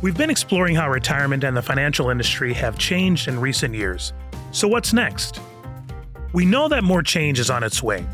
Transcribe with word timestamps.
We've 0.00 0.16
been 0.16 0.30
exploring 0.30 0.76
how 0.76 0.88
retirement 0.88 1.42
and 1.42 1.56
the 1.56 1.62
financial 1.62 2.08
industry 2.08 2.54
have 2.54 2.78
changed 2.78 3.26
in 3.26 3.40
recent 3.40 3.74
years. 3.74 4.12
So, 4.52 4.68
what's 4.68 4.92
next? 4.92 5.40
We 6.32 6.46
know 6.46 6.68
that 6.68 6.84
more 6.84 7.02
change 7.02 7.40
is 7.40 7.50
on 7.50 7.64
its 7.64 7.82
way, 7.82 8.06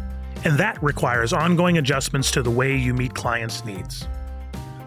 and 0.44 0.58
that 0.58 0.82
requires 0.82 1.34
ongoing 1.34 1.76
adjustments 1.76 2.30
to 2.30 2.42
the 2.42 2.50
way 2.50 2.74
you 2.74 2.94
meet 2.94 3.12
clients' 3.12 3.66
needs. 3.66 4.08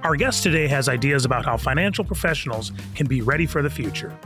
Our 0.01 0.15
guest 0.15 0.41
today 0.41 0.67
has 0.69 0.89
ideas 0.89 1.23
about 1.23 1.45
how 1.45 1.55
financial 1.55 2.03
professionals 2.03 2.71
can 2.95 3.05
be 3.05 3.21
ready 3.21 3.45
for 3.45 3.61
the 3.61 3.69
future. 3.69 4.17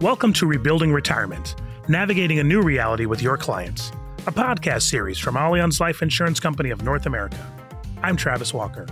Welcome 0.00 0.32
to 0.32 0.46
Rebuilding 0.46 0.92
Retirement, 0.92 1.54
navigating 1.86 2.40
a 2.40 2.44
new 2.44 2.60
reality 2.60 3.06
with 3.06 3.22
your 3.22 3.36
clients, 3.36 3.92
a 4.26 4.32
podcast 4.32 4.82
series 4.82 5.18
from 5.18 5.36
Allianz 5.36 5.78
Life 5.78 6.02
Insurance 6.02 6.40
Company 6.40 6.70
of 6.70 6.82
North 6.82 7.06
America. 7.06 7.38
I'm 8.02 8.16
Travis 8.16 8.52
Walker. 8.52 8.88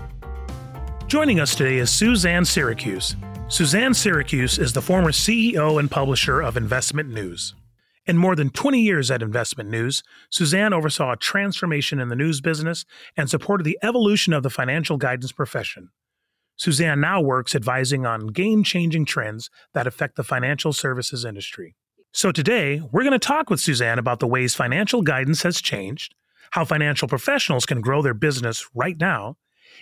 Joining 1.09 1.41
us 1.41 1.55
today 1.55 1.79
is 1.79 1.89
Suzanne 1.89 2.43
Siracuse. 2.43 3.17
Suzanne 3.51 3.93
Siracuse 3.93 4.59
is 4.59 4.75
the 4.75 4.83
former 4.83 5.11
CEO 5.11 5.81
and 5.81 5.91
publisher 5.91 6.43
of 6.43 6.55
Investment 6.55 7.09
News. 7.09 7.55
In 8.05 8.19
more 8.19 8.37
than 8.37 8.51
20 8.51 8.83
years 8.83 9.11
at 9.11 9.23
Investment 9.23 9.71
News, 9.71 10.03
Suzanne 10.29 10.75
oversaw 10.75 11.13
a 11.13 11.17
transformation 11.17 11.99
in 11.99 12.11
the 12.11 12.15
news 12.15 12.43
business 12.43 12.85
and 13.17 13.31
supported 13.31 13.65
the 13.65 13.79
evolution 13.83 14.35
of 14.35 14.43
the 14.43 14.51
financial 14.51 14.99
guidance 14.99 15.33
profession. 15.33 15.89
Suzanne 16.57 17.01
now 17.01 17.23
works 17.23 17.55
advising 17.55 18.05
on 18.05 18.27
game 18.27 18.63
changing 18.63 19.07
trends 19.07 19.49
that 19.73 19.87
affect 19.87 20.17
the 20.17 20.23
financial 20.23 20.75
services 20.75 21.25
industry. 21.25 21.75
So 22.13 22.33
today, 22.33 22.83
we're 22.93 23.01
going 23.01 23.13
to 23.13 23.19
talk 23.19 23.49
with 23.49 23.61
Suzanne 23.61 23.99
about 23.99 24.21
the 24.21 24.27
ways 24.27 24.55
financial 24.55 25.01
guidance 25.01 25.43
has 25.43 25.63
changed, 25.63 26.15
how 26.51 26.67
financial 26.67 27.09
professionals 27.09 27.65
can 27.65 27.81
grow 27.81 28.03
their 28.03 28.13
business 28.13 28.67
right 28.75 28.99
now, 29.01 29.39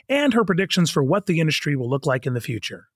and 0.08 0.34
her 0.34 0.44
predictions 0.44 0.90
for 0.90 1.02
what 1.02 1.26
the 1.26 1.40
industry 1.40 1.76
will 1.76 1.88
look 1.88 2.06
like 2.06 2.26
in 2.26 2.34
the 2.34 2.40
future. 2.40 2.88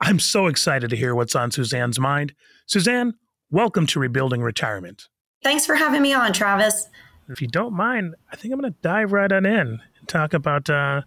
I'm 0.00 0.18
so 0.18 0.46
excited 0.46 0.90
to 0.90 0.96
hear 0.96 1.14
what's 1.14 1.34
on 1.34 1.50
Suzanne's 1.50 2.00
mind. 2.00 2.34
Suzanne, 2.66 3.14
welcome 3.50 3.86
to 3.88 4.00
Rebuilding 4.00 4.42
Retirement. 4.42 5.08
Thanks 5.42 5.66
for 5.66 5.74
having 5.74 6.02
me 6.02 6.12
on, 6.12 6.32
Travis. 6.32 6.88
If 7.28 7.40
you 7.40 7.48
don't 7.48 7.74
mind, 7.74 8.14
I 8.32 8.36
think 8.36 8.52
I'm 8.52 8.60
going 8.60 8.72
to 8.72 8.78
dive 8.82 9.12
right 9.12 9.30
on 9.30 9.46
in 9.46 9.80
and 9.98 10.08
talk 10.08 10.34
about 10.34 10.68
uh, 10.68 11.02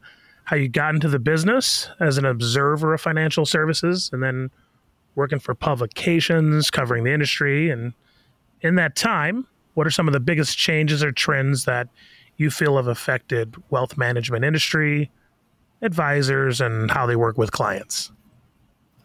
how 0.45 0.55
you 0.55 0.67
got 0.67 0.95
into 0.95 1.09
the 1.09 1.19
business 1.19 1.89
as 1.99 2.17
an 2.17 2.25
observer 2.25 2.93
of 2.93 3.01
financial 3.01 3.45
services 3.45 4.09
and 4.13 4.23
then 4.23 4.49
working 5.15 5.39
for 5.39 5.53
publications 5.53 6.71
covering 6.71 7.03
the 7.03 7.13
industry. 7.13 7.69
And 7.69 7.93
in 8.61 8.75
that 8.75 8.95
time, 8.95 9.47
what 9.73 9.85
are 9.85 9.91
some 9.91 10.07
of 10.07 10.13
the 10.13 10.19
biggest 10.19 10.57
changes 10.57 11.03
or 11.03 11.11
trends 11.11 11.65
that 11.65 11.87
you 12.37 12.49
feel 12.49 12.77
have 12.77 12.87
affected 12.87 13.55
wealth 13.69 13.97
management 13.97 14.45
industry, 14.45 15.11
advisors, 15.81 16.61
and 16.61 16.91
how 16.91 17.05
they 17.05 17.15
work 17.15 17.37
with 17.37 17.51
clients? 17.51 18.11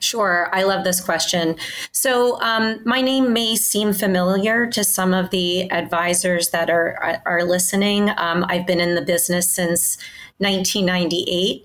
Sure, 0.02 0.48
I 0.52 0.64
love 0.64 0.82
this 0.82 1.00
question. 1.00 1.54
So, 1.92 2.40
um, 2.42 2.80
my 2.84 3.00
name 3.00 3.32
may 3.32 3.54
seem 3.54 3.92
familiar 3.92 4.66
to 4.66 4.82
some 4.82 5.14
of 5.14 5.30
the 5.30 5.70
advisors 5.70 6.50
that 6.50 6.68
are 6.70 7.22
are 7.24 7.44
listening. 7.44 8.10
Um, 8.16 8.44
I've 8.48 8.66
been 8.66 8.80
in 8.80 8.96
the 8.96 9.02
business 9.02 9.48
since 9.48 9.98
1998, 10.38 11.64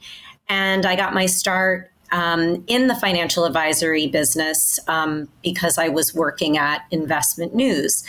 and 0.49 0.85
I 0.85 0.95
got 0.95 1.15
my 1.15 1.25
start 1.25 1.91
um, 2.11 2.63
in 2.67 2.85
the 2.85 2.95
financial 2.95 3.43
advisory 3.43 4.05
business 4.05 4.79
um, 4.87 5.27
because 5.41 5.79
I 5.79 5.87
was 5.87 6.13
working 6.13 6.59
at 6.59 6.83
Investment 6.91 7.55
News, 7.55 8.03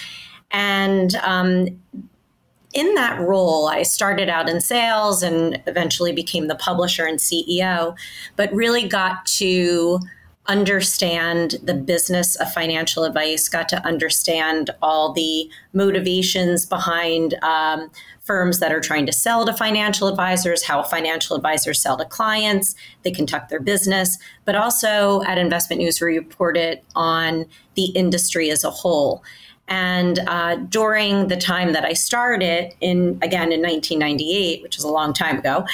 and 0.51 1.15
um, 1.17 1.81
in 2.73 2.95
that 2.95 3.21
role, 3.21 3.69
I 3.69 3.83
started 3.83 4.29
out 4.29 4.49
in 4.49 4.61
sales 4.61 5.23
and 5.23 5.61
eventually 5.67 6.13
became 6.13 6.49
the 6.49 6.55
publisher 6.55 7.07
and 7.07 7.19
CEO, 7.19 7.97
but 8.37 8.53
really 8.53 8.87
got 8.87 9.25
to 9.27 10.01
understand 10.49 11.57
the 11.63 11.75
business 11.75 12.35
of 12.37 12.51
financial 12.53 13.05
advice, 13.05 13.49
got 13.49 13.69
to 13.69 13.87
understand 13.87 14.71
all 14.81 15.13
the 15.13 15.49
motivations 15.75 16.65
behind 16.65 17.35
um, 17.43 17.91
firms 18.23 18.59
that 18.59 18.73
are 18.73 18.81
trying 18.81 19.05
to 19.07 19.13
sell 19.13 19.45
to 19.45 19.53
financial 19.53 20.09
advisors, 20.09 20.63
how 20.63 20.83
financial 20.83 21.37
advisors 21.37 21.81
sell 21.81 21.99
to 21.99 22.05
clients, 22.07 22.75
they 23.03 23.11
conduct 23.11 23.51
their 23.51 23.61
business, 23.61 24.19
but 24.47 24.55
also 24.55 25.23
at 25.25 25.37
Investment 25.39 25.81
News, 25.81 26.01
we 26.01 26.17
reported 26.17 26.81
on 26.97 27.45
the 27.75 27.87
industry 27.91 28.51
as 28.51 28.65
a 28.65 28.71
whole. 28.71 29.23
And 29.69 30.19
uh, 30.27 30.57
during 30.57 31.29
the 31.29 31.37
time 31.37 31.73
that 31.73 31.85
I 31.85 31.93
started, 31.93 32.75
in 32.81 33.19
again 33.23 33.53
in 33.53 33.61
1998, 33.61 34.63
which 34.63 34.79
is 34.79 34.85
a 34.85 34.89
long 34.89 35.13
time 35.13 35.39
ago, 35.39 35.67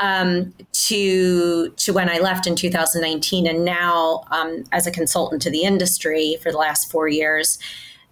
um, 0.00 0.52
to 0.72 1.68
to 1.70 1.92
when 1.92 2.08
I 2.08 2.18
left 2.18 2.46
in 2.46 2.56
2019, 2.56 3.46
and 3.46 3.64
now 3.64 4.24
um, 4.30 4.64
as 4.72 4.86
a 4.86 4.90
consultant 4.90 5.42
to 5.42 5.50
the 5.50 5.62
industry 5.62 6.38
for 6.42 6.50
the 6.50 6.58
last 6.58 6.90
four 6.90 7.08
years, 7.08 7.58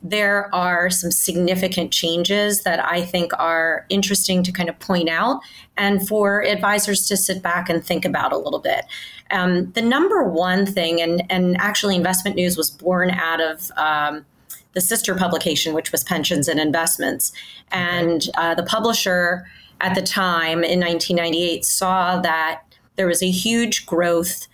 there 0.02 0.54
are 0.54 0.88
some 0.88 1.10
significant 1.10 1.92
changes 1.92 2.62
that 2.62 2.82
I 2.82 3.02
think 3.02 3.32
are 3.38 3.84
interesting 3.88 4.42
to 4.44 4.52
kind 4.52 4.68
of 4.68 4.78
point 4.78 5.08
out 5.08 5.40
and 5.76 6.06
for 6.06 6.44
advisors 6.44 7.06
to 7.08 7.16
sit 7.16 7.42
back 7.42 7.68
and 7.68 7.84
think 7.84 8.04
about 8.04 8.32
a 8.32 8.38
little 8.38 8.60
bit. 8.60 8.84
Um, 9.30 9.70
the 9.72 9.82
number 9.82 10.24
one 10.24 10.66
thing, 10.66 11.00
and, 11.00 11.22
and 11.30 11.56
actually, 11.60 11.96
Investment 11.96 12.36
News 12.36 12.56
was 12.56 12.70
born 12.70 13.10
out 13.10 13.40
of 13.40 13.70
um, 13.76 14.24
the 14.72 14.80
sister 14.80 15.14
publication, 15.14 15.74
which 15.74 15.92
was 15.92 16.04
Pensions 16.04 16.48
and 16.48 16.60
Investments. 16.60 17.32
And 17.70 18.28
uh, 18.36 18.54
the 18.54 18.62
publisher 18.62 19.46
at 19.80 19.94
the 19.94 20.02
time 20.02 20.62
in 20.62 20.80
1998 20.80 21.64
saw 21.64 22.20
that 22.20 22.62
there 22.96 23.06
was 23.06 23.22
a 23.22 23.30
huge 23.30 23.86
growth 23.86 24.46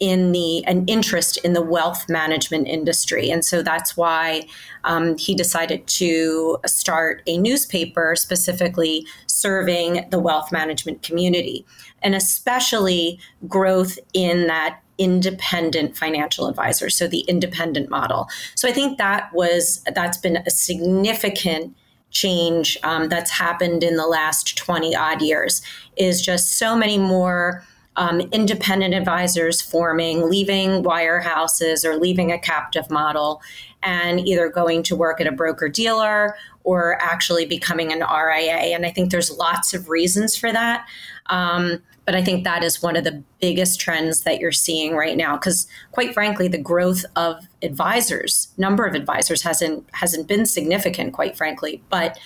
in 0.00 0.32
the 0.32 0.64
an 0.66 0.84
interest 0.86 1.36
in 1.38 1.52
the 1.52 1.62
wealth 1.62 2.08
management 2.08 2.66
industry, 2.66 3.30
and 3.30 3.44
so 3.44 3.62
that's 3.62 3.96
why 3.96 4.44
um, 4.82 5.16
he 5.16 5.34
decided 5.34 5.86
to 5.86 6.58
start 6.66 7.22
a 7.26 7.38
newspaper 7.38 8.16
specifically 8.16 9.06
serving 9.26 10.04
the 10.10 10.18
wealth 10.18 10.50
management 10.50 11.02
community, 11.02 11.64
and 12.02 12.14
especially 12.14 13.18
growth 13.46 13.98
in 14.12 14.48
that 14.48 14.80
independent 14.98 15.96
financial 15.96 16.46
advisor 16.46 16.88
so 16.88 17.06
the 17.06 17.20
independent 17.20 17.90
model. 17.90 18.28
So 18.54 18.68
i 18.68 18.72
think 18.72 18.98
that 18.98 19.32
was 19.32 19.82
that's 19.94 20.18
been 20.18 20.36
a 20.36 20.50
significant 20.50 21.74
change 22.14 22.78
um, 22.84 23.08
that's 23.08 23.30
happened 23.30 23.82
in 23.82 23.96
the 23.96 24.06
last 24.06 24.56
20 24.56 24.94
odd 24.94 25.20
years 25.20 25.60
is 25.96 26.22
just 26.22 26.52
so 26.58 26.76
many 26.76 26.96
more 26.96 27.64
um, 27.96 28.20
independent 28.20 28.94
advisors 28.94 29.60
forming 29.60 30.28
leaving 30.28 30.82
wirehouses 30.82 31.84
or 31.84 31.96
leaving 31.96 32.32
a 32.32 32.38
captive 32.38 32.90
model 32.90 33.42
and 33.82 34.20
either 34.20 34.48
going 34.48 34.82
to 34.84 34.96
work 34.96 35.20
at 35.20 35.26
a 35.26 35.32
broker 35.32 35.68
dealer 35.68 36.36
or 36.62 36.96
actually 37.00 37.46
becoming 37.46 37.92
an 37.92 38.00
ria 38.00 38.54
and 38.74 38.86
i 38.86 38.90
think 38.90 39.10
there's 39.10 39.30
lots 39.36 39.74
of 39.74 39.88
reasons 39.88 40.36
for 40.36 40.52
that. 40.52 40.86
Um, 41.26 41.82
but 42.04 42.14
I 42.14 42.22
think 42.22 42.44
that 42.44 42.62
is 42.62 42.82
one 42.82 42.96
of 42.96 43.04
the 43.04 43.22
biggest 43.40 43.80
trends 43.80 44.22
that 44.22 44.38
you're 44.38 44.52
seeing 44.52 44.94
right 44.94 45.16
now. 45.16 45.36
Because 45.36 45.66
quite 45.92 46.12
frankly, 46.12 46.48
the 46.48 46.58
growth 46.58 47.04
of 47.16 47.46
advisors, 47.62 48.48
number 48.58 48.84
of 48.84 48.94
advisors 48.94 49.42
hasn't 49.42 49.88
hasn't 49.92 50.28
been 50.28 50.46
significant, 50.46 51.14
quite 51.14 51.36
frankly. 51.36 51.82
But 51.88 52.18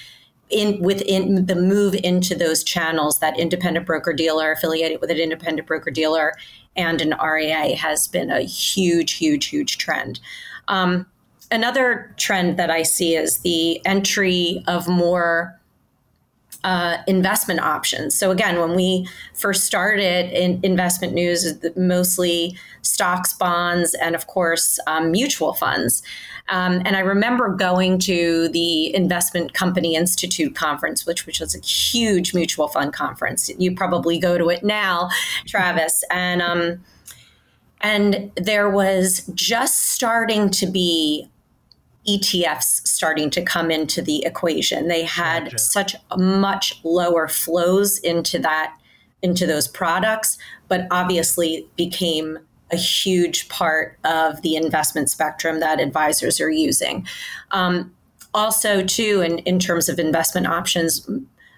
in 0.50 0.82
within 0.82 1.46
the 1.46 1.54
move 1.54 1.94
into 1.94 2.34
those 2.34 2.64
channels, 2.64 3.20
that 3.20 3.38
independent 3.38 3.86
broker 3.86 4.12
dealer 4.12 4.52
affiliated 4.52 5.00
with 5.00 5.10
an 5.10 5.18
independent 5.18 5.68
broker 5.68 5.90
dealer 5.90 6.34
and 6.76 7.00
an 7.00 7.14
RIA 7.22 7.76
has 7.76 8.08
been 8.08 8.30
a 8.30 8.42
huge, 8.42 9.12
huge, 9.12 9.46
huge 9.46 9.78
trend. 9.78 10.20
Um, 10.68 11.06
another 11.50 12.14
trend 12.16 12.58
that 12.58 12.70
I 12.70 12.82
see 12.82 13.14
is 13.14 13.38
the 13.38 13.84
entry 13.86 14.62
of 14.66 14.88
more 14.88 15.57
uh, 16.64 16.98
investment 17.06 17.60
options. 17.60 18.14
So 18.14 18.30
again, 18.30 18.58
when 18.58 18.74
we 18.74 19.08
first 19.34 19.64
started 19.64 20.30
in 20.32 20.60
investment 20.62 21.14
news, 21.14 21.54
mostly 21.76 22.56
stocks, 22.82 23.32
bonds, 23.32 23.94
and 23.94 24.14
of 24.14 24.26
course 24.26 24.78
um, 24.86 25.10
mutual 25.10 25.54
funds. 25.54 26.02
Um, 26.48 26.80
and 26.84 26.96
I 26.96 27.00
remember 27.00 27.54
going 27.54 27.98
to 28.00 28.48
the 28.48 28.94
Investment 28.94 29.52
Company 29.52 29.94
Institute 29.94 30.54
conference, 30.54 31.06
which 31.06 31.26
which 31.26 31.40
was 31.40 31.54
a 31.54 31.60
huge 31.60 32.34
mutual 32.34 32.68
fund 32.68 32.92
conference. 32.92 33.50
You 33.58 33.74
probably 33.74 34.18
go 34.18 34.38
to 34.38 34.48
it 34.48 34.64
now, 34.64 35.10
Travis, 35.46 36.02
and 36.10 36.40
um, 36.40 36.82
and 37.82 38.32
there 38.36 38.70
was 38.70 39.30
just 39.34 39.90
starting 39.90 40.50
to 40.50 40.66
be 40.66 41.28
ETFs 42.08 42.86
starting 42.86 43.30
to 43.30 43.42
come 43.42 43.70
into 43.70 44.00
the 44.00 44.24
equation. 44.24 44.88
They 44.88 45.04
had 45.04 45.44
gotcha. 45.44 45.58
such 45.58 45.96
much 46.16 46.80
lower 46.84 47.28
flows 47.28 47.98
into 47.98 48.38
that 48.38 48.74
into 49.20 49.46
those 49.46 49.66
products, 49.66 50.38
but 50.68 50.86
obviously 50.90 51.66
became 51.76 52.38
a 52.70 52.76
huge 52.76 53.48
part 53.48 53.98
of 54.04 54.40
the 54.42 54.54
investment 54.54 55.10
spectrum 55.10 55.60
that 55.60 55.80
advisors 55.80 56.40
are 56.40 56.50
using. 56.50 57.06
Um, 57.50 57.92
also, 58.34 58.84
too, 58.84 59.22
in, 59.22 59.38
in 59.38 59.58
terms 59.58 59.88
of 59.88 59.98
investment 59.98 60.46
options, 60.46 61.08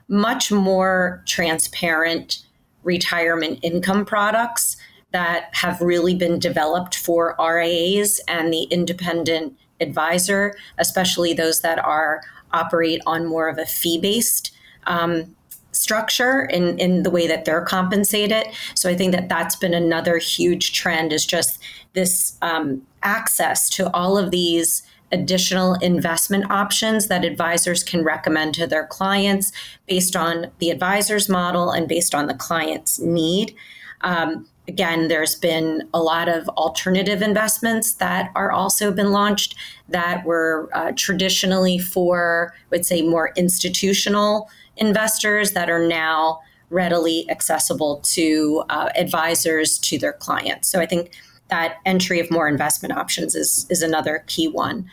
much 0.09 0.51
more 0.51 1.23
transparent 1.27 2.45
retirement 2.83 3.59
income 3.63 4.05
products 4.05 4.77
that 5.13 5.51
have 5.53 5.81
really 5.81 6.15
been 6.15 6.39
developed 6.39 6.97
for 6.97 7.37
RIAs 7.39 8.21
and 8.29 8.53
the 8.53 8.63
independent 8.65 9.57
advisor, 9.81 10.55
especially 10.79 11.33
those 11.33 11.61
that 11.61 11.79
are 11.79 12.23
operate 12.53 13.01
on 13.07 13.27
more 13.27 13.49
of 13.49 13.59
a 13.59 13.67
fee 13.67 13.99
based 13.99 14.53
um, 14.87 15.35
structure 15.73 16.43
in, 16.43 16.79
in 16.79 17.03
the 17.03 17.11
way 17.11 17.27
that 17.27 17.45
they're 17.45 17.65
compensated. 17.65 18.47
So 18.75 18.91
I 18.91 18.97
think 18.97 19.13
that 19.13 19.29
that's 19.29 19.57
been 19.57 19.75
another 19.75 20.19
huge 20.19 20.73
trend 20.73 21.13
is 21.13 21.25
just 21.25 21.61
this 21.93 22.37
um, 22.43 22.83
access 23.03 23.69
to 23.71 23.91
all 23.93 24.19
of 24.19 24.31
these 24.31 24.83
additional 25.13 25.75
investment 25.75 26.51
options 26.51 27.09
that 27.09 27.25
advisors 27.25 27.83
can 27.83 28.05
recommend 28.05 28.55
to 28.55 28.67
their 28.67 28.87
clients 28.87 29.53
based 29.87 30.15
on 30.15 30.51
the 30.59 30.71
advisor's 30.71 31.29
model 31.29 31.71
and 31.71 31.89
based 31.89 32.15
on 32.15 32.27
the 32.27 32.35
client's 32.35 33.01
need. 33.01 33.55
Um, 34.03 34.47
again, 34.71 35.09
there's 35.09 35.35
been 35.35 35.89
a 35.93 36.01
lot 36.01 36.29
of 36.29 36.49
alternative 36.51 37.23
investments 37.23 37.95
that 37.95 38.31
are 38.37 38.53
also 38.53 38.93
been 38.93 39.11
launched 39.11 39.57
that 39.89 40.25
were 40.25 40.71
uh, 40.73 40.93
traditionally 40.95 41.77
for, 41.77 42.55
I 42.55 42.67
would 42.71 42.87
say, 42.87 43.03
more 43.03 43.33
institutional 43.37 44.49
investors 44.77 45.51
that 45.53 45.69
are 45.69 45.85
now 45.85 46.41
readily 46.71 47.29
accessible 47.29 48.01
to 48.05 48.63
uh, 48.71 48.91
advisors 48.95 49.77
to 49.81 49.99
their 49.99 50.13
clients. 50.13 50.69
So 50.69 50.81
I 50.81 50.87
think 50.87 51.11
that 51.49 51.79
entry 51.85 52.21
of 52.21 52.31
more 52.31 52.47
investment 52.49 52.97
options 52.97 53.35
is 53.35 53.67
is 53.71 53.83
another 53.83 54.23
key 54.29 54.47
one. 54.47 54.89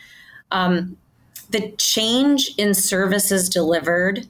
Um, 0.50 0.96
the 1.50 1.70
change 1.78 2.50
in 2.58 2.74
services 2.74 3.48
delivered, 3.48 4.26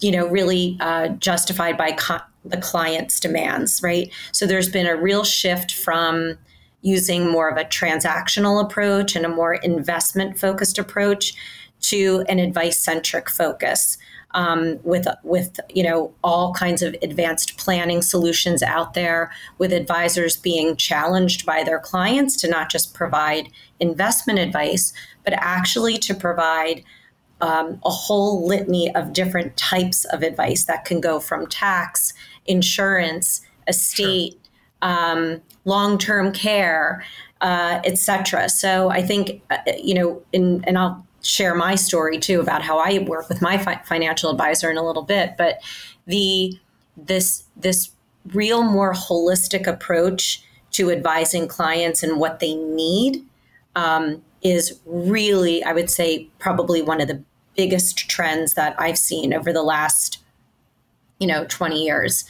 you 0.00 0.10
know, 0.10 0.26
really 0.26 0.76
uh, 0.80 1.08
justified 1.10 1.78
by 1.78 1.92
co- 1.92 2.26
the 2.44 2.56
client's 2.56 3.20
demands, 3.20 3.80
right? 3.82 4.10
So 4.32 4.46
there's 4.46 4.68
been 4.68 4.86
a 4.86 4.96
real 4.96 5.24
shift 5.24 5.74
from 5.74 6.38
using 6.82 7.30
more 7.30 7.48
of 7.48 7.56
a 7.56 7.64
transactional 7.64 8.62
approach 8.62 9.14
and 9.14 9.24
a 9.24 9.28
more 9.28 9.54
investment 9.54 10.38
focused 10.38 10.78
approach 10.78 11.34
to 11.80 12.24
an 12.28 12.38
advice 12.38 12.78
centric 12.78 13.28
focus 13.28 13.98
um, 14.34 14.78
with 14.82 15.06
with 15.22 15.60
you 15.68 15.82
know 15.82 16.12
all 16.24 16.52
kinds 16.54 16.82
of 16.82 16.96
advanced 17.02 17.56
planning 17.58 18.02
solutions 18.02 18.62
out 18.62 18.94
there, 18.94 19.30
with 19.58 19.72
advisors 19.72 20.36
being 20.36 20.76
challenged 20.76 21.44
by 21.44 21.62
their 21.62 21.78
clients 21.78 22.36
to 22.38 22.48
not 22.48 22.70
just 22.70 22.94
provide 22.94 23.48
investment 23.80 24.38
advice, 24.38 24.92
but 25.24 25.34
actually 25.34 25.98
to 25.98 26.14
provide 26.14 26.82
um, 27.40 27.80
a 27.84 27.90
whole 27.90 28.46
litany 28.46 28.94
of 28.94 29.12
different 29.12 29.56
types 29.56 30.04
of 30.06 30.22
advice 30.22 30.64
that 30.64 30.84
can 30.84 31.00
go 31.00 31.18
from 31.18 31.46
tax, 31.46 32.14
insurance, 32.46 33.42
estate, 33.68 34.38
sure. 34.82 34.90
um, 34.90 35.42
long-term 35.64 36.32
care, 36.32 37.04
uh, 37.40 37.80
etc. 37.84 38.48
So 38.48 38.90
I 38.90 39.02
think 39.02 39.42
uh, 39.50 39.58
you 39.76 39.94
know, 39.94 40.22
in, 40.32 40.62
and 40.66 40.78
I'll 40.78 41.06
share 41.22 41.54
my 41.54 41.74
story 41.74 42.18
too 42.18 42.40
about 42.40 42.62
how 42.62 42.78
I 42.78 42.98
work 42.98 43.28
with 43.28 43.40
my 43.40 43.58
fi- 43.58 43.80
financial 43.84 44.30
advisor 44.30 44.70
in 44.70 44.76
a 44.76 44.84
little 44.84 45.02
bit. 45.02 45.36
But 45.38 45.60
the 46.06 46.58
this 46.96 47.44
this 47.56 47.90
real 48.32 48.62
more 48.62 48.92
holistic 48.92 49.66
approach 49.66 50.44
to 50.72 50.90
advising 50.90 51.48
clients 51.48 52.02
and 52.02 52.18
what 52.18 52.40
they 52.40 52.54
need 52.54 53.24
um, 53.76 54.22
is 54.42 54.80
really, 54.86 55.62
I 55.64 55.72
would 55.72 55.90
say, 55.90 56.28
probably 56.38 56.82
one 56.82 57.00
of 57.00 57.08
the 57.08 57.22
biggest 57.56 58.08
trends 58.08 58.54
that 58.54 58.74
I've 58.78 58.98
seen 58.98 59.34
over 59.34 59.52
the 59.52 59.62
last, 59.62 60.21
you 61.22 61.28
know, 61.28 61.46
20 61.48 61.80
years. 61.80 62.24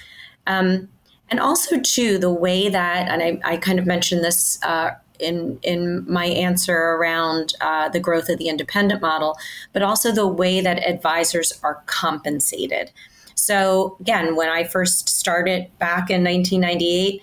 Um, 0.47 0.89
and 1.31 1.41
also, 1.41 1.81
too, 1.81 2.19
the 2.19 2.33
way 2.33 2.69
that, 2.69 3.09
and 3.09 3.23
I, 3.23 3.53
I 3.53 3.57
kind 3.57 3.79
of 3.79 3.87
mentioned 3.87 4.23
this 4.23 4.63
uh, 4.63 4.91
in 5.19 5.59
in 5.63 6.05
my 6.11 6.27
answer 6.27 6.77
around 6.77 7.55
uh, 7.63 7.89
the 7.89 8.01
growth 8.01 8.29
of 8.29 8.39
the 8.39 8.49
independent 8.49 9.01
model, 9.01 9.39
but 9.73 9.83
also 9.83 10.13
the 10.13 10.27
way 10.27 10.61
that 10.61 10.87
advisors 10.87 11.59
are 11.63 11.83
compensated. 11.87 12.91
So 13.35 13.97
again, 14.01 14.37
when 14.37 14.51
I 14.51 14.65
first 14.65 15.09
started 15.09 15.71
back 15.79 16.11
in 16.11 16.23
1998, 16.23 17.23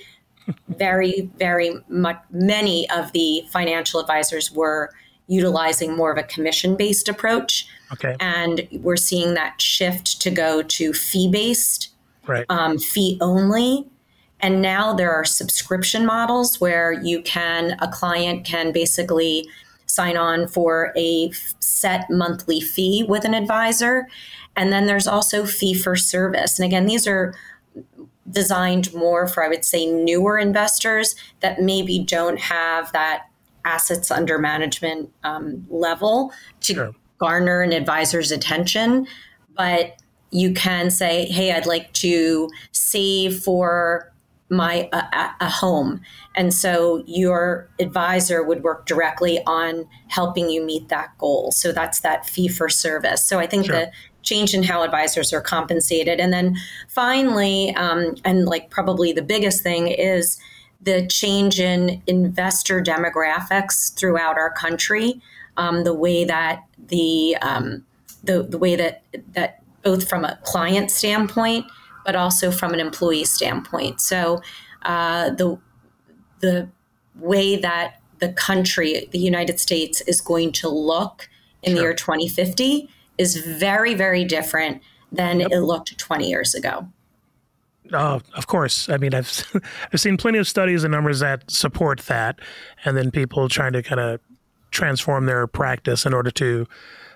very 0.70 1.30
very 1.38 1.76
much 1.88 2.18
many 2.32 2.90
of 2.90 3.12
the 3.12 3.44
financial 3.52 4.00
advisors 4.00 4.52
were 4.52 4.92
utilizing 5.28 5.96
more 5.96 6.12
of 6.12 6.18
a 6.18 6.24
commission 6.24 6.76
based 6.76 7.08
approach. 7.08 7.68
Okay. 7.94 8.16
And 8.20 8.68
we're 8.72 8.98
seeing 8.98 9.34
that 9.34 9.62
shift 9.62 10.22
to 10.22 10.32
go 10.32 10.62
to 10.62 10.94
fee 10.94 11.30
based, 11.30 11.90
right. 12.28 12.46
um, 12.50 12.78
fee 12.78 13.18
only. 13.22 13.88
And 14.40 14.62
now 14.62 14.94
there 14.94 15.12
are 15.12 15.26
subscription 15.26 16.06
models 16.06 16.62
where 16.62 16.94
you 16.94 17.22
can, 17.22 17.76
a 17.82 17.88
client 17.88 18.46
can 18.46 18.72
basically 18.72 19.50
sign 19.86 20.16
on 20.16 20.48
for 20.48 20.94
a 20.96 21.32
set 21.60 22.06
monthly 22.10 22.62
fee 22.62 23.04
with 23.08 23.26
an 23.26 23.34
advisor. 23.34 24.08
And 24.56 24.72
then 24.72 24.86
there's 24.86 25.08
also 25.08 25.46
fee 25.46 25.74
for 25.74 25.96
service. 25.96 26.60
And 26.60 26.66
again, 26.66 26.86
these 26.86 27.08
are 27.08 27.34
designed 28.30 28.94
more 28.94 29.28
for, 29.28 29.44
I 29.44 29.48
would 29.48 29.66
say, 29.66 29.86
newer 29.86 30.38
investors 30.38 31.16
that 31.40 31.62
maybe 31.62 32.00
don't 32.00 32.40
have 32.40 32.92
that 32.92 33.24
assets 33.66 34.12
under 34.12 34.38
management 34.38 35.12
um, 35.24 35.66
level 35.70 36.32
to 36.62 36.74
sure. 36.74 36.96
Garner 37.20 37.62
an 37.62 37.72
advisor's 37.72 38.32
attention. 38.32 39.08
But 39.56 40.02
you 40.32 40.54
can 40.54 40.90
say, 40.90 41.26
hey, 41.26 41.52
I'd 41.52 41.66
like 41.66 41.92
to 41.94 42.50
save 42.72 43.40
for 43.40 44.12
my 44.50 44.90
a, 44.92 45.30
a, 45.42 45.50
home 45.50 46.02
and 46.36 46.54
so 46.54 47.04
your 47.06 47.70
advisor 47.80 48.44
would 48.44 48.64
work 48.64 48.88
directly 48.88 49.40
on 49.46 49.88
helping 50.08 50.50
you 50.50 50.64
meet 50.64 50.90
that 50.90 51.16
goal 51.20 51.52
so 51.52 51.72
that's 51.72 52.00
that 52.00 52.26
fee 52.28 52.48
for 52.48 52.68
service 52.68 53.24
so 53.24 53.38
i 53.38 53.46
think 53.46 53.66
sure. 53.66 53.76
the 53.76 53.92
change 54.24 54.56
in 54.56 54.64
how 54.64 54.82
advisors 54.82 55.32
are 55.32 55.42
compensated 55.42 56.20
and 56.20 56.34
then 56.34 56.56
finally 56.88 57.74
um, 57.76 58.16
and 58.26 58.46
like 58.46 58.72
probably 58.72 59.14
the 59.14 59.22
biggest 59.22 59.62
thing 59.62 59.88
is 59.88 60.40
the 60.82 61.06
change 61.08 61.60
in 61.60 62.02
investor 62.08 62.82
demographics 62.82 63.94
throughout 63.96 64.36
our 64.36 64.52
country 64.52 65.22
um, 65.60 65.84
the 65.84 65.94
way 65.94 66.26
that 66.26 66.64
the 66.88 67.38
um, 67.42 67.86
the, 68.24 68.44
the 68.44 68.58
way 68.58 68.76
that 68.76 69.04
that 69.34 69.62
both 69.84 70.10
from 70.10 70.26
a 70.26 70.38
client 70.44 70.90
standpoint 70.92 71.66
but 72.06 72.16
also 72.16 72.50
from 72.50 72.74
an 72.74 72.80
employee 72.80 73.24
standpoint. 73.24 74.02
So 74.02 74.42
uh, 74.82 75.30
the 75.30 75.60
the 76.40 76.70
way 77.16 77.58
that 77.58 78.02
the 78.20 78.34
country, 78.34 79.08
the 79.12 79.20
United 79.20 79.60
States, 79.60 80.02
is 80.02 80.22
going 80.22 80.52
to 80.54 80.70
look 80.70 81.30
in 81.62 81.72
sure. 81.72 81.76
the 81.76 81.82
year 81.82 81.94
2050 81.94 82.90
is 83.18 83.36
very, 83.38 83.94
very 83.94 84.24
different 84.24 84.82
than 85.12 85.42
yep. 85.42 85.52
it 85.52 85.60
looked 85.60 85.98
20 85.98 86.28
years 86.28 86.56
ago. 86.56 86.88
Oh, 87.92 88.22
of 88.36 88.48
course. 88.48 88.90
I 88.90 88.98
mean, 88.98 89.14
I've 89.14 89.44
I've 89.94 90.00
seen 90.00 90.18
plenty 90.18 90.40
of 90.40 90.48
studies 90.48 90.84
and 90.84 90.92
numbers 90.92 91.20
that 91.20 91.50
support 91.52 92.00
that, 92.08 92.40
and 92.86 92.98
then 92.98 93.12
people 93.12 93.50
trying 93.50 93.74
to 93.74 93.84
kind 93.84 94.00
of 94.00 94.20
transform 94.80 95.26
their 95.26 95.46
practice 95.46 96.06
in 96.06 96.14
order 96.14 96.32
to 96.32 96.66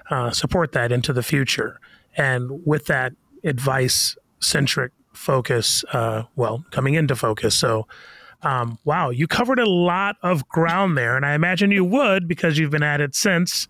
uh, 0.10 0.32
support 0.32 0.74
that 0.74 0.92
into 0.92 1.14
the 1.14 1.24
future. 1.24 1.80
And 2.18 2.66
with 2.66 2.88
that 2.88 3.14
advice 3.46 4.18
centric 4.42 4.92
focus, 5.14 5.86
uh, 5.94 6.24
well, 6.36 6.66
coming 6.72 6.96
into 6.96 7.16
focus. 7.16 7.56
So, 7.56 7.88
um, 8.42 8.80
wow, 8.84 9.12
you 9.12 9.28
covered 9.28 9.60
a 9.60 9.70
lot 9.70 10.18
of 10.22 10.48
ground 10.50 10.98
there, 10.98 11.16
and 11.16 11.26
I 11.26 11.34
imagine 11.36 11.72
you 11.72 11.86
would 11.86 12.28
because 12.28 12.58
you've 12.58 12.72
been 12.72 12.84
at 12.84 13.00
it 13.00 13.16
since, 13.16 13.70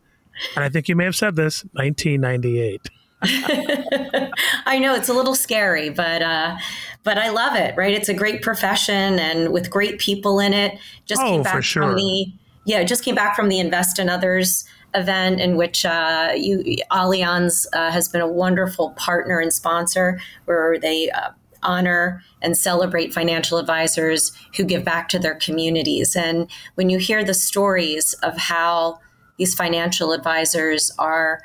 and 0.55 0.65
I 0.65 0.69
think 0.69 0.89
you 0.89 0.95
may 0.95 1.05
have 1.05 1.15
said 1.15 1.35
this, 1.35 1.63
1998. 1.73 2.81
I 4.65 4.79
know 4.79 4.95
it's 4.95 5.07
a 5.07 5.13
little 5.13 5.35
scary, 5.35 5.91
but 5.91 6.21
uh, 6.21 6.57
but 7.03 7.17
I 7.17 7.29
love 7.29 7.55
it. 7.55 7.75
Right, 7.77 7.93
it's 7.93 8.09
a 8.09 8.13
great 8.13 8.41
profession 8.41 9.19
and 9.19 9.53
with 9.53 9.69
great 9.69 9.99
people 9.99 10.39
in 10.39 10.53
it. 10.53 10.77
Just 11.05 11.21
oh, 11.21 11.29
came 11.29 11.43
back 11.43 11.63
sure. 11.63 11.83
from 11.83 11.95
the 11.95 12.33
yeah, 12.65 12.83
just 12.83 13.03
came 13.03 13.15
back 13.15 13.35
from 13.35 13.49
the 13.49 13.59
Invest 13.59 13.99
in 13.99 14.09
Others 14.09 14.65
event 14.95 15.41
in 15.41 15.57
which 15.57 15.85
uh, 15.85 16.31
you, 16.35 16.77
Allianz 16.91 17.65
uh, 17.73 17.91
has 17.91 18.07
been 18.07 18.21
a 18.21 18.27
wonderful 18.27 18.91
partner 18.91 19.39
and 19.39 19.51
sponsor 19.51 20.19
where 20.45 20.79
they 20.79 21.09
uh, 21.09 21.31
honor 21.63 22.21
and 22.41 22.57
celebrate 22.57 23.13
financial 23.13 23.57
advisors 23.57 24.31
who 24.55 24.63
give 24.63 24.83
back 24.83 25.09
to 25.09 25.19
their 25.19 25.35
communities. 25.35 26.15
And 26.15 26.49
when 26.75 26.89
you 26.89 26.99
hear 26.99 27.23
the 27.23 27.33
stories 27.33 28.13
of 28.21 28.37
how 28.37 28.99
these 29.37 29.55
financial 29.55 30.11
advisors 30.11 30.91
are, 30.99 31.41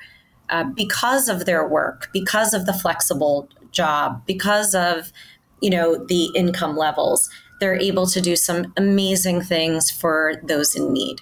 uh, 0.51 0.65
because 0.65 1.29
of 1.29 1.47
their 1.47 1.67
work, 1.67 2.11
because 2.13 2.55
of 2.55 2.67
the 2.67 2.73
flexible 2.73 3.49
job, 3.71 4.23
because 4.27 4.75
of 4.75 5.13
you 5.61 5.71
know 5.71 6.05
the 6.07 6.31
income 6.35 6.77
levels, 6.77 7.29
they're 7.61 7.77
able 7.77 8.07
to 8.07 8.21
do 8.21 8.37
some 8.37 8.73
amazing 8.77 9.43
things 9.43 9.91
for 9.91 10.41
those 10.45 10.75
in 10.75 10.93
need. 10.93 11.21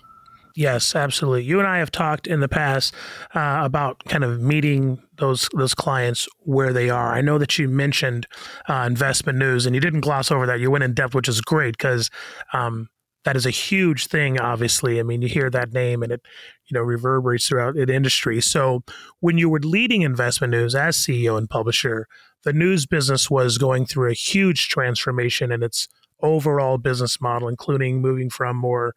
Yes, 0.57 0.97
absolutely. 0.97 1.45
You 1.45 1.59
and 1.59 1.69
I 1.69 1.79
have 1.79 1.91
talked 1.91 2.27
in 2.27 2.41
the 2.41 2.49
past 2.49 2.95
uh, 3.35 3.61
about 3.63 4.03
kind 4.07 4.25
of 4.25 4.41
meeting 4.41 5.03
those 5.19 5.51
those 5.55 5.75
clients 5.75 6.27
where 6.41 6.73
they 6.73 6.89
are. 6.89 7.13
I 7.13 7.21
know 7.21 7.37
that 7.37 7.59
you 7.59 7.69
mentioned 7.69 8.27
uh, 8.67 8.85
investment 8.87 9.39
news, 9.39 9.67
and 9.67 9.75
you 9.75 9.83
didn't 9.83 10.01
gloss 10.01 10.31
over 10.31 10.47
that. 10.47 10.59
You 10.59 10.71
went 10.71 10.83
in 10.83 10.95
depth, 10.95 11.15
which 11.15 11.29
is 11.29 11.43
great 11.43 11.77
because 11.77 12.09
um, 12.55 12.89
that 13.27 13.37
is 13.37 13.45
a 13.45 13.51
huge 13.51 14.07
thing. 14.07 14.41
Obviously, 14.41 14.99
I 14.99 15.03
mean, 15.03 15.21
you 15.21 15.29
hear 15.29 15.51
that 15.51 15.75
name, 15.75 16.03
and 16.03 16.11
it 16.11 16.23
you 16.69 16.75
know 16.75 16.83
reverberates 16.83 17.47
throughout 17.47 17.75
the 17.75 17.95
industry. 17.95 18.41
So, 18.41 18.83
when 19.21 19.37
you 19.37 19.51
were 19.51 19.61
leading 19.61 20.03
investment 20.03 20.53
news 20.53 20.75
as 20.75 20.97
CEO 20.97 21.37
and 21.37 21.51
publisher, 21.51 22.07
the 22.45 22.55
news 22.55 22.87
business 22.87 23.31
was 23.31 23.59
going 23.59 23.85
through 23.85 24.11
a 24.11 24.15
huge 24.15 24.69
transformation 24.69 25.53
and 25.53 25.63
its 25.63 25.87
overall 26.27 26.79
business 26.79 27.21
model, 27.21 27.49
including 27.49 28.01
moving 28.01 28.29
from 28.29 28.57
more 28.57 28.95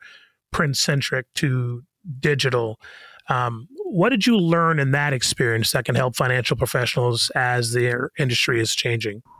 print 0.52 0.78
centric 0.78 1.26
to 1.36 1.84
digital. 2.20 2.80
Um, 3.30 3.68
what 3.86 4.10
did 4.10 4.26
you 4.26 4.38
learn 4.38 4.80
in 4.80 4.92
that 4.92 5.14
experience 5.14 5.72
that 5.72 5.86
can 5.86 5.96
help 5.96 6.16
financial 6.16 6.58
professionals 6.58 7.32
as 7.36 7.74
their 7.74 8.12
industry 8.18 8.60
is 8.60 8.76
changing? 8.76 9.22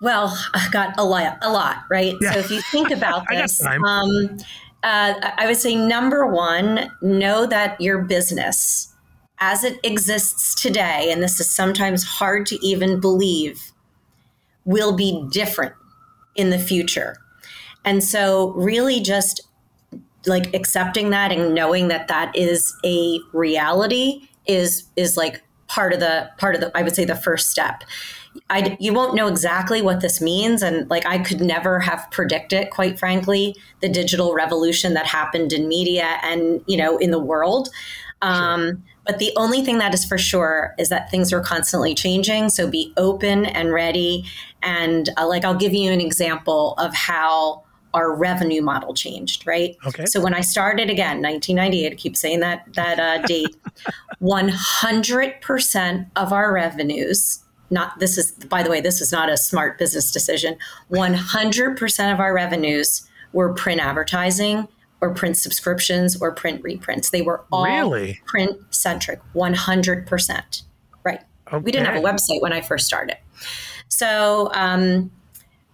Well, 0.00 0.38
I 0.54 0.66
got 0.70 0.94
a 0.96 1.04
lot, 1.04 1.38
a 1.42 1.52
lot, 1.52 1.82
right? 1.90 2.14
Yeah. 2.22 2.32
So 2.32 2.38
if 2.38 2.50
you 2.50 2.62
think 2.62 2.90
about 2.96 3.24
this, 3.28 3.62
um, 3.62 4.38
uh, 4.82 5.14
I 5.36 5.46
would 5.46 5.56
say 5.56 5.74
number 5.74 6.24
one, 6.26 6.90
know 7.02 7.44
that 7.46 7.78
your 7.80 8.04
business, 8.04 8.94
as 9.40 9.64
it 9.64 9.78
exists 9.82 10.54
today, 10.54 11.10
and 11.10 11.22
this 11.22 11.40
is 11.40 11.50
sometimes 11.50 12.04
hard 12.04 12.46
to 12.46 12.64
even 12.64 13.00
believe, 13.00 13.72
will 14.64 14.96
be 14.96 15.26
different 15.30 15.74
in 16.38 16.48
the 16.48 16.58
future. 16.58 17.18
And 17.84 18.02
so, 18.02 18.52
really, 18.52 19.00
just 19.00 19.42
like 20.26 20.54
accepting 20.54 21.10
that 21.10 21.32
and 21.32 21.54
knowing 21.54 21.88
that 21.88 22.08
that 22.08 22.34
is 22.34 22.74
a 22.84 23.20
reality 23.32 24.28
is 24.46 24.84
is 24.96 25.16
like 25.16 25.42
part 25.68 25.92
of 25.92 26.00
the 26.00 26.28
part 26.38 26.54
of 26.54 26.60
the 26.60 26.76
I 26.76 26.82
would 26.82 26.94
say 26.94 27.04
the 27.04 27.14
first 27.14 27.50
step. 27.50 27.84
I 28.50 28.76
you 28.80 28.92
won't 28.92 29.14
know 29.14 29.26
exactly 29.26 29.82
what 29.82 30.00
this 30.00 30.20
means, 30.20 30.62
and 30.62 30.88
like 30.90 31.06
I 31.06 31.18
could 31.18 31.40
never 31.40 31.80
have 31.80 32.06
predicted, 32.10 32.70
quite 32.70 32.98
frankly, 32.98 33.56
the 33.80 33.88
digital 33.88 34.34
revolution 34.34 34.94
that 34.94 35.06
happened 35.06 35.52
in 35.52 35.68
media 35.68 36.18
and 36.22 36.62
you 36.66 36.76
know 36.76 36.98
in 36.98 37.10
the 37.10 37.18
world. 37.18 37.68
Um, 38.22 38.66
sure. 38.66 38.78
But 39.08 39.20
the 39.20 39.32
only 39.36 39.64
thing 39.64 39.78
that 39.78 39.94
is 39.94 40.04
for 40.04 40.18
sure 40.18 40.74
is 40.78 40.90
that 40.90 41.10
things 41.10 41.32
are 41.32 41.40
constantly 41.40 41.94
changing. 41.94 42.50
So 42.50 42.68
be 42.68 42.92
open 42.98 43.46
and 43.46 43.72
ready. 43.72 44.26
And 44.62 45.08
uh, 45.16 45.26
like 45.26 45.46
I'll 45.46 45.54
give 45.54 45.72
you 45.72 45.90
an 45.90 46.00
example 46.02 46.74
of 46.74 46.94
how 46.94 47.64
our 47.94 48.14
revenue 48.14 48.60
model 48.60 48.92
changed, 48.92 49.46
right? 49.46 49.78
Okay. 49.86 50.04
So 50.04 50.20
when 50.20 50.34
I 50.34 50.42
started 50.42 50.90
again, 50.90 51.22
1998, 51.22 51.90
I 51.90 51.94
keep 51.94 52.18
saying 52.18 52.40
that 52.40 52.66
that 52.74 53.00
uh, 53.00 53.26
date, 53.26 53.56
100% 54.20 56.10
of 56.14 56.32
our 56.32 56.52
revenues. 56.52 57.42
Not 57.70 57.98
this 58.00 58.18
is 58.18 58.32
by 58.32 58.62
the 58.62 58.68
way, 58.68 58.82
this 58.82 59.00
is 59.00 59.10
not 59.10 59.30
a 59.30 59.38
smart 59.38 59.78
business 59.78 60.12
decision. 60.12 60.58
100% 60.92 62.12
of 62.12 62.20
our 62.20 62.34
revenues 62.34 63.08
were 63.32 63.54
print 63.54 63.80
advertising 63.80 64.68
or 65.00 65.14
print 65.14 65.36
subscriptions 65.36 66.20
or 66.20 66.32
print 66.32 66.62
reprints. 66.62 67.10
They 67.10 67.22
were 67.22 67.44
all 67.52 67.64
really? 67.64 68.20
print 68.26 68.58
centric, 68.70 69.20
100%. 69.34 70.62
Right. 71.04 71.20
Okay. 71.46 71.58
We 71.58 71.72
didn't 71.72 71.86
have 71.86 71.96
a 71.96 72.06
website 72.06 72.40
when 72.40 72.52
I 72.52 72.60
first 72.60 72.86
started. 72.86 73.16
So 73.88 74.50
um, 74.54 75.10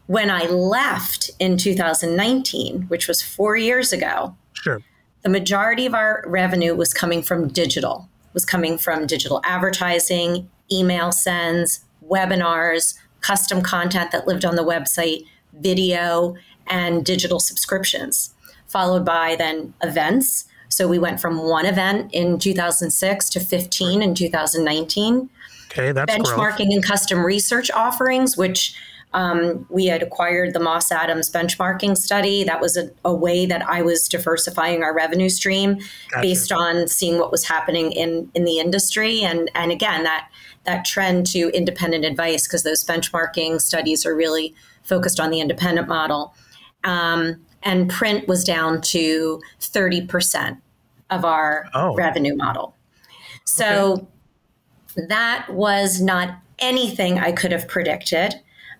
when 0.06 0.30
I 0.30 0.44
left 0.46 1.30
in 1.38 1.56
2019, 1.56 2.82
which 2.82 3.08
was 3.08 3.22
four 3.22 3.56
years 3.56 3.92
ago, 3.92 4.36
sure. 4.52 4.82
the 5.22 5.30
majority 5.30 5.86
of 5.86 5.94
our 5.94 6.22
revenue 6.26 6.74
was 6.74 6.92
coming 6.92 7.22
from 7.22 7.48
digital, 7.48 8.08
was 8.34 8.44
coming 8.44 8.76
from 8.76 9.06
digital 9.06 9.40
advertising, 9.44 10.50
email 10.70 11.12
sends, 11.12 11.84
webinars, 12.06 12.94
custom 13.20 13.62
content 13.62 14.10
that 14.12 14.26
lived 14.26 14.44
on 14.44 14.56
the 14.56 14.64
website, 14.64 15.24
video, 15.54 16.34
and 16.66 17.04
digital 17.04 17.40
subscriptions, 17.40 18.33
followed 18.74 19.04
by 19.04 19.36
then 19.36 19.72
events. 19.84 20.46
So 20.68 20.88
we 20.88 20.98
went 20.98 21.20
from 21.20 21.38
one 21.38 21.64
event 21.64 22.12
in 22.12 22.40
2006 22.40 23.30
to 23.30 23.38
15 23.38 24.02
in 24.02 24.14
2019. 24.16 25.30
Okay, 25.70 25.92
that's 25.92 26.12
benchmarking 26.12 26.56
growth. 26.56 26.60
and 26.60 26.84
custom 26.84 27.24
research 27.24 27.70
offerings, 27.70 28.36
which 28.36 28.74
um, 29.12 29.64
we 29.70 29.86
had 29.86 30.02
acquired 30.02 30.54
the 30.54 30.58
Moss 30.58 30.90
Adams 30.90 31.30
benchmarking 31.30 31.96
study. 31.96 32.42
That 32.42 32.60
was 32.60 32.76
a, 32.76 32.90
a 33.04 33.14
way 33.14 33.46
that 33.46 33.62
I 33.62 33.82
was 33.82 34.08
diversifying 34.08 34.82
our 34.82 34.92
revenue 34.92 35.28
stream 35.28 35.76
gotcha. 36.10 36.20
based 36.20 36.50
on 36.50 36.88
seeing 36.88 37.20
what 37.20 37.30
was 37.30 37.44
happening 37.44 37.92
in 37.92 38.28
in 38.34 38.44
the 38.44 38.58
industry, 38.58 39.22
and 39.22 39.48
and 39.54 39.70
again 39.70 40.02
that 40.02 40.28
that 40.64 40.84
trend 40.84 41.28
to 41.28 41.56
independent 41.56 42.04
advice 42.04 42.48
because 42.48 42.64
those 42.64 42.82
benchmarking 42.82 43.60
studies 43.60 44.04
are 44.04 44.16
really 44.16 44.52
focused 44.82 45.20
on 45.20 45.30
the 45.30 45.40
independent 45.40 45.86
model. 45.86 46.34
Um, 46.82 47.44
and 47.64 47.90
print 47.90 48.28
was 48.28 48.44
down 48.44 48.80
to 48.82 49.40
thirty 49.60 50.06
percent 50.06 50.58
of 51.10 51.24
our 51.24 51.66
oh. 51.74 51.94
revenue 51.94 52.36
model. 52.36 52.74
So 53.44 54.08
okay. 54.96 55.06
that 55.08 55.46
was 55.50 56.00
not 56.00 56.38
anything 56.58 57.18
I 57.18 57.32
could 57.32 57.52
have 57.52 57.66
predicted. 57.68 58.34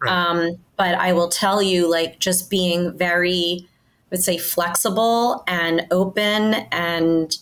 Um, 0.07 0.59
but 0.77 0.97
I 0.97 1.15
will 1.15 1.29
tell 1.31 1.63
you, 1.63 1.91
like, 1.91 2.19
just 2.19 2.51
being 2.51 2.97
very, 2.99 3.61
I 3.63 3.67
would 4.11 4.23
say, 4.23 4.37
flexible 4.37 5.43
and 5.47 5.87
open 5.91 6.55
and 6.73 7.35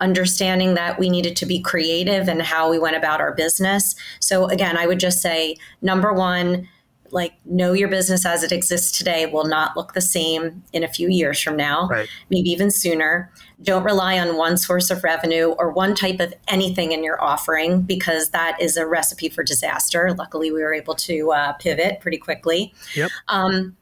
understanding 0.00 0.74
that 0.74 1.00
we 1.00 1.10
needed 1.10 1.34
to 1.36 1.46
be 1.46 1.60
creative 1.60 2.28
in 2.28 2.38
how 2.38 2.70
we 2.70 2.78
went 2.78 2.94
about 2.94 3.20
our 3.20 3.34
business. 3.34 3.96
So, 4.20 4.46
again, 4.46 4.76
I 4.76 4.86
would 4.86 5.00
just 5.00 5.20
say 5.20 5.56
number 5.82 6.12
one, 6.12 6.68
like 7.10 7.34
know 7.44 7.72
your 7.72 7.88
business 7.88 8.24
as 8.26 8.42
it 8.42 8.52
exists 8.52 8.96
today 8.96 9.26
will 9.26 9.44
not 9.44 9.76
look 9.76 9.92
the 9.94 10.00
same 10.00 10.62
in 10.72 10.84
a 10.84 10.88
few 10.88 11.08
years 11.08 11.40
from 11.40 11.56
now, 11.56 11.88
right. 11.88 12.08
maybe 12.30 12.50
even 12.50 12.70
sooner. 12.70 13.30
Don't 13.62 13.82
rely 13.82 14.18
on 14.18 14.36
one 14.36 14.56
source 14.56 14.90
of 14.90 15.02
revenue 15.02 15.48
or 15.58 15.70
one 15.70 15.94
type 15.94 16.20
of 16.20 16.32
anything 16.46 16.92
in 16.92 17.02
your 17.02 17.22
offering 17.22 17.82
because 17.82 18.30
that 18.30 18.60
is 18.60 18.76
a 18.76 18.86
recipe 18.86 19.28
for 19.28 19.42
disaster. 19.42 20.14
Luckily, 20.16 20.50
we 20.52 20.62
were 20.62 20.74
able 20.74 20.94
to 20.94 21.32
uh, 21.32 21.52
pivot 21.54 22.00
pretty 22.00 22.18
quickly. 22.18 22.72
Yep. 22.94 23.10
Um, 23.28 23.76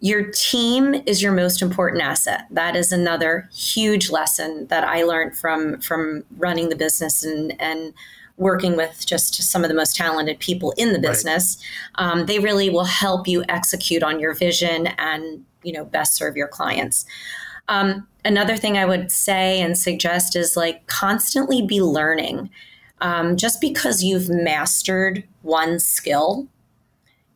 your 0.00 0.30
team 0.32 0.94
is 1.06 1.22
your 1.22 1.32
most 1.32 1.62
important 1.62 2.02
asset. 2.02 2.46
That 2.50 2.76
is 2.76 2.92
another 2.92 3.48
huge 3.54 4.10
lesson 4.10 4.66
that 4.66 4.84
I 4.84 5.02
learned 5.02 5.38
from 5.38 5.80
from 5.80 6.24
running 6.36 6.68
the 6.68 6.76
business 6.76 7.24
and 7.24 7.58
and 7.60 7.94
working 8.36 8.76
with 8.76 9.06
just 9.06 9.42
some 9.42 9.62
of 9.62 9.68
the 9.68 9.74
most 9.74 9.94
talented 9.94 10.38
people 10.40 10.72
in 10.76 10.92
the 10.92 10.98
business. 10.98 11.58
Right. 11.98 12.04
Um, 12.04 12.26
they 12.26 12.38
really 12.38 12.68
will 12.68 12.84
help 12.84 13.28
you 13.28 13.44
execute 13.48 14.02
on 14.02 14.18
your 14.18 14.34
vision 14.34 14.88
and 14.98 15.44
you 15.62 15.72
know 15.72 15.84
best 15.84 16.16
serve 16.16 16.36
your 16.36 16.48
clients. 16.48 17.06
Um, 17.68 18.06
another 18.24 18.56
thing 18.56 18.76
I 18.76 18.84
would 18.84 19.10
say 19.10 19.60
and 19.60 19.78
suggest 19.78 20.36
is 20.36 20.56
like 20.56 20.86
constantly 20.86 21.62
be 21.62 21.80
learning. 21.80 22.50
Um, 23.00 23.36
just 23.36 23.60
because 23.60 24.02
you've 24.02 24.28
mastered 24.28 25.24
one 25.42 25.78
skill, 25.78 26.46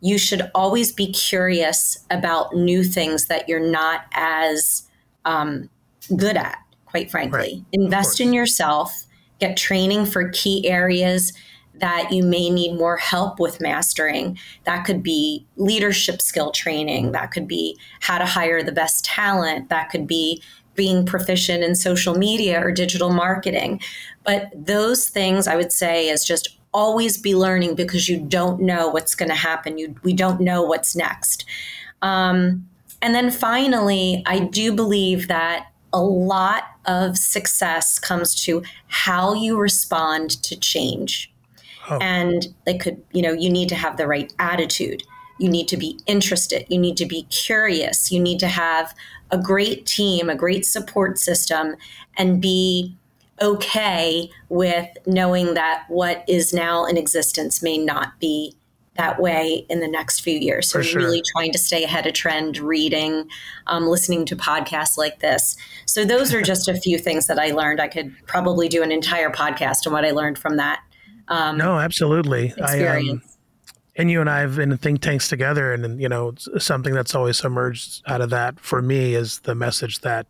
you 0.00 0.19
should 0.19 0.50
always 0.55 0.93
be 0.93 1.12
curious 1.12 2.05
about 2.11 2.55
new 2.55 2.85
things 2.85 3.26
that 3.26 3.49
you're 3.49 3.59
not 3.59 4.07
as 4.12 4.85
um, 5.25 5.69
good 6.17 6.37
at, 6.37 6.59
quite 6.87 7.11
frankly. 7.11 7.38
Right. 7.38 7.64
Invest 7.73 8.21
in 8.21 8.33
yourself, 8.33 9.07
get 9.38 9.57
training 9.57 10.07
for 10.07 10.30
key 10.30 10.68
areas 10.68 11.33
that 11.75 12.11
you 12.12 12.25
may 12.25 12.50
need 12.50 12.76
more 12.76 12.97
help 12.97 13.38
with 13.38 13.61
mastering. 13.61 14.38
That 14.64 14.85
could 14.85 15.02
be 15.02 15.47
leadership 15.57 16.21
skill 16.21 16.50
training, 16.50 17.12
that 17.12 17.30
could 17.30 17.47
be 17.47 17.78
how 18.00 18.18
to 18.18 18.26
hire 18.26 18.62
the 18.62 18.73
best 18.73 19.04
talent, 19.04 19.68
that 19.68 19.90
could 19.90 20.07
be 20.07 20.42
being 20.75 21.04
proficient 21.04 21.64
in 21.64 21.75
social 21.75 22.14
media 22.14 22.61
or 22.61 22.71
digital 22.71 23.11
marketing. 23.11 23.80
But 24.25 24.50
those 24.54 25.09
things 25.09 25.49
I 25.49 25.57
would 25.57 25.73
say 25.73 26.09
is 26.09 26.25
just 26.25 26.57
always 26.73 27.18
be 27.18 27.35
learning 27.35 27.75
because 27.75 28.09
you 28.09 28.21
don't 28.21 28.61
know 28.61 28.88
what's 28.88 29.14
going 29.14 29.30
to 29.30 29.35
happen. 29.35 29.78
You, 29.78 29.95
we 30.02 30.12
don't 30.12 30.40
know 30.40 30.62
what's 30.62 30.95
next. 30.95 31.45
Um, 32.02 32.68
and 33.02 33.14
then 33.14 33.30
finally, 33.30 34.23
I 34.26 34.40
do 34.40 34.73
believe 34.73 35.28
that 35.28 35.68
a 35.92 36.02
lot 36.02 36.64
of 36.88 37.16
success 37.16 37.99
comes 37.99 38.35
to 38.45 38.62
how 38.88 39.35
you 39.35 39.57
respond 39.59 40.42
to 40.42 40.59
change. 40.59 41.30
Oh. 41.88 41.99
And 42.00 42.49
they 42.64 42.76
could, 42.76 43.00
you 43.12 43.23
know, 43.23 43.33
you 43.33 43.50
need 43.50 43.68
to 43.68 43.75
have 43.76 43.97
the 43.97 44.09
right 44.09 44.33
attitude. 44.38 45.04
You 45.38 45.49
need 45.49 45.68
to 45.68 45.76
be 45.76 46.00
interested. 46.07 46.66
You 46.68 46.78
need 46.78 46.97
to 46.97 47.07
be 47.07 47.23
curious. 47.25 48.11
You 48.11 48.18
need 48.18 48.40
to 48.40 48.49
have 48.49 48.95
a 49.30 49.38
great 49.38 49.87
team, 49.87 50.28
a 50.28 50.35
great 50.35 50.66
support 50.66 51.18
system, 51.18 51.76
and 52.16 52.40
be 52.40 52.97
okay 53.40 54.30
with 54.49 54.88
knowing 55.07 55.54
that 55.54 55.85
what 55.88 56.25
is 56.26 56.52
now 56.52 56.85
in 56.87 56.97
existence 56.97 57.62
may 57.62 57.78
not 57.78 58.18
be 58.18 58.57
that 58.99 59.19
way 59.19 59.64
in 59.71 59.81
the 59.81 59.88
next 59.88 60.21
few 60.21 60.38
years. 60.38 60.69
So, 60.71 60.83
sure. 60.83 61.00
really 61.00 61.23
trying 61.35 61.52
to 61.52 61.59
stay 61.59 61.85
ahead 61.85 62.07
of 62.07 62.12
trend, 62.12 62.59
reading, 62.59 63.26
um, 63.67 63.87
listening 63.87 64.26
to 64.26 64.37
podcasts 64.37 64.99
like 64.99 65.21
this. 65.21 65.57
So, 65.87 66.05
those 66.05 66.35
are 66.35 66.43
just 66.43 66.69
a 66.69 66.75
few 66.75 66.99
things 67.07 67.26
that 67.28 67.38
I 67.38 67.52
learned. 67.52 67.81
I 67.81 67.88
could 67.88 68.14
probably 68.26 68.69
do 68.69 68.83
an 68.83 68.93
entire 68.93 69.31
podcast 69.31 69.87
on 69.87 69.95
what 69.95 70.05
I 70.05 70.11
learned 70.11 70.38
from 70.38 70.57
that. 70.57 70.81
Um, 71.28 71.57
no, 71.57 71.78
absolutely. 71.78 72.52
Experience. 72.57 73.09
I, 73.09 73.12
um, 73.12 73.23
and 73.97 74.11
you 74.11 74.21
and 74.21 74.31
I 74.31 74.40
have 74.40 74.57
been 74.57 74.71
in 74.71 74.78
think 74.78 75.00
tanks 75.00 75.28
together, 75.28 75.73
and 75.73 76.00
you 76.00 76.09
know 76.09 76.35
something 76.59 76.95
that's 76.95 77.14
always 77.14 77.45
emerged 77.45 78.02
out 78.07 78.21
of 78.21 78.31
that 78.31 78.61
for 78.61 78.81
me 78.81 79.14
is 79.14 79.40
the 79.40 79.55
message 79.55 80.00
that 80.00 80.26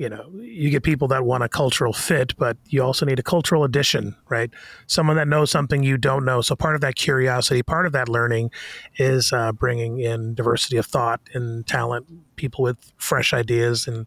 you 0.00 0.08
know, 0.08 0.30
you 0.40 0.70
get 0.70 0.82
people 0.82 1.08
that 1.08 1.26
want 1.26 1.44
a 1.44 1.48
cultural 1.48 1.92
fit, 1.92 2.34
but 2.38 2.56
you 2.68 2.82
also 2.82 3.04
need 3.04 3.18
a 3.18 3.22
cultural 3.22 3.64
addition, 3.64 4.16
right? 4.30 4.50
Someone 4.86 5.16
that 5.16 5.28
knows 5.28 5.50
something 5.50 5.82
you 5.82 5.98
don't 5.98 6.24
know. 6.24 6.40
So 6.40 6.56
part 6.56 6.74
of 6.74 6.80
that 6.80 6.94
curiosity, 6.94 7.62
part 7.62 7.84
of 7.84 7.92
that 7.92 8.08
learning, 8.08 8.50
is 8.96 9.30
uh, 9.30 9.52
bringing 9.52 10.00
in 10.00 10.32
diversity 10.32 10.78
of 10.78 10.86
thought 10.86 11.20
and 11.34 11.66
talent, 11.66 12.06
people 12.36 12.62
with 12.62 12.78
fresh 12.96 13.34
ideas 13.34 13.86
and 13.86 14.06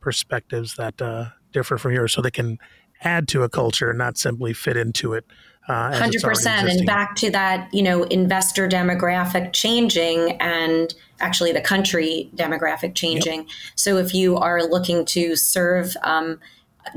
perspectives 0.00 0.76
that 0.76 1.02
uh, 1.02 1.26
differ 1.52 1.76
from 1.76 1.92
yours, 1.92 2.14
so 2.14 2.22
they 2.22 2.30
can 2.30 2.56
add 3.02 3.28
to 3.28 3.42
a 3.42 3.50
culture, 3.50 3.92
not 3.92 4.16
simply 4.16 4.54
fit 4.54 4.78
into 4.78 5.12
it. 5.12 5.26
Uh, 5.66 5.96
Hundred 5.96 6.22
percent, 6.22 6.68
and 6.68 6.84
back 6.84 7.16
to 7.16 7.30
that, 7.30 7.72
you 7.72 7.82
know, 7.82 8.02
investor 8.04 8.68
demographic 8.68 9.54
changing 9.54 10.32
and 10.32 10.94
actually 11.20 11.52
the 11.52 11.60
country 11.60 12.28
demographic 12.36 12.94
changing. 12.94 13.40
Yep. 13.40 13.48
So 13.74 13.96
if 13.96 14.12
you 14.12 14.36
are 14.36 14.62
looking 14.62 15.06
to 15.06 15.36
serve 15.36 15.96
um, 16.02 16.38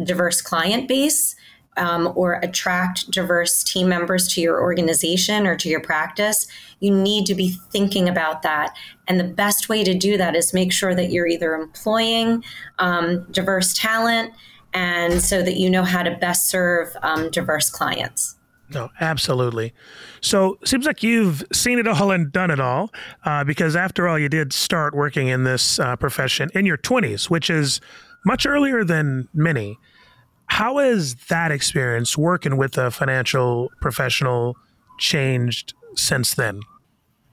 diverse 0.03 0.41
client 0.41 0.89
base 0.89 1.35
um, 1.77 2.11
or 2.15 2.33
attract 2.43 3.09
diverse 3.09 3.63
team 3.63 3.87
members 3.87 4.27
to 4.33 4.41
your 4.41 4.61
organization 4.61 5.47
or 5.47 5.55
to 5.55 5.69
your 5.69 5.79
practice, 5.79 6.47
you 6.81 6.91
need 6.91 7.25
to 7.27 7.35
be 7.35 7.55
thinking 7.71 8.09
about 8.09 8.41
that. 8.41 8.75
And 9.07 9.17
the 9.17 9.23
best 9.23 9.69
way 9.69 9.85
to 9.85 9.93
do 9.93 10.17
that 10.17 10.35
is 10.35 10.53
make 10.53 10.73
sure 10.73 10.93
that 10.93 11.09
you're 11.09 11.27
either 11.27 11.53
employing 11.53 12.43
um, 12.79 13.25
diverse 13.31 13.73
talent 13.73 14.33
and 14.73 15.21
so 15.21 15.41
that 15.41 15.55
you 15.55 15.69
know 15.69 15.83
how 15.83 16.03
to 16.03 16.11
best 16.11 16.49
serve 16.49 16.95
um, 17.01 17.31
diverse 17.31 17.69
clients. 17.69 18.36
No, 18.73 18.89
absolutely. 18.99 19.73
So 20.21 20.57
seems 20.65 20.85
like 20.85 21.01
you've 21.01 21.43
seen 21.53 21.79
it 21.79 21.87
all 21.87 22.11
and 22.11 22.31
done 22.31 22.51
it 22.51 22.59
all, 22.59 22.91
uh, 23.23 23.43
because 23.43 23.75
after 23.75 24.07
all, 24.07 24.19
you 24.19 24.29
did 24.29 24.51
start 24.51 24.93
working 24.93 25.27
in 25.29 25.43
this 25.43 25.79
uh, 25.79 25.95
profession 25.95 26.49
in 26.53 26.65
your 26.65 26.77
20s, 26.77 27.29
which 27.29 27.49
is 27.49 27.79
much 28.25 28.45
earlier 28.45 28.83
than 28.83 29.29
many. 29.33 29.77
How 30.47 30.77
has 30.77 31.15
that 31.29 31.51
experience 31.51 32.17
working 32.17 32.57
with 32.57 32.77
a 32.77 32.91
financial 32.91 33.69
professional 33.81 34.57
changed 34.99 35.73
since 35.95 36.35
then? 36.35 36.61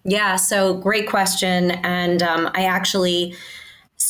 Yeah, 0.05 0.37
so 0.37 0.75
great 0.75 1.09
question. 1.09 1.73
And 1.83 2.23
um, 2.23 2.51
I 2.55 2.65
actually 2.65 3.35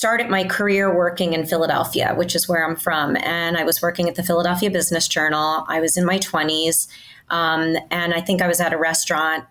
started 0.04 0.28
my 0.28 0.44
career 0.44 0.94
working 0.94 1.32
in 1.32 1.46
Philadelphia, 1.46 2.12
which 2.14 2.34
is 2.34 2.46
where 2.46 2.62
I'm 2.62 2.76
from. 2.76 3.16
And 3.16 3.56
I 3.56 3.64
was 3.64 3.80
working 3.80 4.06
at 4.06 4.16
the 4.16 4.22
Philadelphia 4.22 4.70
Business 4.70 5.08
Journal. 5.08 5.64
I 5.66 5.80
was 5.80 5.96
in 5.96 6.04
my 6.04 6.18
20s. 6.18 6.88
Um, 7.30 7.78
and 7.90 8.12
I 8.12 8.20
think 8.20 8.42
I 8.42 8.46
was 8.46 8.60
at 8.60 8.74
a 8.74 8.76
restaurant 8.76 9.44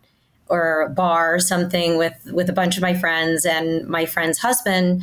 or 0.50 0.90
bar 0.90 1.34
or 1.34 1.40
something 1.40 1.98
with 1.98 2.14
with 2.32 2.52
a 2.52 2.54
bunch 2.54 2.76
of 2.76 2.84
my 2.84 2.94
friends 2.94 3.48
and 3.48 3.88
my 3.88 4.06
friend's 4.06 4.38
husband 4.38 5.02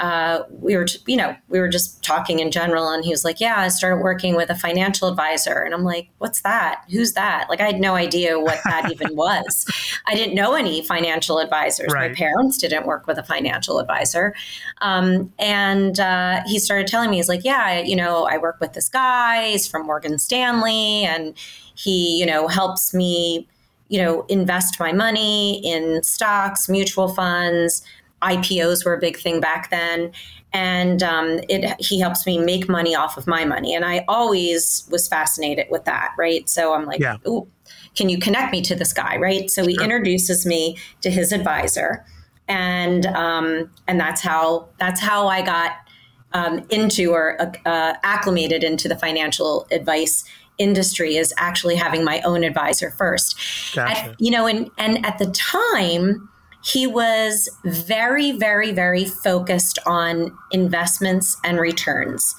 uh, 0.00 0.44
we 0.48 0.76
were, 0.76 0.86
you 1.06 1.16
know, 1.16 1.36
we 1.50 1.60
were 1.60 1.68
just 1.68 2.02
talking 2.02 2.38
in 2.38 2.50
general, 2.50 2.88
and 2.88 3.04
he 3.04 3.10
was 3.10 3.22
like, 3.22 3.38
"Yeah, 3.38 3.60
I 3.60 3.68
started 3.68 4.02
working 4.02 4.34
with 4.34 4.48
a 4.48 4.54
financial 4.54 5.08
advisor," 5.08 5.62
and 5.62 5.74
I'm 5.74 5.84
like, 5.84 6.08
"What's 6.16 6.40
that? 6.40 6.84
Who's 6.90 7.12
that?" 7.12 7.50
Like, 7.50 7.60
I 7.60 7.66
had 7.66 7.80
no 7.80 7.94
idea 7.96 8.40
what 8.40 8.58
that 8.64 8.90
even 8.92 9.14
was. 9.14 9.66
I 10.06 10.14
didn't 10.14 10.34
know 10.34 10.54
any 10.54 10.82
financial 10.82 11.38
advisors. 11.38 11.92
Right. 11.92 12.10
My 12.10 12.14
parents 12.14 12.56
didn't 12.56 12.86
work 12.86 13.06
with 13.06 13.18
a 13.18 13.22
financial 13.22 13.78
advisor, 13.78 14.34
um, 14.80 15.30
and 15.38 16.00
uh, 16.00 16.40
he 16.46 16.58
started 16.58 16.86
telling 16.86 17.10
me, 17.10 17.18
"He's 17.18 17.28
like, 17.28 17.44
yeah, 17.44 17.62
I, 17.62 17.82
you 17.82 17.94
know, 17.94 18.24
I 18.24 18.38
work 18.38 18.58
with 18.58 18.72
this 18.72 18.88
guy. 18.88 19.50
He's 19.50 19.68
from 19.68 19.86
Morgan 19.86 20.18
Stanley, 20.18 21.04
and 21.04 21.34
he, 21.74 22.18
you 22.18 22.24
know, 22.26 22.48
helps 22.48 22.94
me." 22.94 23.46
You 23.92 24.00
know, 24.00 24.24
invest 24.28 24.78
my 24.78 24.92
money 24.92 25.60
in 25.68 26.04
stocks, 26.04 26.68
mutual 26.68 27.08
funds, 27.08 27.82
IPOs 28.22 28.84
were 28.84 28.94
a 28.94 28.98
big 28.98 29.18
thing 29.18 29.40
back 29.40 29.70
then. 29.70 30.12
And 30.52 31.02
um, 31.02 31.40
it, 31.48 31.80
he 31.80 32.00
helps 32.00 32.26
me 32.26 32.38
make 32.38 32.68
money 32.68 32.94
off 32.94 33.16
of 33.16 33.26
my 33.26 33.44
money. 33.44 33.74
And 33.74 33.84
I 33.84 34.04
always 34.08 34.86
was 34.90 35.06
fascinated 35.06 35.66
with 35.70 35.84
that, 35.84 36.12
right? 36.18 36.48
So 36.48 36.74
I'm 36.74 36.86
like, 36.86 37.00
yeah. 37.00 37.16
ooh, 37.26 37.46
can 37.94 38.08
you 38.08 38.18
connect 38.18 38.52
me 38.52 38.60
to 38.62 38.74
this 38.74 38.92
guy, 38.92 39.16
right? 39.16 39.50
So 39.50 39.64
he 39.66 39.74
sure. 39.74 39.84
introduces 39.84 40.44
me 40.44 40.76
to 41.02 41.10
his 41.10 41.32
advisor. 41.32 42.04
And 42.48 43.06
um, 43.06 43.70
and 43.86 44.00
that's 44.00 44.20
how 44.20 44.68
that's 44.78 45.00
how 45.00 45.28
I 45.28 45.42
got 45.42 45.76
um, 46.32 46.64
into 46.70 47.12
or 47.12 47.40
uh, 47.64 47.94
acclimated 48.02 48.64
into 48.64 48.88
the 48.88 48.96
financial 48.96 49.68
advice 49.70 50.24
industry 50.58 51.16
is 51.16 51.32
actually 51.38 51.74
having 51.74 52.04
my 52.04 52.20
own 52.20 52.44
advisor 52.44 52.90
first. 52.92 53.36
Gotcha. 53.74 54.10
At, 54.10 54.20
you 54.20 54.30
know, 54.30 54.46
and 54.46 54.70
and 54.78 55.04
at 55.04 55.18
the 55.18 55.26
time, 55.26 56.28
he 56.62 56.86
was 56.86 57.48
very, 57.64 58.32
very, 58.32 58.72
very 58.72 59.04
focused 59.04 59.78
on 59.86 60.36
investments 60.50 61.36
and 61.44 61.58
returns. 61.58 62.34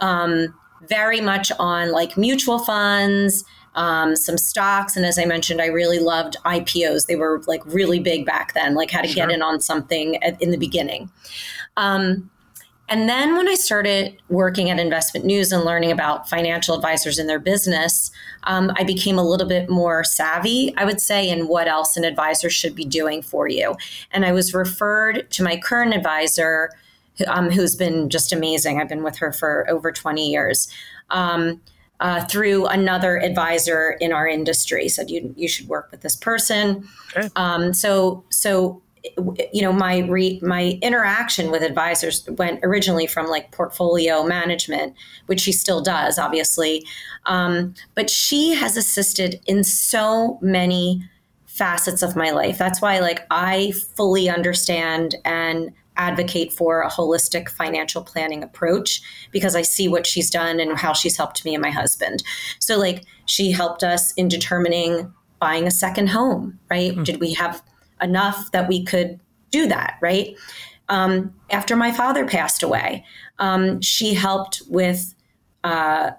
Um, 0.00 0.54
very 0.88 1.20
much 1.20 1.50
on 1.58 1.90
like 1.90 2.16
mutual 2.16 2.58
funds, 2.58 3.44
um, 3.74 4.16
some 4.16 4.38
stocks, 4.38 4.96
and 4.96 5.04
as 5.04 5.18
I 5.18 5.26
mentioned, 5.26 5.60
I 5.60 5.66
really 5.66 5.98
loved 5.98 6.36
IPOs. 6.44 7.06
They 7.06 7.16
were 7.16 7.42
like 7.46 7.64
really 7.66 7.98
big 7.98 8.24
back 8.24 8.54
then, 8.54 8.74
like 8.74 8.90
how 8.90 9.02
to 9.02 9.08
sure. 9.08 9.26
get 9.26 9.30
in 9.30 9.42
on 9.42 9.60
something 9.60 10.22
at, 10.22 10.40
in 10.40 10.50
the 10.50 10.56
beginning. 10.56 11.10
Um, 11.76 12.30
and 12.88 13.08
then 13.08 13.36
when 13.36 13.48
I 13.48 13.54
started 13.54 14.16
working 14.28 14.70
at 14.70 14.78
Investment 14.78 15.26
News 15.26 15.50
and 15.50 15.64
learning 15.64 15.90
about 15.90 16.28
financial 16.28 16.74
advisors 16.74 17.18
and 17.18 17.28
their 17.28 17.40
business, 17.40 18.12
um, 18.44 18.70
I 18.76 18.84
became 18.84 19.18
a 19.18 19.28
little 19.28 19.48
bit 19.48 19.68
more 19.68 20.04
savvy, 20.04 20.72
I 20.76 20.84
would 20.84 21.00
say, 21.00 21.28
in 21.28 21.48
what 21.48 21.66
else 21.66 21.96
an 21.96 22.04
advisor 22.04 22.48
should 22.48 22.76
be 22.76 22.84
doing 22.84 23.22
for 23.22 23.48
you. 23.48 23.74
And 24.12 24.24
I 24.24 24.32
was 24.32 24.54
referred 24.54 25.28
to 25.32 25.42
my 25.42 25.56
current 25.56 25.94
advisor, 25.94 26.70
um, 27.26 27.50
who's 27.50 27.74
been 27.74 28.08
just 28.08 28.32
amazing. 28.32 28.80
I've 28.80 28.88
been 28.88 29.02
with 29.02 29.16
her 29.16 29.32
for 29.32 29.68
over 29.68 29.90
20 29.90 30.30
years. 30.30 30.68
Um, 31.10 31.60
uh, 31.98 32.24
through 32.26 32.66
another 32.66 33.16
advisor 33.16 33.96
in 34.02 34.12
our 34.12 34.28
industry 34.28 34.86
said 34.86 35.08
you 35.08 35.32
you 35.34 35.48
should 35.48 35.66
work 35.66 35.90
with 35.90 36.02
this 36.02 36.14
person. 36.14 36.86
Okay. 37.16 37.30
Um, 37.36 37.72
so 37.72 38.22
so 38.28 38.82
you 39.52 39.62
know 39.62 39.72
my 39.72 39.98
re, 39.98 40.40
my 40.42 40.78
interaction 40.82 41.50
with 41.50 41.62
advisors 41.62 42.28
went 42.30 42.60
originally 42.62 43.06
from 43.06 43.26
like 43.26 43.52
portfolio 43.52 44.22
management 44.22 44.94
which 45.26 45.40
she 45.40 45.52
still 45.52 45.80
does 45.80 46.18
obviously. 46.18 46.84
Um, 47.26 47.74
but 47.94 48.10
she 48.10 48.54
has 48.54 48.76
assisted 48.76 49.40
in 49.46 49.64
so 49.64 50.38
many 50.40 51.02
facets 51.46 52.02
of 52.02 52.16
my 52.16 52.30
life. 52.30 52.58
That's 52.58 52.82
why 52.82 53.00
like 53.00 53.26
i 53.30 53.72
fully 53.96 54.28
understand 54.28 55.16
and 55.24 55.72
advocate 55.98 56.52
for 56.52 56.82
a 56.82 56.90
holistic 56.90 57.48
financial 57.48 58.02
planning 58.02 58.42
approach 58.42 59.00
because 59.32 59.56
i 59.56 59.62
see 59.62 59.88
what 59.88 60.06
she's 60.06 60.28
done 60.28 60.60
and 60.60 60.76
how 60.76 60.92
she's 60.92 61.16
helped 61.16 61.44
me 61.44 61.54
and 61.54 61.62
my 61.62 61.70
husband. 61.70 62.22
So 62.58 62.78
like 62.78 63.04
she 63.24 63.50
helped 63.50 63.82
us 63.82 64.12
in 64.12 64.28
determining 64.28 65.12
buying 65.38 65.66
a 65.66 65.70
second 65.70 66.08
home 66.08 66.58
right? 66.70 66.92
Mm-hmm. 66.92 67.04
did 67.04 67.20
we 67.20 67.32
have 67.34 67.62
enough 68.00 68.50
that 68.52 68.68
we 68.68 68.84
could 68.84 69.20
do 69.50 69.66
that, 69.68 69.98
right? 70.00 70.36
Um, 70.88 71.34
after 71.50 71.76
my 71.76 71.92
father 71.92 72.26
passed 72.26 72.62
away, 72.62 73.04
um, 73.38 73.80
she 73.80 74.14
helped 74.14 74.62
with 74.68 75.14
uh, 75.64 76.10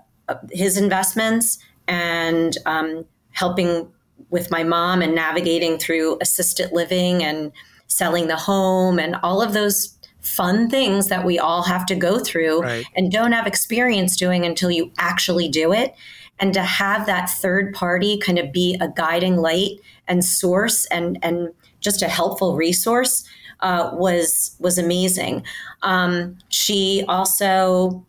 his 0.52 0.78
investments 0.78 1.58
and 1.88 2.58
um, 2.66 3.06
helping 3.32 3.92
with 4.30 4.52
my 4.52 4.64
mom 4.64 5.02
and 5.02 5.16
navigating 5.16 5.78
through 5.78 6.18
assisted 6.22 6.72
living 6.72 7.24
and 7.24 7.52
selling 7.88 8.28
the 8.28 8.36
home 8.36 9.00
and 9.00 9.16
all 9.24 9.42
of 9.42 9.54
those 9.54 9.98
fun 10.22 10.70
things 10.70 11.08
that 11.08 11.26
we 11.26 11.40
all 11.40 11.64
have 11.64 11.86
to 11.86 11.96
go 11.96 12.20
through 12.20 12.62
right. 12.62 12.86
and 12.96 13.12
don't 13.12 13.32
have 13.32 13.48
experience 13.48 14.18
doing 14.18 14.46
until 14.46 14.70
you 14.70 14.92
actually 14.98 15.48
do 15.48 15.72
it. 15.72 15.96
And 16.40 16.54
to 16.54 16.62
have 16.62 17.06
that 17.06 17.30
third 17.30 17.74
party 17.74 18.20
kind 18.20 18.38
of 18.38 18.52
be 18.52 18.78
a 18.82 18.90
guiding 18.90 19.38
light 19.38 19.80
and 20.08 20.24
source 20.24 20.86
and 20.88 21.18
and 21.24 21.50
just 21.88 22.02
a 22.02 22.10
helpful 22.10 22.58
resource 22.58 23.24
uh, 23.62 23.92
was 23.94 24.58
was 24.60 24.78
amazing. 24.78 25.46
Um, 25.84 26.38
she 26.50 27.06
also 27.08 28.06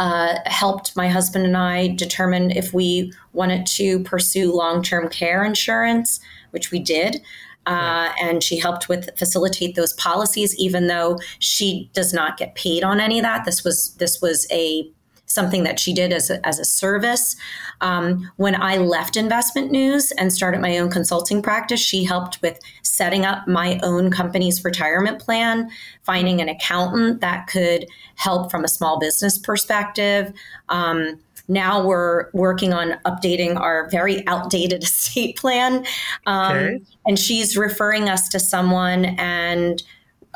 uh, 0.00 0.34
helped 0.46 0.96
my 0.96 1.08
husband 1.08 1.46
and 1.46 1.56
I 1.56 1.94
determine 1.94 2.50
if 2.50 2.74
we 2.74 3.12
wanted 3.34 3.66
to 3.78 4.00
pursue 4.00 4.52
long 4.52 4.82
term 4.82 5.08
care 5.08 5.44
insurance, 5.44 6.18
which 6.50 6.72
we 6.72 6.80
did. 6.80 7.22
Uh, 7.66 8.10
and 8.20 8.42
she 8.42 8.58
helped 8.58 8.88
with 8.88 9.16
facilitate 9.16 9.76
those 9.76 9.92
policies, 9.92 10.52
even 10.56 10.88
though 10.88 11.16
she 11.38 11.88
does 11.92 12.12
not 12.12 12.36
get 12.36 12.56
paid 12.56 12.82
on 12.82 12.98
any 12.98 13.20
of 13.20 13.22
that. 13.22 13.44
This 13.44 13.62
was 13.62 13.94
this 13.98 14.20
was 14.20 14.48
a 14.50 14.90
something 15.32 15.64
that 15.64 15.80
she 15.80 15.92
did 15.92 16.12
as 16.12 16.30
a, 16.30 16.44
as 16.46 16.58
a 16.58 16.64
service. 16.64 17.36
Um, 17.80 18.30
when 18.36 18.60
I 18.60 18.76
left 18.76 19.16
Investment 19.16 19.70
News 19.70 20.12
and 20.12 20.32
started 20.32 20.60
my 20.60 20.78
own 20.78 20.90
consulting 20.90 21.42
practice, 21.42 21.80
she 21.80 22.04
helped 22.04 22.40
with 22.42 22.58
setting 22.82 23.24
up 23.24 23.48
my 23.48 23.80
own 23.82 24.10
company's 24.10 24.64
retirement 24.64 25.20
plan, 25.20 25.70
finding 26.02 26.40
an 26.40 26.48
accountant 26.48 27.20
that 27.20 27.46
could 27.46 27.86
help 28.16 28.50
from 28.50 28.64
a 28.64 28.68
small 28.68 28.98
business 28.98 29.38
perspective. 29.38 30.32
Um, 30.68 31.18
now 31.48 31.84
we're 31.84 32.30
working 32.32 32.72
on 32.72 32.92
updating 33.04 33.58
our 33.58 33.88
very 33.90 34.26
outdated 34.26 34.82
estate 34.84 35.36
plan. 35.36 35.84
Um, 36.26 36.56
okay. 36.56 36.82
And 37.06 37.18
she's 37.18 37.56
referring 37.56 38.08
us 38.08 38.28
to 38.30 38.40
someone 38.40 39.04
and 39.04 39.82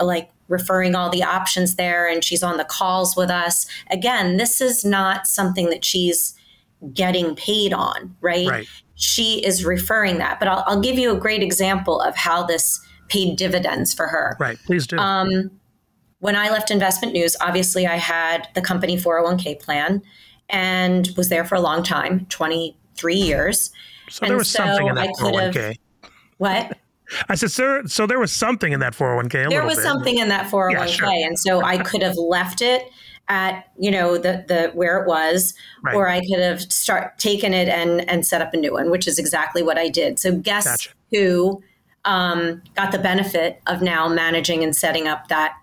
like 0.01 0.31
referring 0.49 0.95
all 0.95 1.11
the 1.11 1.23
options 1.23 1.77
there 1.77 2.09
and 2.09 2.23
she's 2.23 2.43
on 2.43 2.57
the 2.57 2.65
calls 2.65 3.17
with 3.17 3.31
us. 3.31 3.67
Again, 3.91 4.37
this 4.37 4.61
is 4.61 4.85
not 4.85 5.27
something 5.27 5.71
that 5.71 5.85
she's 5.85 6.35
getting 6.93 7.35
paid 7.37 7.73
on, 7.73 8.15
right? 8.21 8.47
right. 8.47 8.69
She 8.95 9.45
is 9.45 9.65
referring 9.65 10.19
that. 10.19 10.39
But 10.39 10.49
I'll, 10.49 10.65
I'll, 10.67 10.81
give 10.81 10.99
you 10.99 11.11
a 11.11 11.19
great 11.19 11.43
example 11.43 12.01
of 12.01 12.17
how 12.17 12.45
this 12.45 12.81
paid 13.09 13.37
dividends 13.37 13.93
for 13.93 14.07
her. 14.07 14.37
Right, 14.39 14.59
please 14.67 14.87
do. 14.87 14.97
Um, 14.99 15.51
when 16.21 16.37
I 16.37 16.51
left 16.51 16.71
Investment 16.71 17.13
News, 17.13 17.37
obviously 17.41 17.87
I 17.87 17.97
had 17.97 18.49
the 18.55 18.63
company 18.63 18.97
401k 18.97 19.61
plan 19.61 20.03
and 20.49 21.09
was 21.17 21.29
there 21.29 21.45
for 21.45 21.57
a 21.57 21.61
long 21.61 21.83
time 21.83 22.27
23 22.31 23.15
years. 23.15 23.71
So 24.09 24.23
and 24.23 24.31
there 24.31 24.39
was 24.39 24.49
so 24.49 24.65
something 24.65 24.87
in 24.87 24.95
that 24.95 25.11
401k. 25.21 25.79
What? 26.39 26.79
I 27.29 27.35
said, 27.35 27.51
sir, 27.51 27.83
so 27.87 28.07
there 28.07 28.19
was 28.19 28.33
something 28.33 28.73
in 28.73 28.81
that 28.81 28.95
401k. 28.95 29.49
there 29.49 29.65
was 29.65 29.77
bit. 29.77 29.85
something 29.85 30.19
in 30.19 30.29
that 30.29 30.51
401k. 30.51 30.73
Yeah, 30.73 30.87
sure. 30.87 31.09
And 31.09 31.39
so 31.39 31.63
I 31.63 31.79
could 31.79 32.03
have 32.03 32.17
left 32.17 32.63
it 32.63 32.91
at, 33.29 33.69
you 33.79 33.91
know, 33.91 34.19
the, 34.19 34.45
the 34.47 34.71
where 34.75 35.01
it 35.01 35.09
was, 35.09 35.55
right. 35.83 35.95
or 35.95 36.09
I 36.09 36.21
could 36.21 36.41
have 36.41 36.61
start 36.61 37.19
taken 37.19 37.53
it 37.53 37.69
and, 37.69 38.09
and 38.09 38.27
set 38.27 38.41
up 38.41 38.55
a 38.55 38.57
new 38.57 38.73
one, 38.73 38.91
which 38.91 39.07
is 39.07 39.19
exactly 39.19 39.63
what 39.63 39.79
I 39.79 39.89
did. 39.89 40.19
So 40.19 40.37
guess 40.37 40.65
gotcha. 40.65 40.91
who 41.13 41.63
um, 42.05 42.63
got 42.75 42.93
the 42.93 42.99
benefit 42.99 43.61
of 43.67 43.83
now 43.83 44.09
managing 44.09 44.63
and 44.63 44.75
setting 44.75 45.09
up 45.09 45.29
that, 45.29 45.55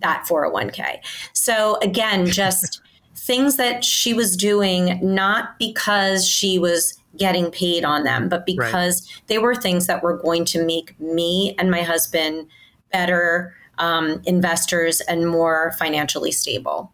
that 0.00 0.26
401k. 0.28 0.98
So 1.32 1.78
again, 1.82 2.26
just 2.30 2.80
things 3.14 3.56
that 3.56 3.84
she 3.84 4.14
was 4.14 4.36
doing, 4.36 4.98
not 5.02 5.58
because 5.58 6.26
she 6.26 6.58
was 6.58 6.97
getting 7.18 7.50
paid 7.50 7.84
on 7.84 8.04
them, 8.04 8.28
but 8.28 8.46
because 8.46 9.02
right. 9.02 9.22
they 9.26 9.38
were 9.38 9.54
things 9.54 9.86
that 9.86 10.02
were 10.02 10.16
going 10.16 10.44
to 10.46 10.64
make 10.64 10.98
me 11.00 11.54
and 11.58 11.70
my 11.70 11.82
husband 11.82 12.48
better 12.92 13.54
um, 13.78 14.22
investors 14.24 15.00
and 15.02 15.28
more 15.28 15.74
financially 15.78 16.32
stable. 16.32 16.92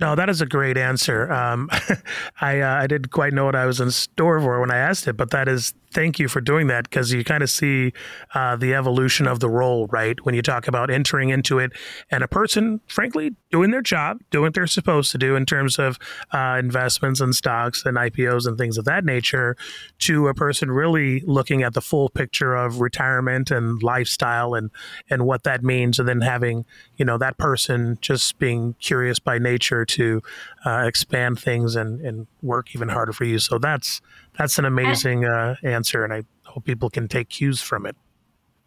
No, 0.00 0.16
that 0.16 0.28
is 0.28 0.40
a 0.40 0.46
great 0.46 0.76
answer. 0.76 1.32
Um, 1.32 1.70
I 2.40 2.60
uh, 2.60 2.74
I 2.74 2.86
didn't 2.86 3.10
quite 3.12 3.32
know 3.32 3.44
what 3.44 3.54
I 3.54 3.64
was 3.64 3.80
in 3.80 3.90
store 3.90 4.40
for 4.40 4.60
when 4.60 4.70
I 4.70 4.76
asked 4.76 5.06
it, 5.06 5.16
but 5.16 5.30
that 5.30 5.48
is 5.48 5.72
thank 5.94 6.18
you 6.18 6.28
for 6.28 6.40
doing 6.40 6.66
that 6.66 6.84
because 6.84 7.12
you 7.12 7.24
kind 7.24 7.42
of 7.42 7.48
see 7.48 7.92
uh, 8.34 8.56
the 8.56 8.74
evolution 8.74 9.26
of 9.26 9.40
the 9.40 9.48
role, 9.48 9.86
right? 9.86 10.22
When 10.24 10.34
you 10.34 10.42
talk 10.42 10.66
about 10.68 10.90
entering 10.90 11.30
into 11.30 11.58
it 11.60 11.72
and 12.10 12.22
a 12.24 12.28
person, 12.28 12.80
frankly, 12.88 13.36
doing 13.50 13.70
their 13.70 13.80
job, 13.80 14.20
doing 14.30 14.42
what 14.42 14.54
they're 14.54 14.66
supposed 14.66 15.12
to 15.12 15.18
do 15.18 15.36
in 15.36 15.46
terms 15.46 15.78
of 15.78 15.98
uh, 16.32 16.56
investments 16.58 17.20
and 17.20 17.34
stocks 17.34 17.86
and 17.86 17.96
IPOs 17.96 18.46
and 18.46 18.58
things 18.58 18.76
of 18.76 18.84
that 18.84 19.04
nature, 19.04 19.56
to 20.00 20.26
a 20.28 20.34
person 20.34 20.70
really 20.70 21.20
looking 21.20 21.62
at 21.62 21.72
the 21.72 21.80
full 21.80 22.08
picture 22.08 22.54
of 22.54 22.80
retirement 22.80 23.50
and 23.50 23.82
lifestyle 23.82 24.54
and 24.54 24.70
and 25.08 25.24
what 25.24 25.44
that 25.44 25.62
means, 25.62 25.98
and 25.98 26.08
then 26.08 26.20
having 26.20 26.64
you 26.96 27.04
know 27.04 27.16
that 27.16 27.38
person 27.38 27.96
just 28.00 28.38
being 28.38 28.74
curious 28.80 29.20
by 29.20 29.38
nature 29.38 29.84
to 29.84 30.20
uh, 30.66 30.82
expand 30.84 31.38
things 31.38 31.76
and 31.76 32.00
and 32.00 32.26
work 32.42 32.74
even 32.74 32.88
harder 32.88 33.12
for 33.12 33.24
you. 33.24 33.38
So 33.38 33.58
that's 33.58 34.00
that's 34.38 34.58
an 34.58 34.64
amazing 34.64 35.24
uh, 35.24 35.56
answer, 35.62 36.04
and 36.04 36.12
I 36.12 36.24
hope 36.44 36.64
people 36.64 36.90
can 36.90 37.08
take 37.08 37.28
cues 37.28 37.60
from 37.60 37.86
it. 37.86 37.96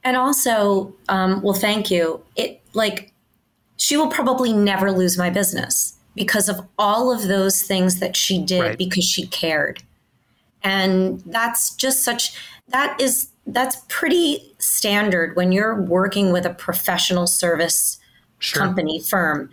And 0.03 0.15
also, 0.15 0.95
um, 1.09 1.41
well, 1.41 1.53
thank 1.53 1.91
you. 1.91 2.23
It 2.35 2.61
like 2.73 3.11
she 3.77 3.97
will 3.97 4.09
probably 4.09 4.53
never 4.53 4.91
lose 4.91 5.17
my 5.17 5.29
business 5.29 5.95
because 6.15 6.49
of 6.49 6.61
all 6.79 7.11
of 7.11 7.27
those 7.27 7.61
things 7.61 7.99
that 7.99 8.15
she 8.15 8.41
did 8.41 8.61
right. 8.61 8.77
because 8.77 9.03
she 9.03 9.27
cared, 9.27 9.83
and 10.63 11.21
that's 11.25 11.75
just 11.75 12.03
such 12.03 12.37
that 12.69 12.99
is 13.01 13.29
that's 13.47 13.81
pretty 13.87 14.53
standard 14.59 15.35
when 15.35 15.51
you're 15.51 15.81
working 15.81 16.31
with 16.31 16.45
a 16.45 16.53
professional 16.53 17.27
service 17.27 17.99
sure. 18.39 18.61
company 18.61 19.01
firm. 19.01 19.49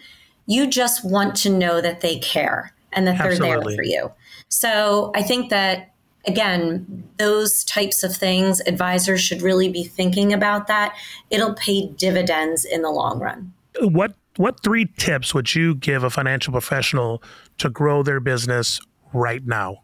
You 0.47 0.67
just 0.67 1.05
want 1.05 1.37
to 1.37 1.51
know 1.51 1.81
that 1.81 2.01
they 2.01 2.19
care 2.19 2.75
and 2.93 3.07
that 3.07 3.21
Absolutely. 3.21 3.49
they're 3.49 3.61
there 3.61 3.77
for 3.77 3.83
you. 3.83 4.13
So 4.49 5.11
I 5.15 5.23
think 5.23 5.51
that 5.51 5.94
again, 6.27 7.05
those 7.19 7.65
types 7.65 8.03
of 8.03 8.17
things, 8.17 8.61
advisors 8.67 9.21
should 9.21 9.43
really 9.43 9.69
be 9.69 9.85
thinking 9.85 10.33
about 10.33 10.67
that. 10.67 10.95
It'll 11.31 11.55
pay 11.55 11.89
dividends 11.89 12.65
in 12.65 12.83
the 12.83 12.91
long 12.91 13.19
run. 13.19 13.53
What 13.81 14.15
what 14.37 14.63
three 14.65 14.87
tips 14.97 15.33
would 15.33 15.55
you 15.55 15.77
give 15.77 16.03
a 16.03 16.11
financial 16.11 16.53
professional 16.53 17.23
to 17.59 17.71
grow 17.71 18.03
their 18.03 18.19
business 18.19 18.81
right 19.13 19.45
now? 19.47 19.79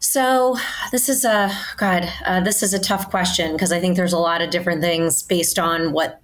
So 0.00 0.56
this 0.90 1.08
is 1.08 1.24
a 1.24 1.56
God. 1.76 2.10
Uh, 2.24 2.40
this 2.40 2.62
is 2.62 2.74
a 2.74 2.78
tough 2.78 3.10
question 3.10 3.52
because 3.52 3.70
I 3.70 3.80
think 3.80 3.96
there's 3.96 4.12
a 4.12 4.18
lot 4.18 4.40
of 4.40 4.50
different 4.50 4.80
things 4.80 5.22
based 5.22 5.58
on 5.58 5.92
what 5.92 6.20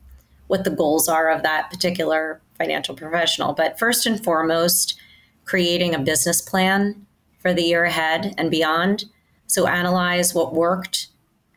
what 0.49 0.65
the 0.65 0.71
goals 0.71 1.09
are 1.09 1.31
of 1.31 1.43
that 1.43 1.71
particular 1.71 2.41
financial 2.57 2.95
professional. 2.95 3.53
But 3.53 3.79
first 3.79 4.07
and 4.07 4.23
foremost, 4.23 4.99
creating 5.45 5.95
a 5.95 5.99
business 5.99 6.41
plan 6.41 7.06
for 7.47 7.55
the 7.55 7.63
year 7.63 7.85
ahead 7.85 8.35
and 8.37 8.51
beyond. 8.51 9.05
So 9.47 9.69
analyze 9.69 10.35
what 10.35 10.53
worked 10.53 11.07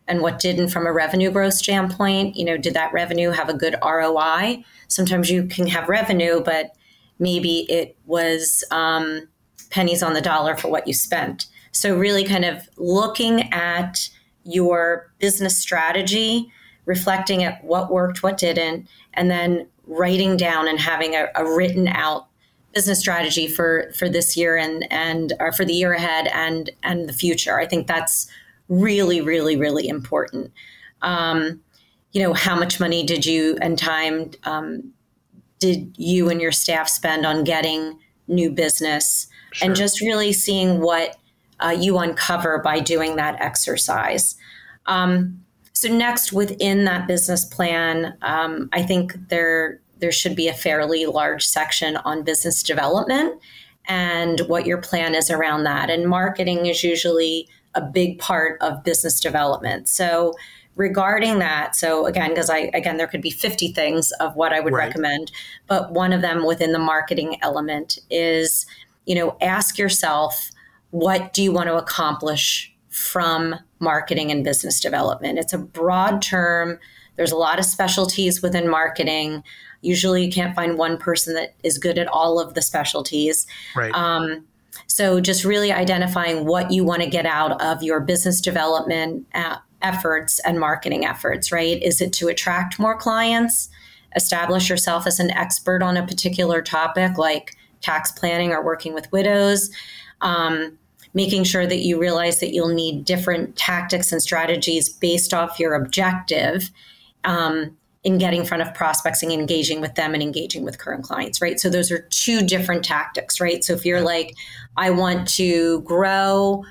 and 0.07 0.21
what 0.21 0.37
didn't 0.37 0.67
from 0.67 0.85
a 0.85 0.93
revenue 0.93 1.31
growth 1.31 1.55
standpoint. 1.55 2.35
You 2.35 2.45
know, 2.45 2.57
did 2.57 2.75
that 2.75 2.93
revenue 2.93 3.31
have 3.31 3.49
a 3.49 3.55
good 3.55 3.75
ROI? 3.83 4.63
Sometimes 4.87 5.31
you 5.31 5.47
can 5.47 5.65
have 5.65 5.89
revenue, 5.89 6.43
but 6.45 6.75
maybe 7.17 7.61
it 7.71 7.97
was 8.05 8.63
um, 8.69 9.27
pennies 9.71 10.03
on 10.03 10.13
the 10.13 10.21
dollar 10.21 10.55
for 10.55 10.67
what 10.67 10.85
you 10.85 10.93
spent. 10.93 11.47
So, 11.71 11.97
really 11.97 12.23
kind 12.23 12.45
of 12.45 12.69
looking 12.77 13.51
at 13.51 14.11
your 14.43 15.11
business 15.17 15.57
strategy, 15.57 16.51
reflecting 16.85 17.43
at 17.43 17.63
what 17.63 17.91
worked, 17.91 18.21
what 18.21 18.37
didn't, 18.37 18.87
and 19.15 19.31
then 19.31 19.65
writing 19.87 20.37
down 20.37 20.67
and 20.67 20.79
having 20.79 21.15
a, 21.15 21.29
a 21.33 21.51
written 21.51 21.87
out 21.87 22.28
business 22.73 22.99
strategy 22.99 23.47
for 23.47 23.91
for 23.97 24.09
this 24.09 24.37
year 24.37 24.55
and 24.55 24.91
and 24.91 25.33
or 25.39 25.51
for 25.51 25.65
the 25.65 25.73
year 25.73 25.93
ahead 25.93 26.27
and 26.27 26.69
and 26.83 27.09
the 27.09 27.13
future. 27.13 27.59
I 27.59 27.65
think 27.65 27.87
that's 27.87 28.29
really 28.67 29.21
really 29.21 29.55
really 29.55 29.87
important. 29.87 30.51
Um, 31.01 31.61
you 32.11 32.21
know, 32.21 32.33
how 32.33 32.55
much 32.55 32.79
money 32.79 33.05
did 33.05 33.25
you 33.25 33.57
and 33.61 33.77
time 33.77 34.31
um, 34.43 34.91
did 35.59 35.93
you 35.97 36.29
and 36.29 36.41
your 36.41 36.51
staff 36.51 36.89
spend 36.89 37.25
on 37.25 37.43
getting 37.43 37.99
new 38.27 38.51
business, 38.51 39.27
sure. 39.51 39.67
and 39.67 39.75
just 39.75 40.01
really 40.01 40.33
seeing 40.33 40.81
what 40.81 41.17
uh, 41.59 41.75
you 41.77 41.97
uncover 41.97 42.59
by 42.59 42.79
doing 42.79 43.15
that 43.17 43.39
exercise. 43.41 44.35
Um, 44.85 45.43
so 45.73 45.87
next, 45.87 46.33
within 46.33 46.85
that 46.85 47.07
business 47.07 47.45
plan, 47.45 48.17
um, 48.21 48.69
I 48.73 48.83
think 48.83 49.29
there 49.29 49.79
there 49.99 50.11
should 50.11 50.35
be 50.35 50.47
a 50.47 50.53
fairly 50.53 51.05
large 51.05 51.45
section 51.45 51.97
on 51.97 52.23
business 52.23 52.63
development 52.63 53.41
and 53.87 54.41
what 54.41 54.65
your 54.65 54.77
plan 54.77 55.15
is 55.15 55.29
around 55.29 55.63
that. 55.63 55.89
And 55.89 56.07
marketing 56.07 56.67
is 56.67 56.83
usually 56.83 57.47
a 57.75 57.81
big 57.81 58.19
part 58.19 58.61
of 58.61 58.83
business 58.83 59.19
development. 59.19 59.89
So, 59.89 60.33
regarding 60.75 61.39
that, 61.39 61.75
so 61.75 62.05
again, 62.05 62.29
because 62.29 62.49
I, 62.49 62.69
again, 62.73 62.97
there 62.97 63.07
could 63.07 63.21
be 63.21 63.31
50 63.31 63.73
things 63.73 64.11
of 64.13 64.35
what 64.35 64.53
I 64.53 64.61
would 64.61 64.71
right. 64.71 64.87
recommend, 64.87 65.29
but 65.67 65.91
one 65.91 66.13
of 66.13 66.21
them 66.21 66.45
within 66.45 66.71
the 66.71 66.79
marketing 66.79 67.37
element 67.41 67.99
is, 68.09 68.65
you 69.05 69.13
know, 69.13 69.35
ask 69.41 69.77
yourself, 69.77 70.51
what 70.91 71.33
do 71.33 71.43
you 71.43 71.51
want 71.51 71.67
to 71.67 71.75
accomplish 71.75 72.73
from 72.89 73.55
marketing 73.79 74.31
and 74.31 74.43
business 74.43 74.79
development? 74.79 75.37
It's 75.37 75.53
a 75.53 75.57
broad 75.57 76.21
term. 76.21 76.79
There's 77.19 77.33
a 77.33 77.37
lot 77.37 77.59
of 77.59 77.65
specialties 77.65 78.41
within 78.41 78.69
marketing. 78.69 79.43
Usually, 79.81 80.23
you 80.23 80.31
can't 80.31 80.55
find 80.55 80.77
one 80.77 80.95
person 80.97 81.33
that 81.33 81.53
is 81.63 81.77
good 81.77 81.97
at 81.97 82.07
all 82.07 82.39
of 82.39 82.53
the 82.53 82.61
specialties. 82.61 83.45
Right. 83.75 83.93
Um, 83.93 84.45
so, 84.87 85.19
just 85.19 85.43
really 85.43 85.73
identifying 85.73 86.45
what 86.45 86.71
you 86.71 86.85
want 86.85 87.01
to 87.01 87.09
get 87.09 87.25
out 87.25 87.61
of 87.61 87.83
your 87.83 87.99
business 87.99 88.39
development 88.39 89.27
uh, 89.35 89.57
efforts 89.81 90.39
and 90.45 90.61
marketing 90.61 91.03
efforts, 91.03 91.51
right? 91.51 91.83
Is 91.83 91.99
it 91.99 92.13
to 92.13 92.29
attract 92.29 92.79
more 92.79 92.95
clients, 92.95 93.67
establish 94.15 94.69
yourself 94.69 95.05
as 95.05 95.19
an 95.19 95.29
expert 95.31 95.83
on 95.83 95.97
a 95.97 96.07
particular 96.07 96.61
topic 96.61 97.17
like 97.17 97.57
tax 97.81 98.13
planning 98.13 98.53
or 98.53 98.63
working 98.63 98.93
with 98.93 99.11
widows? 99.11 99.71
Um, 100.21 100.77
making 101.13 101.43
sure 101.43 101.67
that 101.67 101.79
you 101.79 101.99
realize 101.99 102.39
that 102.39 102.53
you'll 102.53 102.73
need 102.73 103.03
different 103.03 103.57
tactics 103.57 104.13
and 104.13 104.21
strategies 104.21 104.87
based 104.87 105.33
off 105.33 105.59
your 105.59 105.73
objective 105.73 106.71
um, 107.23 107.77
in 108.03 108.17
getting 108.17 108.41
in 108.41 108.45
front 108.45 108.63
of 108.63 108.73
prospects 108.73 109.21
and 109.23 109.31
engaging 109.31 109.81
with 109.81 109.95
them 109.95 110.13
and 110.13 110.23
engaging 110.23 110.63
with 110.63 110.77
current 110.77 111.03
clients, 111.03 111.41
right? 111.41 111.59
So 111.59 111.69
those 111.69 111.91
are 111.91 112.07
two 112.09 112.41
different 112.41 112.83
tactics, 112.83 113.41
right? 113.41 113.63
So 113.63 113.73
if 113.73 113.85
you're 113.85 114.01
like, 114.01 114.35
I 114.77 114.89
want 114.89 115.27
to 115.35 115.81
grow 115.81 116.63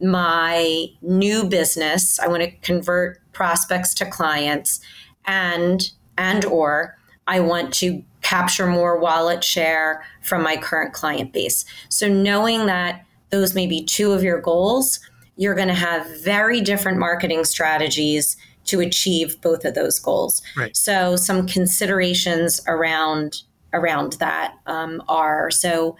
my 0.00 0.86
new 1.02 1.44
business, 1.44 2.20
I 2.20 2.28
want 2.28 2.42
to 2.42 2.50
convert 2.58 3.20
prospects 3.32 3.94
to 3.94 4.06
clients 4.06 4.80
and 5.24 5.90
and 6.18 6.44
or 6.46 6.96
I 7.26 7.40
want 7.40 7.74
to 7.74 8.02
capture 8.22 8.66
more 8.66 8.98
wallet 8.98 9.42
share 9.42 10.04
from 10.22 10.42
my 10.42 10.56
current 10.56 10.92
client 10.92 11.32
base. 11.32 11.64
So 11.88 12.08
knowing 12.08 12.66
that 12.66 13.04
those 13.30 13.54
may 13.54 13.66
be 13.66 13.84
two 13.84 14.12
of 14.12 14.22
your 14.22 14.40
goals, 14.40 15.00
you're 15.36 15.54
going 15.54 15.68
to 15.68 15.74
have 15.74 16.06
very 16.22 16.60
different 16.60 16.98
marketing 16.98 17.44
strategies 17.44 18.36
to 18.66 18.80
achieve 18.80 19.40
both 19.40 19.64
of 19.64 19.74
those 19.74 19.98
goals. 19.98 20.42
Right. 20.56 20.76
So 20.76 21.16
some 21.16 21.46
considerations 21.46 22.60
around 22.66 23.42
around 23.72 24.14
that 24.14 24.54
um, 24.66 25.02
are 25.08 25.50
so 25.50 25.96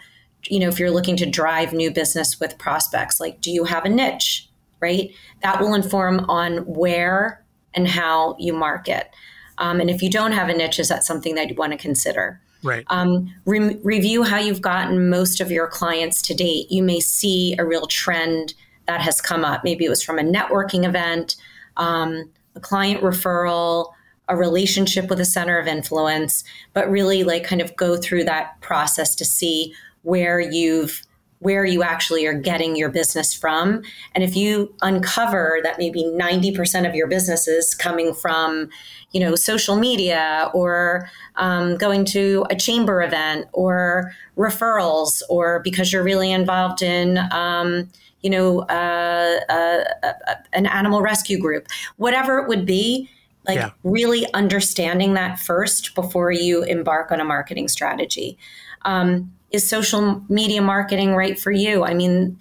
you 0.48 0.59
know 0.61 0.68
if 0.68 0.79
you're 0.79 0.90
looking 0.90 1.16
to 1.16 1.26
drive 1.26 1.72
new 1.72 1.90
business 1.90 2.38
with 2.38 2.57
prospects 2.57 3.20
like 3.20 3.40
do 3.40 3.50
you 3.50 3.64
have 3.64 3.85
a 3.85 3.88
niche 3.88 4.48
right? 4.81 5.11
That 5.42 5.61
will 5.61 5.74
inform 5.74 6.20
on 6.29 6.59
where 6.66 7.44
and 7.74 7.88
how 7.88 8.37
you 8.38 8.52
market. 8.52 9.11
Um, 9.59 9.81
and 9.81 9.90
if 9.90 10.02
you 10.02 10.11
don't 10.11 10.33
have 10.33 10.48
a 10.48 10.55
niche 10.55 10.79
is 10.79 10.88
that 10.88 11.05
something 11.05 11.35
that 11.35 11.48
you 11.48 11.55
want 11.55 11.72
to 11.72 11.79
consider? 11.79 12.40
Right. 12.62 12.85
Um, 12.88 13.33
re- 13.44 13.79
review 13.83 14.22
how 14.22 14.38
you've 14.38 14.61
gotten 14.61 15.09
most 15.09 15.40
of 15.40 15.50
your 15.50 15.68
clients 15.68 16.20
to 16.22 16.35
date. 16.35 16.70
You 16.70 16.83
may 16.83 17.00
see 17.00 17.55
a 17.59 17.64
real 17.64 17.87
trend 17.87 18.55
that 18.87 19.00
has 19.00 19.20
come 19.20 19.44
up. 19.44 19.64
Maybe 19.64 19.85
it 19.85 19.88
was 19.88 20.02
from 20.02 20.18
a 20.18 20.22
networking 20.22 20.87
event. 20.87 21.37
Um, 21.76 22.31
a 22.57 22.61
client 22.61 23.03
referral, 23.03 23.92
a 24.29 24.37
relationship 24.37 25.09
with 25.09 25.21
a 25.21 25.25
center 25.25 25.59
of 25.59 25.66
influence, 25.66 26.42
but 26.73 26.90
really 26.90 27.23
like 27.23 27.45
kind 27.45 27.61
of 27.61 27.77
go 27.77 27.97
through 27.97 28.25
that 28.25 28.61
process 28.61 29.14
to 29.14 29.25
see 29.25 29.73
where 30.03 30.40
you've 30.40 31.03
where 31.40 31.66
you 31.66 31.83
actually 31.83 32.27
are 32.27 32.35
getting 32.35 32.77
your 32.77 32.88
business 32.88 33.35
from. 33.35 33.83
And 34.14 34.25
if 34.25 34.35
you 34.35 34.75
uncover 34.81 35.61
that 35.64 35.79
maybe 35.79 36.03
90% 36.03 36.88
of 36.88 36.95
your 36.95 37.07
business 37.07 37.47
is 37.47 37.75
coming 37.75 38.14
from, 38.14 38.71
you 39.12 39.21
know, 39.21 39.37
social 39.37 39.77
media 39.77 40.51
or 40.55 41.11
um, 41.37 41.77
going 41.77 42.07
to 42.07 42.47
a 42.49 42.57
chamber 42.57 43.03
event 43.03 43.47
or 43.53 44.12
referrals 44.37 45.21
or 45.29 45.61
because 45.61 45.92
you're 45.92 46.03
really 46.03 46.33
involved 46.33 46.81
in, 46.81 47.19
um, 47.33 47.90
you 48.27 48.31
know, 48.31 48.62
uh, 48.62 49.39
uh, 49.49 49.85
uh, 50.03 50.35
an 50.53 50.67
animal 50.67 51.01
rescue 51.01 51.39
group, 51.39 51.69
whatever 51.95 52.41
it 52.41 52.49
would 52.49 52.67
be, 52.67 53.09
like 53.47 53.55
yeah. 53.55 53.71
really 53.85 54.27
understanding 54.35 55.15
that 55.15 55.39
first 55.39 55.95
before 55.95 56.33
you 56.33 56.65
embark 56.65 57.12
on 57.12 57.21
a 57.21 57.25
marketing 57.25 57.69
strategy. 57.69 58.37
Um, 58.85 59.33
is 59.53 59.65
social 59.65 60.25
media 60.29 60.61
marketing 60.61 61.15
right 61.15 61.39
for 61.39 61.53
you? 61.53 61.85
I 61.85 61.95
mean, 61.95 62.37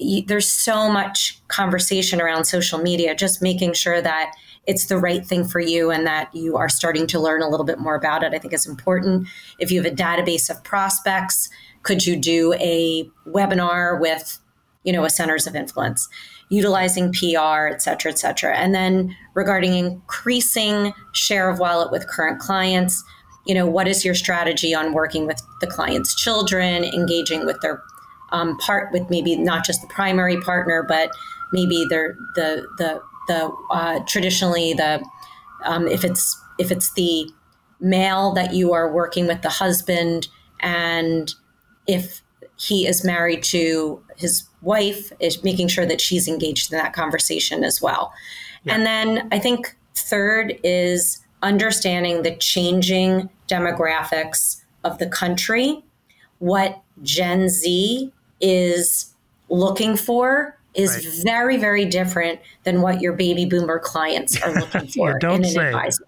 y- 0.00 0.24
there's 0.28 0.46
so 0.46 0.88
much 0.88 1.42
conversation 1.48 2.20
around 2.20 2.44
social 2.44 2.78
media, 2.78 3.16
just 3.16 3.42
making 3.42 3.72
sure 3.72 4.00
that 4.00 4.36
it's 4.68 4.86
the 4.86 4.98
right 4.98 5.26
thing 5.26 5.44
for 5.44 5.58
you 5.58 5.90
and 5.90 6.06
that 6.06 6.32
you 6.32 6.56
are 6.56 6.68
starting 6.68 7.08
to 7.08 7.18
learn 7.18 7.42
a 7.42 7.48
little 7.48 7.66
bit 7.66 7.80
more 7.80 7.96
about 7.96 8.22
it, 8.22 8.32
I 8.34 8.38
think 8.38 8.54
is 8.54 8.68
important. 8.68 9.26
If 9.58 9.72
you 9.72 9.82
have 9.82 9.92
a 9.92 9.96
database 9.96 10.48
of 10.48 10.62
prospects, 10.62 11.50
could 11.82 12.06
you 12.06 12.14
do 12.14 12.54
a 12.54 13.10
webinar 13.26 14.00
with 14.00 14.38
you 14.84 14.92
know, 14.92 15.04
a 15.04 15.10
centers 15.10 15.46
of 15.46 15.56
influence, 15.56 16.08
utilizing 16.50 17.12
PR, 17.12 17.68
et 17.68 17.82
cetera, 17.82 18.12
et 18.12 18.18
cetera. 18.18 18.56
And 18.56 18.74
then 18.74 19.16
regarding 19.34 19.74
increasing 19.74 20.92
share 21.12 21.50
of 21.50 21.58
wallet 21.58 21.90
with 21.90 22.06
current 22.06 22.38
clients, 22.38 23.02
you 23.46 23.54
know, 23.54 23.66
what 23.66 23.88
is 23.88 24.04
your 24.04 24.14
strategy 24.14 24.74
on 24.74 24.92
working 24.92 25.26
with 25.26 25.42
the 25.60 25.66
client's 25.66 26.14
children, 26.14 26.84
engaging 26.84 27.44
with 27.44 27.60
their 27.60 27.82
um, 28.32 28.56
part 28.58 28.92
with 28.92 29.08
maybe 29.10 29.36
not 29.36 29.64
just 29.64 29.80
the 29.80 29.88
primary 29.88 30.40
partner, 30.40 30.84
but 30.86 31.10
maybe 31.52 31.84
their 31.88 32.16
the 32.34 32.66
the 32.78 33.00
the 33.28 33.50
uh, 33.70 34.00
traditionally 34.06 34.72
the 34.74 35.04
um, 35.64 35.86
if 35.86 36.04
it's 36.04 36.40
if 36.58 36.70
it's 36.70 36.92
the 36.94 37.30
male 37.80 38.32
that 38.32 38.54
you 38.54 38.72
are 38.72 38.92
working 38.92 39.26
with 39.26 39.42
the 39.42 39.48
husband 39.48 40.28
and 40.60 41.34
if 41.86 42.22
he 42.56 42.86
is 42.86 43.04
married 43.04 43.42
to 43.42 44.02
his 44.16 44.44
wife 44.64 45.12
is 45.20 45.42
making 45.44 45.68
sure 45.68 45.86
that 45.86 46.00
she's 46.00 46.26
engaged 46.26 46.72
in 46.72 46.78
that 46.78 46.92
conversation 46.92 47.64
as 47.64 47.80
well. 47.80 48.12
Yeah. 48.64 48.74
And 48.74 48.86
then 48.86 49.28
I 49.30 49.38
think 49.38 49.76
third 49.94 50.58
is 50.64 51.20
understanding 51.42 52.22
the 52.22 52.34
changing 52.36 53.28
demographics 53.48 54.62
of 54.82 54.98
the 54.98 55.06
country, 55.06 55.82
what 56.38 56.82
Gen 57.02 57.48
Z 57.48 58.12
is 58.40 59.14
looking 59.48 59.96
for 59.96 60.58
is 60.74 60.94
right. 60.94 61.24
very, 61.24 61.56
very 61.56 61.84
different 61.84 62.40
than 62.64 62.80
what 62.80 63.00
your 63.00 63.12
baby 63.12 63.44
boomer 63.44 63.78
clients 63.78 64.40
are 64.42 64.52
looking 64.60 64.88
for 64.88 65.18
in 65.18 65.26
an 65.26 65.44
say. 65.44 65.66
advisor. 65.66 66.04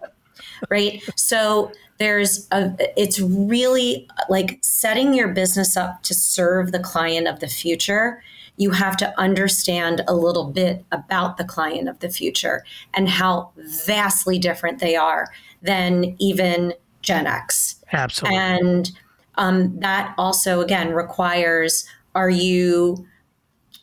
Right. 0.69 1.01
So 1.15 1.71
there's 1.99 2.47
a 2.51 2.75
it's 2.99 3.19
really 3.19 4.07
like 4.29 4.59
setting 4.61 5.13
your 5.13 5.29
business 5.29 5.77
up 5.77 6.03
to 6.03 6.13
serve 6.13 6.71
the 6.71 6.79
client 6.79 7.27
of 7.27 7.39
the 7.39 7.47
future 7.47 8.21
you 8.57 8.71
have 8.71 8.97
to 8.97 9.19
understand 9.19 10.03
a 10.07 10.15
little 10.15 10.51
bit 10.51 10.83
about 10.91 11.37
the 11.37 11.43
client 11.43 11.87
of 11.87 11.99
the 11.99 12.09
future 12.09 12.63
and 12.93 13.07
how 13.07 13.51
vastly 13.85 14.37
different 14.39 14.79
they 14.79 14.95
are 14.95 15.27
than 15.61 16.15
even 16.19 16.73
gen 17.01 17.27
x 17.27 17.75
absolutely 17.93 18.37
and 18.37 18.91
um, 19.35 19.79
that 19.79 20.13
also 20.17 20.61
again 20.61 20.91
requires 20.93 21.87
are 22.15 22.29
you 22.29 23.05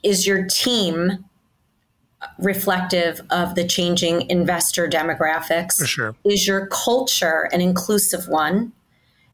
is 0.02 0.26
your 0.26 0.44
team 0.46 1.24
reflective 2.38 3.20
of 3.30 3.54
the 3.54 3.66
changing 3.66 4.28
investor 4.30 4.88
demographics? 4.88 5.76
For 5.78 5.86
sure. 5.86 6.16
Is 6.24 6.46
your 6.46 6.66
culture 6.66 7.48
an 7.52 7.60
inclusive 7.60 8.28
one? 8.28 8.72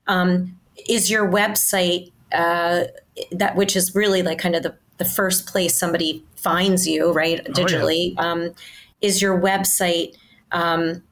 Um, 0.07 0.59
is 0.89 1.11
your 1.11 1.31
website 1.31 2.13
uh, 2.33 2.85
that 3.33 3.57
which 3.57 3.77
is 3.77 3.95
really 3.95 4.23
like 4.23 4.39
kind 4.39 4.55
of 4.55 4.63
the, 4.63 4.75
the 5.01 5.05
first 5.07 5.47
place 5.47 5.75
somebody 5.75 6.23
finds 6.37 6.87
you, 6.87 7.11
right? 7.11 7.43
Digitally. 7.47 8.15
Oh, 8.19 8.23
yeah. 8.23 8.31
um, 8.31 8.55
is 9.01 9.23
your 9.23 9.41
website 9.41 10.15
um, 10.53 11.03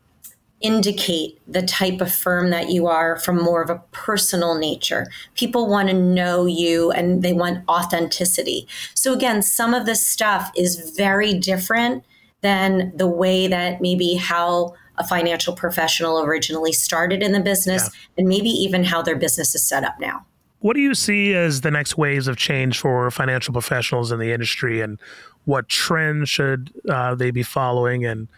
indicate 0.60 1.40
the 1.46 1.62
type 1.62 2.02
of 2.02 2.12
firm 2.12 2.50
that 2.50 2.68
you 2.68 2.86
are 2.86 3.18
from 3.18 3.42
more 3.42 3.62
of 3.62 3.70
a 3.70 3.80
personal 3.92 4.58
nature. 4.58 5.06
People 5.36 5.68
want 5.68 5.88
to 5.88 5.94
know 5.94 6.44
you 6.44 6.90
and 6.90 7.22
they 7.22 7.32
want 7.32 7.66
authenticity. 7.66 8.68
So, 8.92 9.14
again, 9.14 9.40
some 9.40 9.72
of 9.72 9.86
this 9.86 10.06
stuff 10.06 10.52
is 10.54 10.92
very 10.96 11.32
different 11.32 12.04
than 12.42 12.92
the 12.94 13.06
way 13.06 13.46
that 13.46 13.80
maybe 13.80 14.16
how 14.16 14.74
a 14.98 15.06
financial 15.06 15.54
professional 15.54 16.20
originally 16.20 16.72
started 16.72 17.22
in 17.22 17.32
the 17.32 17.40
business 17.40 17.84
yeah. 17.84 18.00
and 18.18 18.28
maybe 18.28 18.50
even 18.50 18.84
how 18.84 19.00
their 19.00 19.16
business 19.16 19.54
is 19.54 19.64
set 19.64 19.82
up 19.82 19.98
now. 19.98 20.26
What 20.60 20.74
do 20.74 20.80
you 20.80 20.94
see 20.94 21.34
as 21.34 21.60
the 21.60 21.70
next 21.70 21.96
waves 21.96 22.26
of 22.26 22.36
change 22.36 22.80
for 22.80 23.10
financial 23.10 23.52
professionals 23.52 24.10
in 24.10 24.18
the 24.18 24.32
industry 24.32 24.80
and 24.80 24.98
what 25.44 25.68
trends 25.68 26.28
should 26.28 26.72
uh, 26.88 27.14
they 27.14 27.30
be 27.30 27.42
following 27.42 28.04
and 28.04 28.28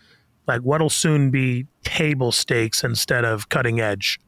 like 0.46 0.61
what'll 0.61 0.90
soon 0.90 1.30
be 1.30 1.66
table 1.83 2.33
stakes 2.33 2.85
instead 2.85 3.24
of 3.24 3.48
cutting 3.48 3.80
edge? 3.80 4.20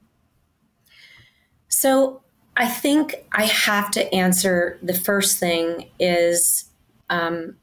So 1.69 2.23
I 2.57 2.69
think 2.69 3.17
I 3.33 3.45
have 3.45 3.91
to 3.93 4.13
answer 4.15 4.79
the 4.83 4.95
first 4.95 5.39
thing 5.39 5.89
is 5.99 6.67
um, 7.11 7.57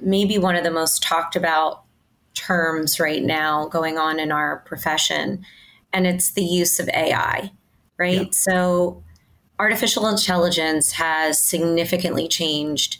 maybe 0.00 0.38
one 0.38 0.56
of 0.56 0.64
the 0.64 0.70
most 0.70 1.02
talked 1.02 1.36
about 1.36 1.82
terms 2.34 3.00
right 3.00 3.22
now 3.22 3.66
going 3.68 3.98
on 3.98 4.20
in 4.20 4.30
our 4.30 4.58
profession, 4.66 5.44
and 5.92 6.06
it's 6.06 6.32
the 6.32 6.44
use 6.44 6.78
of 6.78 6.88
AI, 6.90 7.50
right? 7.98 8.26
Yeah. 8.26 8.30
So 8.30 9.02
artificial 9.58 10.06
intelligence 10.06 10.92
has 10.92 11.42
significantly 11.42 12.28
changed 12.28 12.98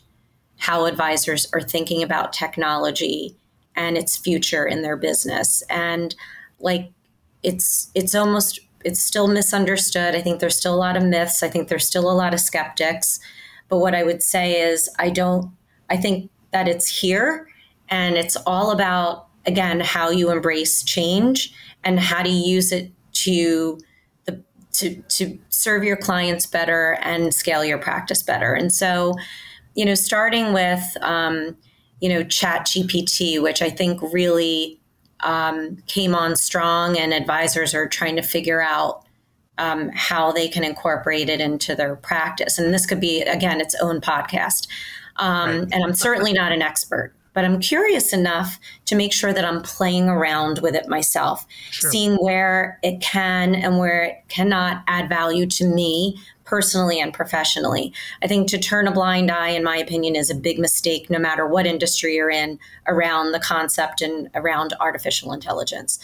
how 0.59 0.87
advisors 0.87 1.47
are 1.53 1.61
thinking 1.61 2.03
about 2.03 2.33
technology 2.33 3.37
and 3.75 3.99
its 3.99 4.17
future 4.17 4.67
in 4.67 4.83
their 4.83 4.97
business. 4.97 5.63
And 5.69 6.15
like 6.59 6.91
it's 7.43 7.91
it's 7.95 8.15
almost 8.15 8.61
it's 8.85 9.03
still 9.03 9.29
misunderstood. 9.29 10.15
I 10.15 10.23
think 10.23 10.41
there's 10.41 10.57
still 10.57 10.75
a 10.75 10.77
lot 10.77 10.97
of 10.97 11.05
myths. 11.05 11.43
I 11.43 11.49
think 11.49 11.69
there's 11.69 11.87
still 11.87 12.11
a 12.11 12.15
lot 12.15 12.33
of 12.33 12.41
skeptics. 12.41 13.21
But 13.69 13.79
what 13.79 13.95
I 13.95 14.03
would 14.03 14.23
say 14.23 14.61
is 14.61 14.89
I 14.99 15.11
don't 15.11 15.53
I 15.91 15.97
think 15.97 16.31
that 16.53 16.69
it's 16.69 16.89
here 16.89 17.49
and 17.89 18.17
it's 18.17 18.37
all 18.47 18.71
about 18.71 19.29
again 19.45 19.81
how 19.81 20.11
you 20.11 20.31
embrace 20.31 20.83
change 20.83 21.53
and 21.85 22.01
how 22.01 22.23
to 22.23 22.31
use 22.31 22.73
it 22.73 22.91
to 23.13 23.79
to 24.79 24.97
to 25.09 25.39
serve 25.49 25.85
your 25.85 25.97
clients 25.97 26.47
better 26.47 26.99
and 27.03 27.35
scale 27.35 27.65
your 27.65 27.79
practice 27.79 28.23
better. 28.23 28.55
And 28.55 28.73
so, 28.73 29.15
you 29.75 29.85
know, 29.85 29.95
starting 29.95 30.53
with 30.53 30.83
um, 31.03 31.57
you 32.01 32.09
know, 32.09 32.23
Chat 32.25 32.67
GPT, 32.67 33.43
which 33.43 33.63
I 33.63 33.71
think 33.71 34.01
really 34.13 34.81
um, 35.21 35.79
came 35.87 36.15
on 36.15 36.37
strong, 36.37 36.99
and 36.99 37.15
advisors 37.15 37.75
are 37.75 37.89
trying 37.89 38.17
to 38.17 38.23
figure 38.23 38.61
out 38.61 39.05
um, 39.59 39.91
how 39.95 40.33
they 40.33 40.49
can 40.49 40.63
incorporate 40.65 41.29
it 41.31 41.41
into 41.41 41.75
their 41.75 41.97
practice. 41.97 42.59
And 42.59 42.75
this 42.75 42.85
could 42.85 43.01
be, 43.01 43.23
again, 43.23 43.61
its 43.61 43.75
own 43.81 44.01
podcast. 44.01 44.69
Um, 45.17 45.49
right. 45.49 45.69
And 45.73 45.85
I'm 45.85 45.95
certainly 45.95 46.35
not 46.35 46.53
an 46.53 46.61
expert, 46.61 47.15
but 47.37 47.45
I'm 47.45 47.61
curious 47.61 48.15
enough 48.15 48.59
to 48.87 48.97
make 48.97 49.13
sure 49.13 49.31
that 49.31 49.45
I'm 49.45 49.61
playing 49.61 50.09
around 50.09 50.61
with 50.61 50.75
it 50.75 50.89
myself, 50.89 51.47
sure. 51.71 51.91
seeing 51.91 52.15
where 52.15 52.79
it 52.83 53.03
can 53.03 53.55
and 53.55 53.79
where 53.79 54.05
it 54.05 54.25
cannot 54.29 54.83
add 54.87 55.11
value 55.11 55.45
to 55.49 55.67
me 55.67 56.19
personally 56.45 56.99
and 56.99 57.13
professionally. 57.13 57.93
I 58.23 58.27
think 58.27 58.49
to 58.49 58.59
turn 58.59 58.89
a 58.89 58.91
blind 58.91 59.31
eye, 59.31 59.51
in 59.51 59.63
my 59.63 59.77
opinion, 59.77 60.17
is 60.17 60.31
a 60.31 60.35
big 60.35 60.59
mistake, 60.59 61.11
no 61.11 61.19
matter 61.19 61.47
what 61.47 61.67
industry 61.67 62.15
you're 62.15 62.31
in, 62.31 62.59
around 62.87 63.33
the 63.33 63.41
concept 63.41 64.01
and 64.01 64.31
around 64.35 64.73
artificial 64.81 65.35
intelligence. 65.35 65.99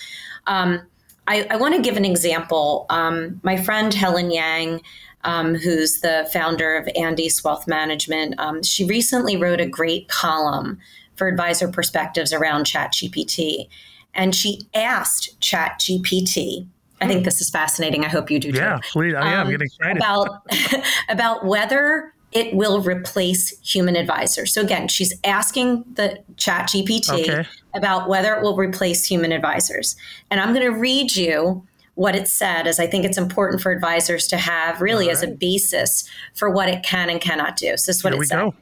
Um, 0.46 0.82
I, 1.28 1.46
I 1.48 1.56
want 1.56 1.74
to 1.74 1.80
give 1.80 1.96
an 1.96 2.04
example. 2.04 2.84
Um, 2.90 3.40
my 3.42 3.56
friend 3.56 3.94
Helen 3.94 4.30
Yang, 4.30 4.82
um, 5.24 5.54
who's 5.54 6.00
the 6.00 6.28
founder 6.30 6.76
of 6.76 6.90
Andy's 6.94 7.42
Wealth 7.42 7.66
Management, 7.66 8.34
um, 8.38 8.62
she 8.62 8.84
recently 8.84 9.38
wrote 9.38 9.62
a 9.62 9.66
great 9.66 10.08
column 10.08 10.78
for 11.16 11.28
Advisor 11.28 11.68
Perspectives 11.68 12.32
around 12.32 12.64
ChatGPT. 12.64 13.68
And 14.14 14.34
she 14.34 14.60
asked 14.74 15.38
ChatGPT, 15.40 16.66
I 17.00 17.08
think 17.08 17.24
this 17.24 17.40
is 17.40 17.50
fascinating. 17.50 18.04
I 18.04 18.08
hope 18.08 18.30
you 18.30 18.38
do 18.38 18.52
too. 18.52 18.58
Yeah, 18.58 18.78
please. 18.92 19.14
I 19.14 19.32
am 19.32 19.46
um, 19.46 19.50
getting 19.50 19.66
excited. 19.66 19.96
About, 19.96 20.46
about 21.08 21.44
whether 21.44 22.12
it 22.32 22.54
will 22.54 22.80
replace 22.80 23.58
human 23.60 23.96
advisors. 23.96 24.54
So 24.54 24.62
again, 24.62 24.88
she's 24.88 25.14
asking 25.24 25.84
the 25.94 26.22
chat 26.36 26.68
GPT 26.68 27.28
okay. 27.28 27.48
about 27.74 28.08
whether 28.08 28.34
it 28.34 28.42
will 28.42 28.56
replace 28.56 29.04
human 29.04 29.32
advisors. 29.32 29.96
And 30.30 30.40
I'm 30.40 30.54
going 30.54 30.66
to 30.66 30.78
read 30.78 31.14
you 31.14 31.66
what 31.94 32.14
it 32.14 32.26
said 32.26 32.66
as 32.66 32.80
I 32.80 32.86
think 32.86 33.04
it's 33.04 33.18
important 33.18 33.60
for 33.60 33.70
advisors 33.70 34.26
to 34.28 34.38
have 34.38 34.80
really 34.80 35.08
right. 35.08 35.12
as 35.12 35.22
a 35.22 35.28
basis 35.28 36.08
for 36.34 36.48
what 36.48 36.68
it 36.68 36.82
can 36.82 37.10
and 37.10 37.20
cannot 37.20 37.56
do. 37.56 37.76
So 37.76 37.90
this 37.90 37.98
is 37.98 38.04
what 38.04 38.14
Here 38.14 38.22
it 38.22 38.26
said. 38.26 38.38
Go. 38.38 38.54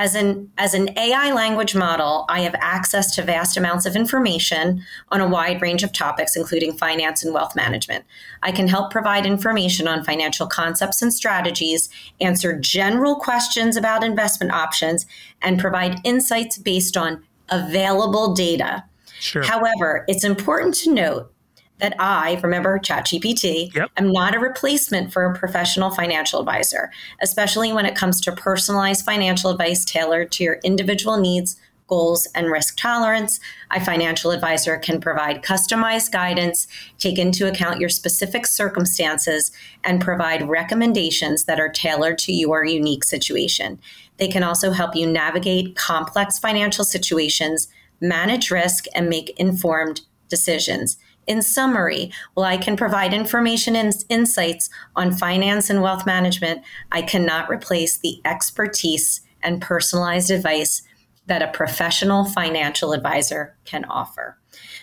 As 0.00 0.14
an, 0.14 0.50
as 0.56 0.72
an 0.72 0.96
AI 0.98 1.30
language 1.30 1.74
model, 1.74 2.24
I 2.30 2.40
have 2.40 2.54
access 2.58 3.14
to 3.16 3.22
vast 3.22 3.58
amounts 3.58 3.84
of 3.84 3.94
information 3.94 4.82
on 5.10 5.20
a 5.20 5.28
wide 5.28 5.60
range 5.60 5.82
of 5.82 5.92
topics, 5.92 6.36
including 6.36 6.72
finance 6.72 7.22
and 7.22 7.34
wealth 7.34 7.54
management. 7.54 8.06
I 8.42 8.50
can 8.50 8.66
help 8.66 8.90
provide 8.90 9.26
information 9.26 9.86
on 9.86 10.02
financial 10.02 10.46
concepts 10.46 11.02
and 11.02 11.12
strategies, 11.12 11.90
answer 12.18 12.58
general 12.58 13.16
questions 13.16 13.76
about 13.76 14.02
investment 14.02 14.52
options, 14.52 15.04
and 15.42 15.60
provide 15.60 16.00
insights 16.02 16.56
based 16.56 16.96
on 16.96 17.22
available 17.50 18.32
data. 18.32 18.82
Sure. 19.18 19.42
However, 19.42 20.06
it's 20.08 20.24
important 20.24 20.76
to 20.76 20.94
note 20.94 21.30
that 21.80 21.94
I, 21.98 22.38
remember 22.42 22.78
ChatGPT, 22.78 23.74
yep. 23.74 23.90
am 23.96 24.12
not 24.12 24.34
a 24.34 24.38
replacement 24.38 25.12
for 25.12 25.24
a 25.24 25.34
professional 25.34 25.90
financial 25.90 26.40
advisor, 26.40 26.90
especially 27.22 27.72
when 27.72 27.86
it 27.86 27.94
comes 27.94 28.20
to 28.22 28.32
personalized 28.32 29.04
financial 29.04 29.50
advice 29.50 29.84
tailored 29.84 30.32
to 30.32 30.44
your 30.44 30.60
individual 30.62 31.18
needs, 31.18 31.56
goals, 31.90 32.26
and 32.34 32.50
risk 32.50 32.76
tolerance. 32.78 33.40
A 33.72 33.84
financial 33.84 34.30
advisor 34.30 34.78
can 34.78 35.00
provide 35.00 35.42
customized 35.42 36.12
guidance, 36.12 36.66
take 36.98 37.18
into 37.18 37.48
account 37.48 37.80
your 37.80 37.88
specific 37.90 38.46
circumstances, 38.46 39.50
and 39.84 40.00
provide 40.00 40.48
recommendations 40.48 41.44
that 41.44 41.60
are 41.60 41.68
tailored 41.68 42.16
to 42.18 42.32
your 42.32 42.64
unique 42.64 43.04
situation. 43.04 43.78
They 44.16 44.28
can 44.28 44.42
also 44.42 44.70
help 44.70 44.94
you 44.94 45.06
navigate 45.06 45.76
complex 45.76 46.38
financial 46.38 46.84
situations, 46.84 47.68
manage 48.00 48.50
risk, 48.50 48.84
and 48.94 49.08
make 49.08 49.30
informed 49.38 50.02
decisions. 50.28 50.96
In 51.26 51.42
summary, 51.42 52.12
while 52.34 52.46
I 52.46 52.56
can 52.56 52.76
provide 52.76 53.14
information 53.14 53.76
and 53.76 53.92
insights 54.08 54.68
on 54.96 55.12
finance 55.12 55.70
and 55.70 55.82
wealth 55.82 56.06
management, 56.06 56.62
I 56.90 57.02
cannot 57.02 57.48
replace 57.48 57.98
the 57.98 58.20
expertise 58.24 59.20
and 59.42 59.62
personalized 59.62 60.30
advice 60.30 60.82
that 61.26 61.42
a 61.42 61.48
professional 61.48 62.24
financial 62.24 62.92
advisor 62.92 63.56
can 63.64 63.84
offer. 63.84 64.36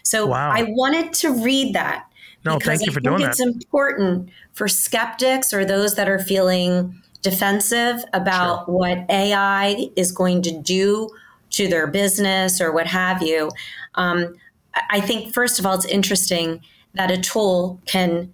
So 0.03 0.27
wow. 0.27 0.51
I 0.51 0.63
wanted 0.63 1.11
to 1.15 1.31
read 1.43 1.75
that. 1.75 2.05
No, 2.45 2.59
thank 2.59 2.85
you 2.85 2.91
I 2.91 2.93
for 2.93 3.01
doing 3.01 3.21
it's 3.21 3.37
that. 3.37 3.47
It's 3.47 3.55
important 3.55 4.29
for 4.53 4.67
skeptics 4.67 5.53
or 5.53 5.65
those 5.65 5.95
that 5.95 6.07
are 6.07 6.19
feeling 6.19 7.01
defensive 7.21 8.05
about 8.13 8.65
sure. 8.65 8.75
what 8.75 8.99
AI 9.09 9.89
is 9.97 10.13
going 10.13 10.41
to 10.43 10.57
do 10.57 11.09
to 11.49 11.67
their 11.67 11.87
business 11.87 12.61
or 12.61 12.71
what 12.71 12.87
have 12.87 13.21
you. 13.21 13.51
Um, 13.95 14.35
I 14.89 15.01
think, 15.01 15.33
first 15.33 15.59
of 15.59 15.65
all, 15.65 15.75
it's 15.75 15.85
interesting 15.85 16.61
that 16.93 17.11
a 17.11 17.17
tool 17.17 17.81
can 17.85 18.33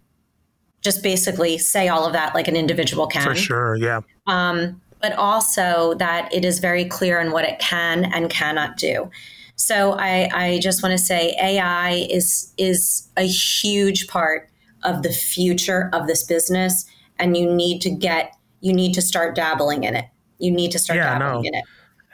just 0.82 1.02
basically 1.02 1.58
say 1.58 1.88
all 1.88 2.06
of 2.06 2.14
that 2.14 2.36
like 2.36 2.48
an 2.48 2.56
individual 2.56 3.08
can. 3.08 3.24
For 3.24 3.36
sure, 3.36 3.76
yeah. 3.76 4.02
Um, 4.28 4.82
but 5.02 5.14
also 5.14 5.96
that 5.96 6.34
it 6.34 6.46
is 6.46 6.60
very 6.60 6.86
clear 6.86 7.20
on 7.20 7.32
what 7.32 7.46
it 7.46 7.60
can 7.60 8.06
and 8.14 8.30
cannot 8.30 8.78
do. 8.78 9.10
So 9.56 9.94
I, 9.94 10.30
I 10.34 10.60
just 10.60 10.82
want 10.82 10.94
to 10.94 10.98
say 10.98 11.36
AI 11.42 12.08
is 12.10 12.54
is 12.58 13.08
a 13.18 13.24
huge 13.24 14.08
part 14.08 14.50
of 14.84 15.04
the 15.04 15.12
future 15.12 15.90
of 15.94 16.08
this 16.08 16.24
business, 16.24 16.86
and 17.18 17.38
you 17.38 17.54
need 17.54 17.82
to 17.82 17.90
get 17.90 18.36
you 18.62 18.74
need 18.74 18.94
to 18.94 19.02
start 19.02 19.36
dabbling 19.36 19.84
in 19.84 19.96
it. 19.96 20.06
You 20.40 20.52
need 20.52 20.72
to 20.72 20.80
start 20.80 20.98
yeah, 20.98 21.18
dabbling 21.18 21.44
no. 21.44 21.48
in 21.48 21.56
it. 21.56 21.64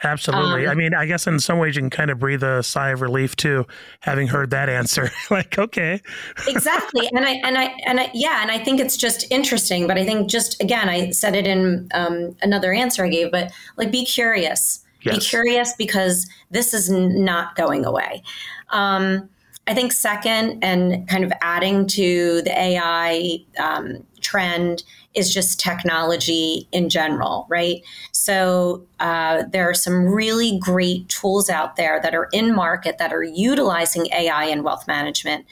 Absolutely. 0.03 0.65
Um, 0.65 0.71
I 0.71 0.75
mean, 0.75 0.93
I 0.93 1.05
guess 1.05 1.27
in 1.27 1.39
some 1.39 1.57
ways 1.57 1.75
you 1.75 1.81
can 1.81 1.89
kind 1.89 2.09
of 2.09 2.19
breathe 2.19 2.43
a 2.43 2.63
sigh 2.63 2.89
of 2.89 3.01
relief 3.01 3.35
too, 3.35 3.65
having 3.99 4.27
heard 4.27 4.49
that 4.51 4.69
answer. 4.69 5.11
like, 5.31 5.57
okay. 5.57 6.01
exactly. 6.47 7.09
And 7.13 7.25
I, 7.25 7.31
and 7.43 7.57
I, 7.57 7.75
and 7.85 7.99
I, 7.99 8.11
yeah, 8.13 8.41
and 8.41 8.51
I 8.51 8.59
think 8.59 8.79
it's 8.79 8.95
just 8.95 9.29
interesting, 9.31 9.87
but 9.87 9.97
I 9.97 10.05
think 10.05 10.29
just, 10.29 10.61
again, 10.61 10.87
I 10.89 11.09
said 11.11 11.35
it 11.35 11.45
in 11.45 11.89
um, 11.93 12.35
another 12.41 12.73
answer 12.73 13.03
I 13.03 13.09
gave, 13.09 13.31
but 13.31 13.51
like, 13.77 13.91
be 13.91 14.05
curious. 14.05 14.85
Yes. 15.01 15.15
Be 15.15 15.21
curious 15.21 15.73
because 15.77 16.27
this 16.51 16.73
is 16.73 16.89
not 16.89 17.55
going 17.55 17.85
away. 17.85 18.21
Um, 18.69 19.29
I 19.67 19.73
think 19.73 19.91
second, 19.91 20.63
and 20.63 21.07
kind 21.07 21.23
of 21.23 21.31
adding 21.41 21.85
to 21.87 22.41
the 22.41 22.59
AI 22.59 23.37
um, 23.59 24.03
trend 24.19 24.83
is 25.15 25.33
just 25.33 25.59
technology 25.59 26.67
in 26.71 26.89
general, 26.89 27.47
right? 27.49 27.81
So 28.11 28.85
uh, 28.99 29.43
there 29.51 29.69
are 29.69 29.73
some 29.73 30.05
really 30.07 30.59
great 30.59 31.09
tools 31.09 31.49
out 31.49 31.75
there 31.75 31.99
that 32.01 32.13
are 32.13 32.29
in 32.31 32.53
market 32.53 32.97
that 32.99 33.11
are 33.11 33.23
utilizing 33.23 34.07
AI 34.13 34.45
in 34.45 34.63
wealth 34.63 34.87
management, 34.87 35.45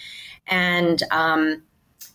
and 0.47 1.01
um, 1.11 1.63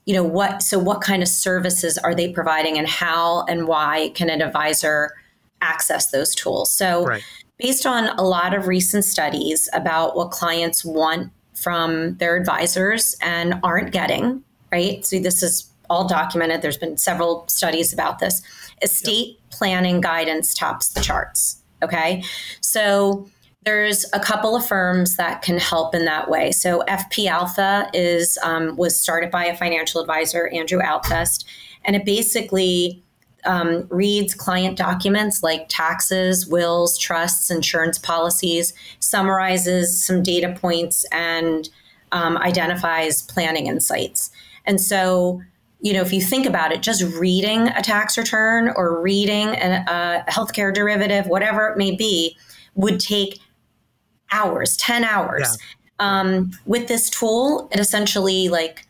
you 0.06 0.14
know 0.14 0.24
what? 0.24 0.62
So 0.62 0.78
what 0.78 1.00
kind 1.00 1.22
of 1.22 1.28
services 1.28 1.98
are 1.98 2.14
they 2.14 2.32
providing, 2.32 2.78
and 2.78 2.88
how 2.88 3.44
and 3.46 3.66
why 3.66 4.12
can 4.14 4.30
an 4.30 4.40
advisor 4.40 5.12
access 5.60 6.10
those 6.10 6.34
tools? 6.34 6.70
So. 6.70 7.04
Right. 7.04 7.22
Based 7.58 7.86
on 7.86 8.08
a 8.18 8.22
lot 8.22 8.54
of 8.54 8.66
recent 8.66 9.04
studies 9.04 9.68
about 9.72 10.16
what 10.16 10.32
clients 10.32 10.84
want 10.84 11.30
from 11.54 12.16
their 12.16 12.36
advisors 12.36 13.14
and 13.22 13.54
aren't 13.62 13.92
getting, 13.92 14.42
right? 14.72 15.06
So 15.06 15.20
this 15.20 15.44
is 15.44 15.71
all 15.92 16.08
documented. 16.08 16.62
There's 16.62 16.78
been 16.78 16.96
several 16.96 17.44
studies 17.48 17.92
about 17.92 18.18
this. 18.18 18.42
Estate 18.80 19.28
yep. 19.28 19.50
planning 19.50 20.00
guidance 20.00 20.54
tops 20.54 20.88
the 20.88 21.00
charts. 21.00 21.62
Okay. 21.82 22.24
So 22.60 23.28
there's 23.64 24.06
a 24.12 24.18
couple 24.18 24.56
of 24.56 24.66
firms 24.66 25.16
that 25.16 25.42
can 25.42 25.58
help 25.58 25.94
in 25.94 26.04
that 26.06 26.30
way. 26.30 26.50
So 26.50 26.82
FP 26.88 27.26
Alpha 27.26 27.88
is 27.92 28.38
um, 28.42 28.76
was 28.76 28.98
started 28.98 29.30
by 29.30 29.44
a 29.44 29.56
financial 29.56 30.00
advisor, 30.00 30.48
Andrew 30.48 30.80
Altfest, 30.80 31.44
and 31.84 31.94
it 31.94 32.04
basically 32.04 33.02
um, 33.44 33.86
reads 33.90 34.34
client 34.34 34.78
documents 34.78 35.42
like 35.42 35.66
taxes, 35.68 36.46
wills, 36.46 36.96
trusts, 36.96 37.50
insurance 37.50 37.98
policies, 37.98 38.72
summarizes 39.00 40.04
some 40.04 40.22
data 40.22 40.54
points, 40.58 41.04
and 41.12 41.68
um, 42.12 42.36
identifies 42.38 43.22
planning 43.22 43.66
insights. 43.66 44.30
And 44.64 44.80
so, 44.80 45.42
you 45.82 45.92
know, 45.92 46.00
if 46.00 46.12
you 46.12 46.22
think 46.22 46.46
about 46.46 46.72
it, 46.72 46.80
just 46.80 47.02
reading 47.02 47.68
a 47.68 47.82
tax 47.82 48.16
return 48.16 48.72
or 48.76 49.02
reading 49.02 49.48
a, 49.48 49.84
a 50.28 50.30
healthcare 50.30 50.72
derivative, 50.72 51.26
whatever 51.26 51.68
it 51.68 51.76
may 51.76 51.94
be, 51.94 52.36
would 52.74 53.00
take 53.00 53.40
hours, 54.30 54.76
10 54.76 55.04
hours. 55.04 55.58
Yeah. 56.00 56.20
Um, 56.20 56.52
with 56.66 56.86
this 56.88 57.10
tool, 57.10 57.68
it 57.72 57.80
essentially 57.80 58.48
like 58.48 58.86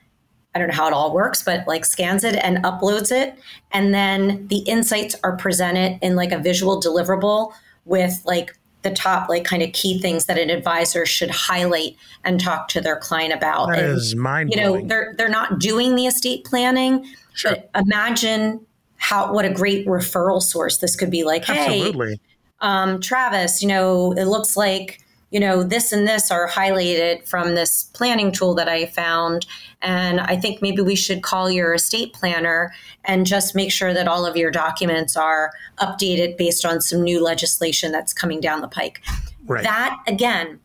I 0.55 0.59
don't 0.59 0.69
know 0.69 0.75
how 0.75 0.87
it 0.87 0.93
all 0.93 1.15
works, 1.15 1.43
but 1.43 1.67
like 1.67 1.87
scans 1.87 2.25
it 2.25 2.35
and 2.37 2.59
uploads 2.59 3.11
it. 3.11 3.39
And 3.71 3.95
then 3.95 4.47
the 4.49 4.59
insights 4.59 5.17
are 5.25 5.37
presented 5.37 5.99
in 6.03 6.15
like 6.15 6.31
a 6.31 6.39
visual 6.39 6.81
deliverable 6.81 7.53
with 7.87 8.23
like 8.27 8.55
the 8.83 8.91
top 8.91 9.29
like 9.29 9.45
kind 9.45 9.63
of 9.63 9.73
key 9.73 10.01
things 10.01 10.27
that 10.27 10.39
an 10.39 10.51
advisor 10.51 11.07
should 11.07 11.31
highlight 11.31 11.97
and 12.25 12.41
talk 12.41 12.69
to 12.69 12.81
their 12.81 12.97
client 12.97 13.33
about. 13.33 13.69
That 13.69 13.79
and, 13.79 13.93
is 13.97 14.15
mind 14.15 14.51
You 14.53 14.61
know, 14.61 14.87
they're 14.87 15.15
they're 15.17 15.29
not 15.29 15.59
doing 15.59 15.95
the 15.95 16.07
estate 16.07 16.45
planning, 16.45 17.07
sure. 17.35 17.53
but 17.53 17.71
imagine 17.75 18.65
how 18.97 19.33
what 19.33 19.45
a 19.45 19.51
great 19.51 19.87
referral 19.87 20.43
source 20.43 20.79
this 20.79 20.97
could 20.97 21.11
be. 21.11 21.25
Like, 21.25 21.49
Absolutely. 21.49 22.13
hey, 22.13 22.21
um, 22.61 23.01
Travis, 23.01 23.63
you 23.63 23.69
know, 23.69 24.13
it 24.13 24.27
looks 24.27 24.57
like 24.57 25.02
you 25.33 25.41
know, 25.41 25.63
this 25.63 25.93
and 25.93 26.07
this 26.07 26.31
are 26.31 26.47
highlighted 26.47 27.27
from 27.27 27.55
this 27.55 27.85
planning 27.95 28.31
tool 28.31 28.55
that 28.55 28.69
I 28.69 28.85
found. 28.85 29.47
And 29.81 30.21
I 30.21 30.37
think 30.37 30.61
maybe 30.61 30.83
we 30.83 30.95
should 30.95 31.23
call 31.23 31.51
your 31.51 31.73
estate 31.73 32.13
planner 32.13 32.73
and 33.07 33.27
just 33.27 33.55
make 33.55 33.73
sure 33.73 33.95
that 33.95 34.07
all 34.07 34.27
of 34.27 34.37
your 34.37 34.51
documents 34.51 35.17
are 35.17 35.51
updated 35.79 36.37
based 36.37 36.67
on 36.67 36.83
some 36.83 37.03
new 37.03 37.25
legislation 37.25 37.93
that's 37.93 38.13
coming 38.13 38.41
down 38.41 38.61
the 38.61 38.69
pike. 38.69 39.03
Right. 39.47 39.65
That, 39.65 39.99
again, 40.07 40.61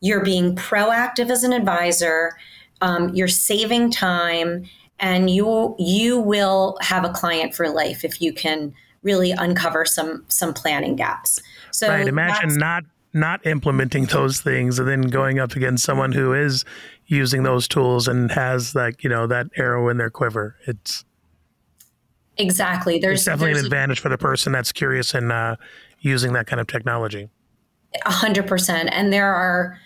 you're 0.00 0.24
being 0.24 0.56
proactive 0.56 1.28
as 1.28 1.44
an 1.44 1.52
advisor, 1.52 2.32
um, 2.80 3.14
you're 3.14 3.28
saving 3.28 3.90
time, 3.90 4.64
and 4.98 5.28
you 5.28 5.76
you 5.78 6.18
will 6.18 6.78
have 6.80 7.04
a 7.04 7.10
client 7.10 7.54
for 7.54 7.68
life 7.68 8.02
if 8.02 8.22
you 8.22 8.32
can 8.32 8.72
really 9.02 9.30
uncover 9.30 9.84
some 9.84 10.24
some 10.28 10.54
planning 10.54 10.96
gaps. 10.96 11.42
So 11.70 11.88
right. 11.88 12.08
Imagine 12.08 12.56
not 12.56 12.84
not 13.16 13.44
implementing 13.46 14.04
those 14.04 14.40
things 14.40 14.78
and 14.78 14.86
then 14.86 15.02
going 15.02 15.38
up 15.38 15.52
against 15.52 15.84
someone 15.84 16.12
who 16.12 16.32
is 16.32 16.64
using 17.06 17.42
those 17.42 17.66
tools 17.66 18.06
and 18.06 18.30
has 18.30 18.74
like 18.74 19.02
you 19.02 19.10
know 19.10 19.26
that 19.26 19.46
arrow 19.56 19.88
in 19.88 19.96
their 19.96 20.10
quiver. 20.10 20.56
It's 20.66 21.04
exactly. 22.36 22.98
There's, 22.98 23.24
definitely 23.24 23.54
there's 23.54 23.60
an 23.60 23.66
advantage 23.66 24.00
for 24.00 24.10
the 24.10 24.18
person 24.18 24.52
that's 24.52 24.70
curious 24.70 25.14
and 25.14 25.32
uh, 25.32 25.56
using 26.00 26.34
that 26.34 26.46
kind 26.46 26.60
of 26.60 26.66
technology. 26.66 27.28
A 28.04 28.12
hundred 28.12 28.46
percent. 28.46 28.90
And 28.92 29.12
there 29.12 29.34
are 29.34 29.78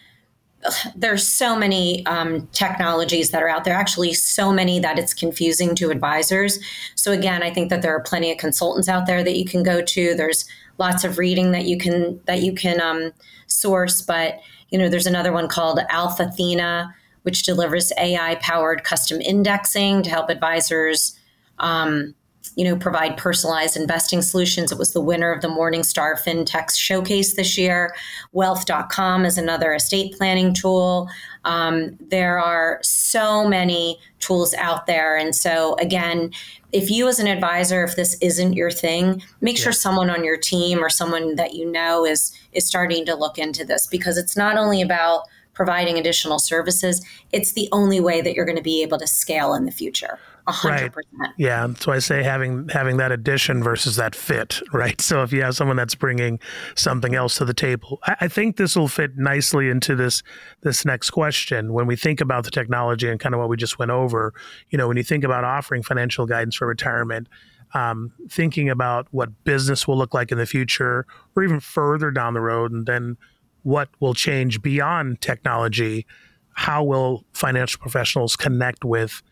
there's 0.95 1.27
so 1.27 1.57
many 1.57 2.05
um, 2.05 2.47
technologies 2.49 3.31
that 3.31 3.43
are 3.43 3.49
out 3.49 3.65
there 3.65 3.75
actually 3.75 4.13
so 4.13 4.53
many 4.53 4.79
that 4.79 4.99
it's 4.99 5.15
confusing 5.15 5.75
to 5.77 5.89
advisors. 5.89 6.59
So 6.97 7.13
again 7.13 7.43
i 7.43 7.51
think 7.51 7.71
that 7.71 7.81
there 7.81 7.95
are 7.95 8.01
plenty 8.01 8.31
of 8.31 8.39
consultants 8.39 8.89
out 8.89 9.07
there 9.07 9.23
that 9.23 9.37
you 9.39 9.45
can 9.45 9.63
go 9.63 9.81
to. 9.81 10.15
There's 10.15 10.47
lots 10.81 11.05
of 11.05 11.19
reading 11.19 11.53
that 11.53 11.67
you 11.67 11.79
can 11.79 12.21
that 12.27 12.43
you 12.43 12.53
can 12.53 12.81
um, 12.81 13.13
source. 13.47 14.03
But 14.03 14.41
you 14.71 14.79
know, 14.79 14.89
there's 14.89 15.07
another 15.07 15.33
one 15.33 15.47
called 15.47 15.79
Alphathena, 15.91 16.93
which 17.23 17.45
delivers 17.45 17.93
AI 17.99 18.37
powered 18.37 18.83
custom 18.83 19.21
indexing 19.21 20.03
to 20.03 20.11
help 20.11 20.31
advisors. 20.31 21.17
Um, 21.59 22.15
you 22.57 22.65
know, 22.65 22.77
provide 22.77 23.17
personalized 23.17 23.77
investing 23.77 24.23
solutions. 24.23 24.73
It 24.73 24.79
was 24.79 24.93
the 24.93 25.01
winner 25.01 25.31
of 25.33 25.41
the 25.41 25.49
Morningstar 25.49 26.21
FinTech 26.21 26.77
Showcase 26.77 27.37
this 27.37 27.57
year. 27.57 27.95
Wealth.com 28.33 29.25
is 29.25 29.39
another 29.39 29.73
estate 29.73 30.15
planning 30.17 30.53
tool. 30.53 31.09
Um, 31.45 31.97
there 32.11 32.39
are 32.39 32.79
so 32.83 33.49
many 33.49 33.99
tools 34.19 34.55
out 34.55 34.87
there. 34.87 35.17
And 35.17 35.35
so, 35.35 35.75
again, 35.77 36.33
if 36.73 36.91
you 36.91 37.09
as 37.09 37.19
an 37.19 37.27
advisor 37.27 37.83
if 37.83 37.97
this 37.97 38.17
isn't 38.21 38.53
your 38.53 38.71
thing 38.71 39.21
make 39.41 39.57
yeah. 39.57 39.65
sure 39.65 39.73
someone 39.73 40.11
on 40.11 40.25
your 40.25 40.37
team 40.37 40.79
or 40.79 40.89
someone 40.89 41.35
that 41.35 41.55
you 41.55 41.71
know 41.71 42.07
is 42.07 42.33
is 42.53 42.67
starting 42.67 43.05
to 43.05 43.15
look 43.15 43.39
into 43.39 43.65
this 43.65 43.87
because 43.87 44.17
it's 44.17 44.37
not 44.37 44.57
only 44.57 44.81
about 44.81 45.25
providing 45.61 45.99
additional 45.99 46.39
services 46.39 47.05
it's 47.33 47.53
the 47.53 47.69
only 47.71 48.01
way 48.01 48.23
that 48.23 48.33
you're 48.35 48.47
going 48.47 48.57
to 48.57 48.63
be 48.63 48.83
able 48.83 48.97
to 48.97 49.07
scale 49.07 49.53
in 49.53 49.67
the 49.67 49.71
future 49.71 50.19
100%. 50.49 50.65
Right. 50.97 51.31
Yeah. 51.37 51.69
So 51.79 51.93
I 51.93 51.99
say 51.99 52.23
having 52.23 52.67
having 52.71 52.97
that 52.97 53.13
addition 53.13 53.63
versus 53.63 53.97
that 53.97 54.15
fit, 54.15 54.63
right? 54.73 54.99
So 54.99 55.23
if 55.23 55.35
you 55.35 55.43
have 55.43 55.55
someone 55.55 55.77
that's 55.77 55.95
bringing 55.95 56.41
something 56.75 57.15
else 57.15 57.37
to 57.37 57.45
the 57.45 57.53
table, 57.53 57.99
I, 58.05 58.17
I 58.23 58.29
think 58.29 58.57
this 58.57 58.75
will 58.75 58.89
fit 58.89 59.19
nicely 59.19 59.69
into 59.69 59.95
this 59.95 60.23
this 60.63 60.87
next 60.87 61.11
question. 61.11 61.75
When 61.75 61.87
we 61.87 61.95
think 61.95 62.23
about 62.23 62.45
the 62.45 62.51
technology 62.51 63.07
and 63.07 63.21
kind 63.21 63.35
of 63.35 63.39
what 63.39 63.51
we 63.51 63.59
just 63.59 63.79
went 63.79 63.91
over, 63.91 64.33
you 64.71 64.79
know, 64.79 64.89
when 64.89 64.97
you 64.97 65.05
think 65.05 65.25
about 65.25 65.45
offering 65.45 65.83
financial 65.83 66.25
guidance 66.25 66.57
for 66.57 66.67
retirement, 66.67 67.29
um, 67.75 68.13
thinking 68.31 68.71
about 68.71 69.09
what 69.11 69.45
business 69.45 69.87
will 69.87 69.99
look 69.99 70.15
like 70.15 70.33
in 70.33 70.39
the 70.39 70.47
future, 70.47 71.07
or 71.37 71.45
even 71.45 71.61
further 71.61 72.11
down 72.11 72.33
the 72.33 72.41
road, 72.41 72.73
and 72.73 72.87
then 72.87 73.19
what 73.63 73.89
will 74.01 74.15
change 74.15 74.63
beyond 74.63 75.21
technology. 75.21 76.07
How 76.55 76.83
will 76.85 77.25
financial 77.33 77.81
professionals 77.81 78.37
connect 78.37 78.85
with 78.85 79.23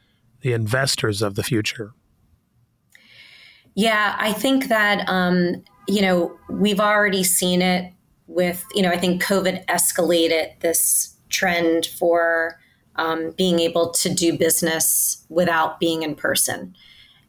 the 0.41 0.53
investors 0.53 1.23
of 1.23 1.35
the 1.35 1.43
future? 1.43 1.93
Yeah, 3.75 4.17
I 4.19 4.33
think 4.33 4.69
that, 4.69 5.09
um, 5.09 5.63
you 5.87 6.03
know, 6.03 6.37
we've 6.49 6.81
already 6.81 7.23
seen 7.23 7.63
it 7.63 7.93
with, 8.27 8.65
you 8.75 8.83
know, 8.83 8.91
I 8.91 8.99
think 8.99 9.23
COVID 9.23 9.65
escalated 9.67 10.59
this 10.61 11.15
trend 11.29 11.87
for 11.87 12.59
um, 12.97 13.33
being 13.37 13.61
able 13.61 13.91
to 13.91 14.13
do 14.13 14.37
business 14.37 15.25
without 15.29 15.79
being 15.79 16.03
in 16.03 16.15
person. 16.15 16.75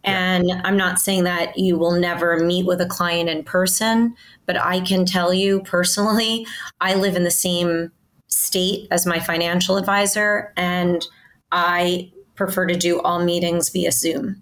And. 0.04 0.52
I'm 0.64 0.78
not 0.78 1.00
saying 1.00 1.24
that 1.26 1.58
you 1.58 1.78
will 1.78 1.92
never 1.92 2.38
meet 2.38 2.66
with 2.66 2.80
a 2.82 2.86
client 2.86 3.30
in 3.30 3.44
person, 3.44 4.16
but 4.46 4.58
I 4.58 4.80
can 4.82 5.06
tell 5.06 5.34
you 5.34 5.62
personally, 5.62 6.48
I 6.80 6.96
live 6.96 7.16
in 7.16 7.24
the 7.24 7.32
same 7.32 7.92
state 8.28 8.88
as 8.92 9.06
my 9.06 9.20
financial 9.20 9.78
advisor, 9.78 10.54
and 10.56 11.06
I 11.52 12.12
prefer 12.36 12.66
to 12.68 12.76
do 12.76 13.02
all 13.02 13.24
meetings 13.24 13.70
via 13.70 13.92
Zoom. 13.92 14.42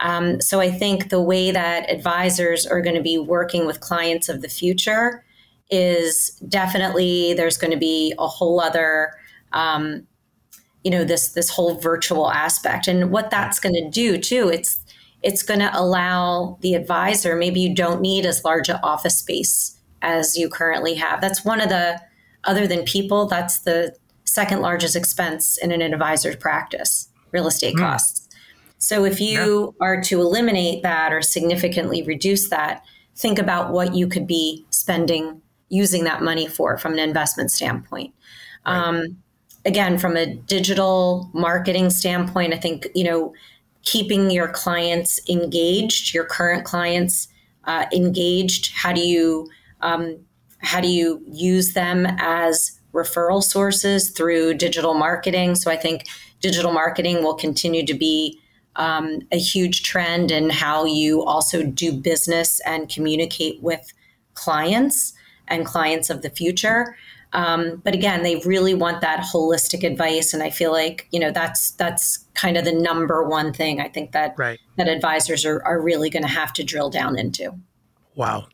Um, 0.00 0.40
so 0.40 0.60
I 0.60 0.70
think 0.70 1.08
the 1.08 1.22
way 1.22 1.50
that 1.50 1.90
advisors 1.90 2.66
are 2.66 2.80
going 2.80 2.96
to 2.96 3.02
be 3.02 3.18
working 3.18 3.66
with 3.66 3.80
clients 3.80 4.28
of 4.28 4.42
the 4.42 4.48
future 4.48 5.24
is 5.70 6.30
definitely 6.48 7.34
there's 7.34 7.56
going 7.56 7.70
to 7.70 7.78
be 7.78 8.14
a 8.18 8.26
whole 8.26 8.60
other 8.60 9.12
um, 9.52 10.06
you 10.82 10.90
know 10.90 11.04
this 11.04 11.30
this 11.32 11.48
whole 11.48 11.76
virtual 11.80 12.30
aspect 12.30 12.86
and 12.86 13.10
what 13.10 13.30
that's 13.30 13.58
going 13.58 13.74
to 13.74 13.88
do 13.88 14.18
too 14.18 14.50
it's 14.52 14.83
it's 15.24 15.42
going 15.42 15.60
to 15.60 15.70
allow 15.74 16.58
the 16.60 16.74
advisor 16.74 17.34
maybe 17.34 17.60
you 17.60 17.74
don't 17.74 18.00
need 18.00 18.26
as 18.26 18.44
large 18.44 18.68
an 18.68 18.78
office 18.82 19.18
space 19.18 19.76
as 20.02 20.36
you 20.36 20.48
currently 20.48 20.94
have 20.94 21.20
that's 21.20 21.44
one 21.44 21.60
of 21.60 21.68
the 21.68 22.00
other 22.44 22.66
than 22.66 22.84
people 22.84 23.26
that's 23.26 23.60
the 23.60 23.94
second 24.24 24.60
largest 24.60 24.96
expense 24.96 25.56
in 25.58 25.72
an 25.72 25.80
advisor's 25.80 26.36
practice 26.36 27.08
real 27.34 27.46
estate 27.46 27.74
mm. 27.74 27.80
costs. 27.80 28.28
So 28.78 29.04
if 29.04 29.20
you 29.20 29.74
yeah. 29.80 29.86
are 29.86 30.00
to 30.02 30.20
eliminate 30.20 30.82
that 30.82 31.12
or 31.12 31.20
significantly 31.20 32.02
reduce 32.02 32.48
that, 32.50 32.84
think 33.16 33.38
about 33.38 33.72
what 33.72 33.94
you 33.94 34.06
could 34.06 34.26
be 34.26 34.64
spending 34.70 35.42
using 35.68 36.04
that 36.04 36.22
money 36.22 36.46
for 36.46 36.78
from 36.78 36.92
an 36.92 36.98
investment 36.98 37.50
standpoint. 37.50 38.14
Right. 38.64 38.76
Um, 38.76 39.18
again, 39.64 39.98
from 39.98 40.16
a 40.16 40.34
digital 40.34 41.30
marketing 41.32 41.90
standpoint, 41.90 42.54
I 42.54 42.58
think 42.58 42.86
you 42.94 43.04
know 43.04 43.34
keeping 43.84 44.30
your 44.30 44.48
clients 44.48 45.20
engaged, 45.28 46.14
your 46.14 46.24
current 46.24 46.64
clients 46.64 47.28
uh, 47.64 47.86
engaged. 47.92 48.72
How 48.72 48.92
do 48.92 49.00
you 49.00 49.48
um, 49.80 50.18
how 50.58 50.80
do 50.80 50.88
you 50.88 51.22
use 51.26 51.74
them 51.74 52.06
as 52.18 52.78
referral 52.92 53.42
sources 53.42 54.10
through 54.10 54.54
digital 54.54 54.94
marketing? 54.94 55.56
So 55.56 55.70
I 55.70 55.76
think 55.76 56.04
digital 56.40 56.72
marketing 56.72 57.22
will 57.22 57.34
continue 57.34 57.84
to 57.84 57.94
be 57.94 58.40
um, 58.76 59.20
a 59.30 59.38
huge 59.38 59.82
trend 59.82 60.30
in 60.30 60.50
how 60.50 60.84
you 60.84 61.22
also 61.22 61.62
do 61.62 61.92
business 61.92 62.60
and 62.60 62.88
communicate 62.88 63.62
with 63.62 63.92
clients 64.34 65.12
and 65.48 65.66
clients 65.66 66.10
of 66.10 66.22
the 66.22 66.30
future. 66.30 66.96
Um, 67.34 67.82
but 67.84 67.94
again, 67.94 68.22
they 68.22 68.36
really 68.46 68.74
want 68.74 69.00
that 69.00 69.20
holistic 69.20 69.82
advice, 69.82 70.32
and 70.32 70.42
I 70.42 70.50
feel 70.50 70.72
like 70.72 71.08
you 71.10 71.20
know 71.20 71.30
that's 71.32 71.72
that's 71.72 72.24
kind 72.34 72.56
of 72.56 72.64
the 72.64 72.72
number 72.72 73.24
one 73.24 73.52
thing 73.52 73.80
I 73.80 73.88
think 73.88 74.12
that 74.12 74.34
right. 74.38 74.58
that 74.76 74.88
advisors 74.88 75.44
are, 75.44 75.62
are 75.64 75.80
really 75.80 76.10
going 76.10 76.22
to 76.22 76.28
have 76.28 76.52
to 76.54 76.64
drill 76.64 76.90
down 76.90 77.18
into. 77.18 77.52
Wow, 78.14 78.46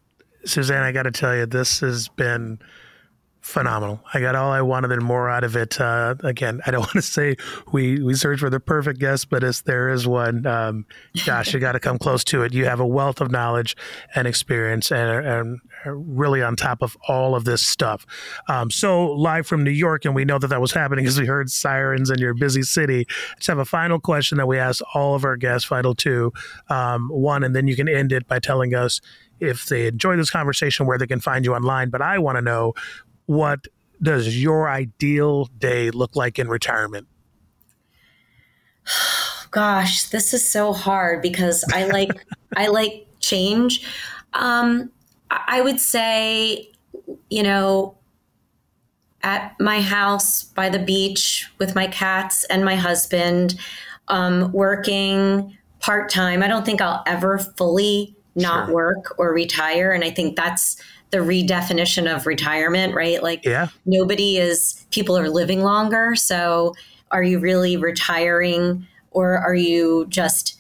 Suzanne, 0.45 0.83
I 0.83 0.93
got 0.93 1.03
to 1.03 1.11
tell 1.11 1.37
you, 1.37 1.47
this 1.47 1.81
has 1.81 2.09
been 2.09 2.59
phenomenal. 3.41 4.01
I 4.13 4.21
got 4.21 4.35
all 4.35 4.51
I 4.51 4.61
wanted 4.61 4.93
and 4.93 5.03
more 5.03 5.29
out 5.29 5.45
of 5.45 5.57
it. 5.57 5.81
Uh, 5.81 6.15
again, 6.23 6.61
I 6.67 6.71
don't 6.71 6.81
want 6.81 6.93
to 6.93 7.03
say 7.03 7.37
we 7.73 8.03
we 8.03 8.15
search 8.15 8.41
for 8.41 8.51
the 8.51 8.61
perfect 8.61 9.01
guest, 9.01 9.31
but 9.31 9.43
if 9.43 9.65
there 9.65 9.89
is 9.89 10.07
one, 10.07 10.47
um, 10.47 10.87
gosh, 11.25 11.53
you 11.53 11.61
got 11.61 11.73
to 11.73 11.81
come 11.81 11.99
close 11.99 12.25
to 12.25 12.43
it. 12.43 12.53
You 12.53 12.67
have 12.67 12.81
a 12.81 12.87
wealth 12.87 13.21
of 13.21 13.31
knowledge 13.31 13.77
and 14.15 14.27
experience, 14.27 14.93
and, 14.93 15.27
and 15.27 15.61
really 15.87 16.43
on 16.43 16.57
top 16.57 16.83
of 16.83 16.97
all 17.09 17.35
of 17.35 17.45
this 17.45 17.67
stuff. 17.67 18.07
Um, 18.49 18.71
so 18.71 19.13
live 19.13 19.47
from 19.47 19.65
New 19.65 19.71
York, 19.71 20.05
and 20.05 20.15
we 20.15 20.25
know 20.25 20.39
that 20.39 20.49
that 20.49 20.61
was 20.61 20.73
happening 20.73 21.07
as 21.07 21.19
we 21.19 21.27
heard 21.27 21.51
sirens 21.51 22.11
in 22.11 22.19
your 22.19 22.35
busy 22.35 22.63
city. 22.63 23.07
Just 23.37 23.49
have 23.49 23.59
a 23.59 23.65
final 23.65 23.99
question 23.99 24.39
that 24.39 24.47
we 24.47 24.59
ask 24.59 24.83
all 24.95 25.15
of 25.15 25.25
our 25.25 25.37
guests. 25.37 25.67
Final 25.67 25.95
two, 25.95 26.33
um, 26.69 27.09
one, 27.09 27.43
and 27.43 27.55
then 27.55 27.67
you 27.69 27.77
can 27.77 27.89
end 27.89 28.13
it 28.13 28.27
by 28.27 28.39
telling 28.39 28.75
us 28.75 29.01
if 29.41 29.67
they 29.67 29.87
enjoy 29.87 30.17
this 30.17 30.31
conversation 30.31 30.87
where 30.87 30.99
they 30.99 31.07
can 31.07 31.21
find 31.21 31.45
you 31.45 31.55
online. 31.55 31.89
But 31.89 32.03
I 32.03 32.19
want 32.19 32.37
to 32.37 32.43
know 32.43 32.75
what 33.31 33.69
does 34.03 34.43
your 34.43 34.69
ideal 34.69 35.45
day 35.57 35.93
look 35.93 36.17
like 36.17 36.37
in 36.37 36.49
retirement? 36.49 37.07
Gosh, 39.53 40.09
this 40.09 40.35
is 40.35 40.49
so 40.49 40.73
hard 40.73 41.23
because 41.23 41.65
I 41.73 41.87
like 41.87 42.11
I 42.57 42.67
like 42.67 43.07
change. 43.21 43.87
Um, 44.35 44.91
I 45.31 45.61
would 45.61 45.79
say, 45.79 46.73
you 47.29 47.45
know, 47.45 47.97
at 49.23 49.55
my 49.61 49.81
house 49.81 50.43
by 50.43 50.69
the 50.69 50.81
beach 50.81 51.49
with 51.59 51.77
my 51.77 51.87
cats 51.87 52.43
and 52.45 52.65
my 52.65 52.75
husband, 52.75 53.61
um, 54.09 54.51
working 54.51 55.57
part 55.79 56.11
time. 56.11 56.43
I 56.43 56.49
don't 56.49 56.67
think 56.67 56.81
I'll 56.81 57.05
ever 57.07 57.39
fully 57.39 58.17
not 58.35 58.67
sure. 58.67 58.75
work 58.75 59.15
or 59.19 59.33
retire, 59.33 59.93
and 59.93 60.03
I 60.03 60.11
think 60.11 60.35
that's 60.35 60.83
the 61.11 61.19
redefinition 61.19 62.13
of 62.13 62.27
retirement, 62.27 62.95
right? 62.95 63.23
Like 63.23 63.45
yeah. 63.45 63.69
nobody 63.85 64.39
is 64.39 64.87
people 64.91 65.17
are 65.19 65.29
living 65.29 65.63
longer, 65.63 66.15
so 66.15 66.75
are 67.11 67.23
you 67.23 67.39
really 67.39 67.77
retiring 67.77 68.87
or 69.11 69.37
are 69.37 69.55
you 69.55 70.07
just 70.09 70.59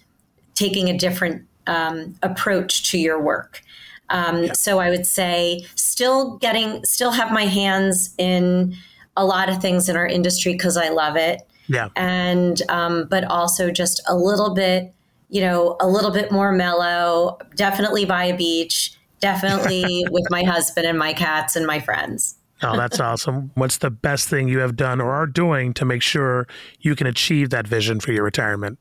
taking 0.54 0.88
a 0.88 0.98
different 0.98 1.46
um, 1.66 2.16
approach 2.22 2.90
to 2.90 2.98
your 2.98 3.20
work? 3.20 3.62
Um, 4.10 4.44
yeah. 4.44 4.52
So 4.54 4.80
I 4.80 4.90
would 4.90 5.06
say 5.06 5.64
still 5.76 6.36
getting, 6.38 6.84
still 6.84 7.12
have 7.12 7.30
my 7.32 7.44
hands 7.44 8.14
in 8.18 8.74
a 9.16 9.24
lot 9.24 9.48
of 9.48 9.60
things 9.62 9.88
in 9.88 9.96
our 9.96 10.06
industry 10.06 10.52
because 10.52 10.76
I 10.76 10.88
love 10.88 11.16
it. 11.16 11.42
Yeah. 11.68 11.88
And, 11.94 12.60
um, 12.68 13.06
but 13.08 13.24
also 13.24 13.70
just 13.70 14.02
a 14.08 14.16
little 14.16 14.54
bit, 14.54 14.92
you 15.28 15.40
know, 15.40 15.76
a 15.80 15.86
little 15.86 16.10
bit 16.10 16.32
more 16.32 16.50
mellow, 16.50 17.38
definitely 17.54 18.04
by 18.04 18.24
a 18.24 18.36
beach, 18.36 18.98
definitely 19.20 20.04
with 20.10 20.24
my 20.30 20.42
husband 20.42 20.86
and 20.86 20.98
my 20.98 21.12
cats 21.12 21.56
and 21.56 21.66
my 21.66 21.80
friends. 21.80 22.36
oh, 22.62 22.76
that's 22.76 23.00
awesome. 23.00 23.50
What's 23.54 23.78
the 23.78 23.90
best 23.90 24.28
thing 24.28 24.48
you 24.48 24.58
have 24.58 24.76
done 24.76 25.00
or 25.00 25.12
are 25.12 25.26
doing 25.26 25.72
to 25.74 25.84
make 25.84 26.02
sure 26.02 26.46
you 26.80 26.94
can 26.94 27.06
achieve 27.06 27.50
that 27.50 27.66
vision 27.66 28.00
for 28.00 28.12
your 28.12 28.24
retirement? 28.24 28.78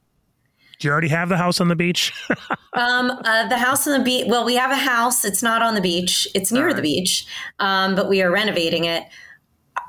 Do 0.79 0.87
you 0.87 0.91
already 0.93 1.09
have 1.09 1.27
the 1.27 1.37
house 1.37 1.59
on 1.59 1.67
the 1.67 1.75
beach? 1.75 2.13
um, 2.73 3.11
uh, 3.11 3.47
the 3.49 3.57
house 3.57 3.85
on 3.85 3.97
the 3.97 4.03
beach. 4.03 4.25
Well, 4.27 4.45
we 4.45 4.55
have 4.55 4.71
a 4.71 4.77
house. 4.77 5.25
It's 5.25 5.43
not 5.43 5.61
on 5.61 5.75
the 5.75 5.81
beach. 5.81 6.25
It's 6.33 6.51
near 6.53 6.67
right. 6.67 6.75
the 6.75 6.81
beach, 6.81 7.25
um, 7.59 7.95
but 7.95 8.07
we 8.07 8.21
are 8.21 8.31
renovating 8.31 8.85
it. 8.85 9.03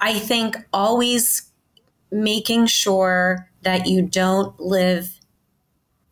I 0.00 0.18
think 0.18 0.56
always 0.72 1.50
making 2.10 2.66
sure 2.66 3.48
that 3.62 3.86
you 3.86 4.02
don't 4.02 4.58
live 4.58 5.20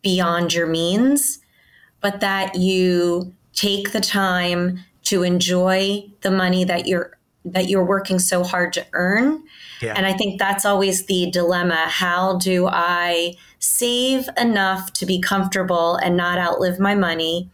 beyond 0.01 0.53
your 0.53 0.67
means, 0.67 1.39
but 1.99 2.21
that 2.21 2.55
you 2.55 3.33
take 3.59 3.91
the 3.91 3.99
time 3.99 4.79
to 5.03 5.23
enjoy 5.23 6.03
the 6.21 6.31
money 6.31 6.63
that 6.63 6.87
you're 6.87 7.17
that 7.45 7.69
you're 7.69 7.85
working 7.85 8.19
so 8.19 8.43
hard 8.43 8.73
to 8.73 8.85
earn. 8.93 9.41
Yeah. 9.81 9.93
And 9.95 10.05
I 10.05 10.13
think 10.13 10.39
that's 10.39 10.65
always 10.65 11.05
the 11.05 11.31
dilemma. 11.31 11.87
How 11.87 12.37
do 12.37 12.67
I 12.67 13.35
save 13.59 14.29
enough 14.37 14.93
to 14.93 15.05
be 15.05 15.19
comfortable 15.19 15.95
and 15.95 16.15
not 16.15 16.37
outlive 16.37 16.79
my 16.79 16.95
money 16.95 17.49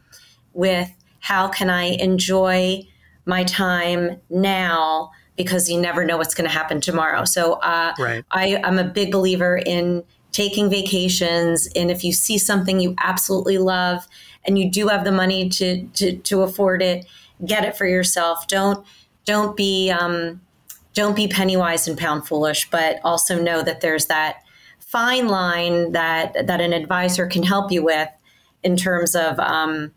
with 0.54 0.92
how 1.20 1.48
can 1.48 1.70
I 1.70 1.84
enjoy 1.84 2.82
my 3.26 3.44
time 3.44 4.20
now 4.30 5.12
because 5.38 5.70
you 5.70 5.80
never 5.80 6.04
know 6.04 6.18
what's 6.18 6.34
going 6.34 6.50
to 6.50 6.54
happen 6.54 6.82
tomorrow. 6.82 7.26
So 7.26 7.54
uh, 7.54 7.94
right. 8.00 8.26
I, 8.32 8.60
I'm 8.64 8.80
a 8.80 8.84
big 8.84 9.12
believer 9.12 9.58
in 9.58 10.04
taking 10.32 10.70
vacations. 10.70 11.68
And 11.76 11.90
if 11.90 12.04
you 12.04 12.12
see 12.12 12.38
something 12.38 12.80
you 12.80 12.96
absolutely 13.00 13.58
love 13.60 14.08
and 14.46 14.58
you 14.60 14.70
do 14.70 14.88
have 14.88 15.04
the 15.04 15.12
money 15.12 15.50
to, 15.50 15.86
to, 15.88 16.18
to 16.18 16.42
afford 16.42 16.82
it, 16.82 17.06
get 17.46 17.64
it 17.66 17.76
for 17.76 17.86
yourself. 17.86 18.48
Don't 18.48 18.86
don't 19.26 19.58
be 19.58 19.90
um, 19.90 20.42
don't 20.94 21.16
be 21.16 21.28
penny 21.28 21.58
wise 21.58 21.88
and 21.88 21.98
pound 21.98 22.28
foolish, 22.28 22.70
but 22.70 23.00
also 23.04 23.42
know 23.42 23.64
that 23.64 23.82
there's 23.82 24.06
that 24.06 24.38
fine 24.80 25.28
line 25.28 25.92
that 25.92 26.48
that 26.48 26.62
an 26.62 26.74
advisor 26.74 27.28
can 27.28 27.44
help 27.44 27.72
you 27.72 27.84
with 27.84 28.10
in 28.64 28.78
terms 28.78 29.16
of 29.16 29.40
um, 29.40 29.92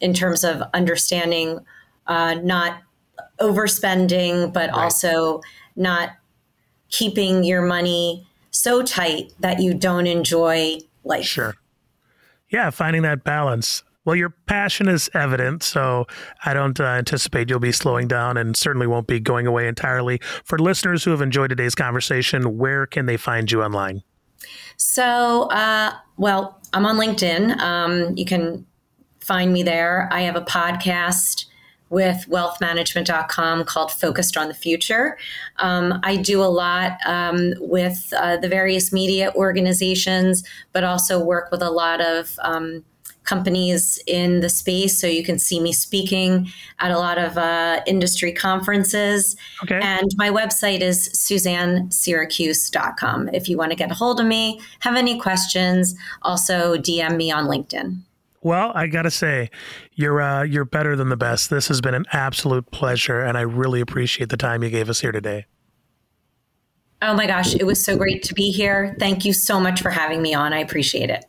in 0.00 0.14
terms 0.14 0.44
of 0.44 0.62
understanding 0.74 1.60
uh, 2.06 2.34
not 2.34 2.80
overspending, 3.38 4.52
but 4.52 4.70
right. 4.70 4.78
also 4.78 5.40
not 5.76 6.10
keeping 6.88 7.44
your 7.44 7.62
money 7.62 8.26
so 8.50 8.82
tight 8.82 9.32
that 9.38 9.60
you 9.60 9.72
don't 9.72 10.06
enjoy 10.06 10.78
life. 11.04 11.24
Sure. 11.24 11.54
Yeah, 12.50 12.70
finding 12.70 13.02
that 13.02 13.22
balance. 13.22 13.84
Well, 14.10 14.16
your 14.16 14.30
passion 14.30 14.88
is 14.88 15.08
evident, 15.14 15.62
so 15.62 16.04
I 16.44 16.52
don't 16.52 16.80
uh, 16.80 16.82
anticipate 16.82 17.48
you'll 17.48 17.60
be 17.60 17.70
slowing 17.70 18.08
down 18.08 18.36
and 18.36 18.56
certainly 18.56 18.88
won't 18.88 19.06
be 19.06 19.20
going 19.20 19.46
away 19.46 19.68
entirely. 19.68 20.18
For 20.42 20.58
listeners 20.58 21.04
who 21.04 21.12
have 21.12 21.20
enjoyed 21.20 21.50
today's 21.50 21.76
conversation, 21.76 22.58
where 22.58 22.86
can 22.86 23.06
they 23.06 23.16
find 23.16 23.48
you 23.52 23.62
online? 23.62 24.02
So, 24.76 25.42
uh, 25.50 25.92
well, 26.16 26.60
I'm 26.72 26.86
on 26.86 26.96
LinkedIn. 26.96 27.56
Um, 27.58 28.16
you 28.16 28.24
can 28.24 28.66
find 29.20 29.52
me 29.52 29.62
there. 29.62 30.08
I 30.10 30.22
have 30.22 30.34
a 30.34 30.40
podcast 30.40 31.44
with 31.88 32.26
wealthmanagement.com 32.28 33.64
called 33.64 33.92
Focused 33.92 34.36
on 34.36 34.48
the 34.48 34.54
Future. 34.54 35.18
Um, 35.58 36.00
I 36.02 36.16
do 36.16 36.42
a 36.42 36.50
lot 36.50 36.98
um, 37.06 37.52
with 37.60 38.12
uh, 38.16 38.38
the 38.38 38.48
various 38.48 38.92
media 38.92 39.32
organizations, 39.36 40.42
but 40.72 40.82
also 40.82 41.22
work 41.22 41.52
with 41.52 41.62
a 41.62 41.70
lot 41.70 42.00
of 42.00 42.36
um, 42.42 42.84
companies 43.24 43.98
in 44.06 44.40
the 44.40 44.48
space. 44.48 44.98
So 45.00 45.06
you 45.06 45.22
can 45.22 45.38
see 45.38 45.60
me 45.60 45.72
speaking 45.72 46.50
at 46.78 46.90
a 46.90 46.98
lot 46.98 47.18
of 47.18 47.38
uh, 47.38 47.80
industry 47.86 48.32
conferences. 48.32 49.36
Okay. 49.62 49.78
And 49.82 50.10
my 50.16 50.30
website 50.30 50.80
is 50.80 51.08
suzannesiracuse.com. 51.10 53.28
If 53.32 53.48
you 53.48 53.56
want 53.56 53.70
to 53.70 53.76
get 53.76 53.90
a 53.90 53.94
hold 53.94 54.20
of 54.20 54.26
me, 54.26 54.60
have 54.80 54.96
any 54.96 55.18
questions, 55.20 55.94
also 56.22 56.76
DM 56.76 57.16
me 57.16 57.30
on 57.30 57.46
LinkedIn. 57.46 58.00
Well, 58.42 58.72
I 58.74 58.86
gotta 58.86 59.10
say, 59.10 59.50
you're 59.92 60.22
uh, 60.22 60.44
you're 60.44 60.64
better 60.64 60.96
than 60.96 61.10
the 61.10 61.16
best. 61.16 61.50
This 61.50 61.68
has 61.68 61.82
been 61.82 61.92
an 61.92 62.06
absolute 62.10 62.70
pleasure, 62.70 63.20
and 63.20 63.36
I 63.36 63.42
really 63.42 63.82
appreciate 63.82 64.30
the 64.30 64.38
time 64.38 64.62
you 64.62 64.70
gave 64.70 64.88
us 64.88 65.00
here 65.00 65.12
today. 65.12 65.44
Oh 67.02 67.14
my 67.14 67.26
gosh, 67.26 67.54
it 67.54 67.64
was 67.64 67.82
so 67.82 67.96
great 67.96 68.22
to 68.24 68.34
be 68.34 68.50
here. 68.50 68.94
Thank 68.98 69.26
you 69.26 69.32
so 69.32 69.58
much 69.60 69.80
for 69.82 69.90
having 69.90 70.22
me 70.22 70.34
on. 70.34 70.52
I 70.52 70.58
appreciate 70.58 71.10
it. 71.10 71.24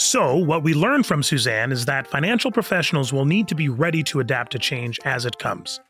So, 0.00 0.36
what 0.36 0.62
we 0.62 0.74
learned 0.74 1.06
from 1.06 1.24
Suzanne 1.24 1.72
is 1.72 1.84
that 1.86 2.06
financial 2.06 2.52
professionals 2.52 3.12
will 3.12 3.24
need 3.24 3.48
to 3.48 3.56
be 3.56 3.68
ready 3.68 4.04
to 4.04 4.20
adapt 4.20 4.52
to 4.52 4.58
change 4.60 5.00
as 5.04 5.26
it 5.26 5.40
comes. 5.40 5.80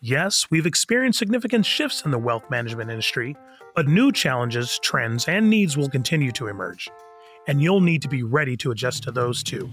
Yes, 0.00 0.46
we've 0.52 0.66
experienced 0.66 1.18
significant 1.18 1.66
shifts 1.66 2.04
in 2.04 2.12
the 2.12 2.18
wealth 2.18 2.48
management 2.48 2.90
industry, 2.90 3.36
but 3.74 3.88
new 3.88 4.12
challenges, 4.12 4.78
trends, 4.78 5.26
and 5.26 5.50
needs 5.50 5.76
will 5.76 5.88
continue 5.88 6.30
to 6.30 6.46
emerge. 6.46 6.88
And 7.48 7.60
you'll 7.60 7.80
need 7.80 8.02
to 8.02 8.08
be 8.08 8.22
ready 8.22 8.56
to 8.58 8.70
adjust 8.70 9.02
to 9.02 9.10
those 9.10 9.42
too. 9.42 9.68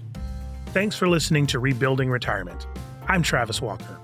Thanks 0.70 0.96
for 0.96 1.06
listening 1.06 1.46
to 1.46 1.60
Rebuilding 1.60 2.10
Retirement. 2.10 2.66
I'm 3.06 3.22
Travis 3.22 3.62
Walker. 3.62 4.00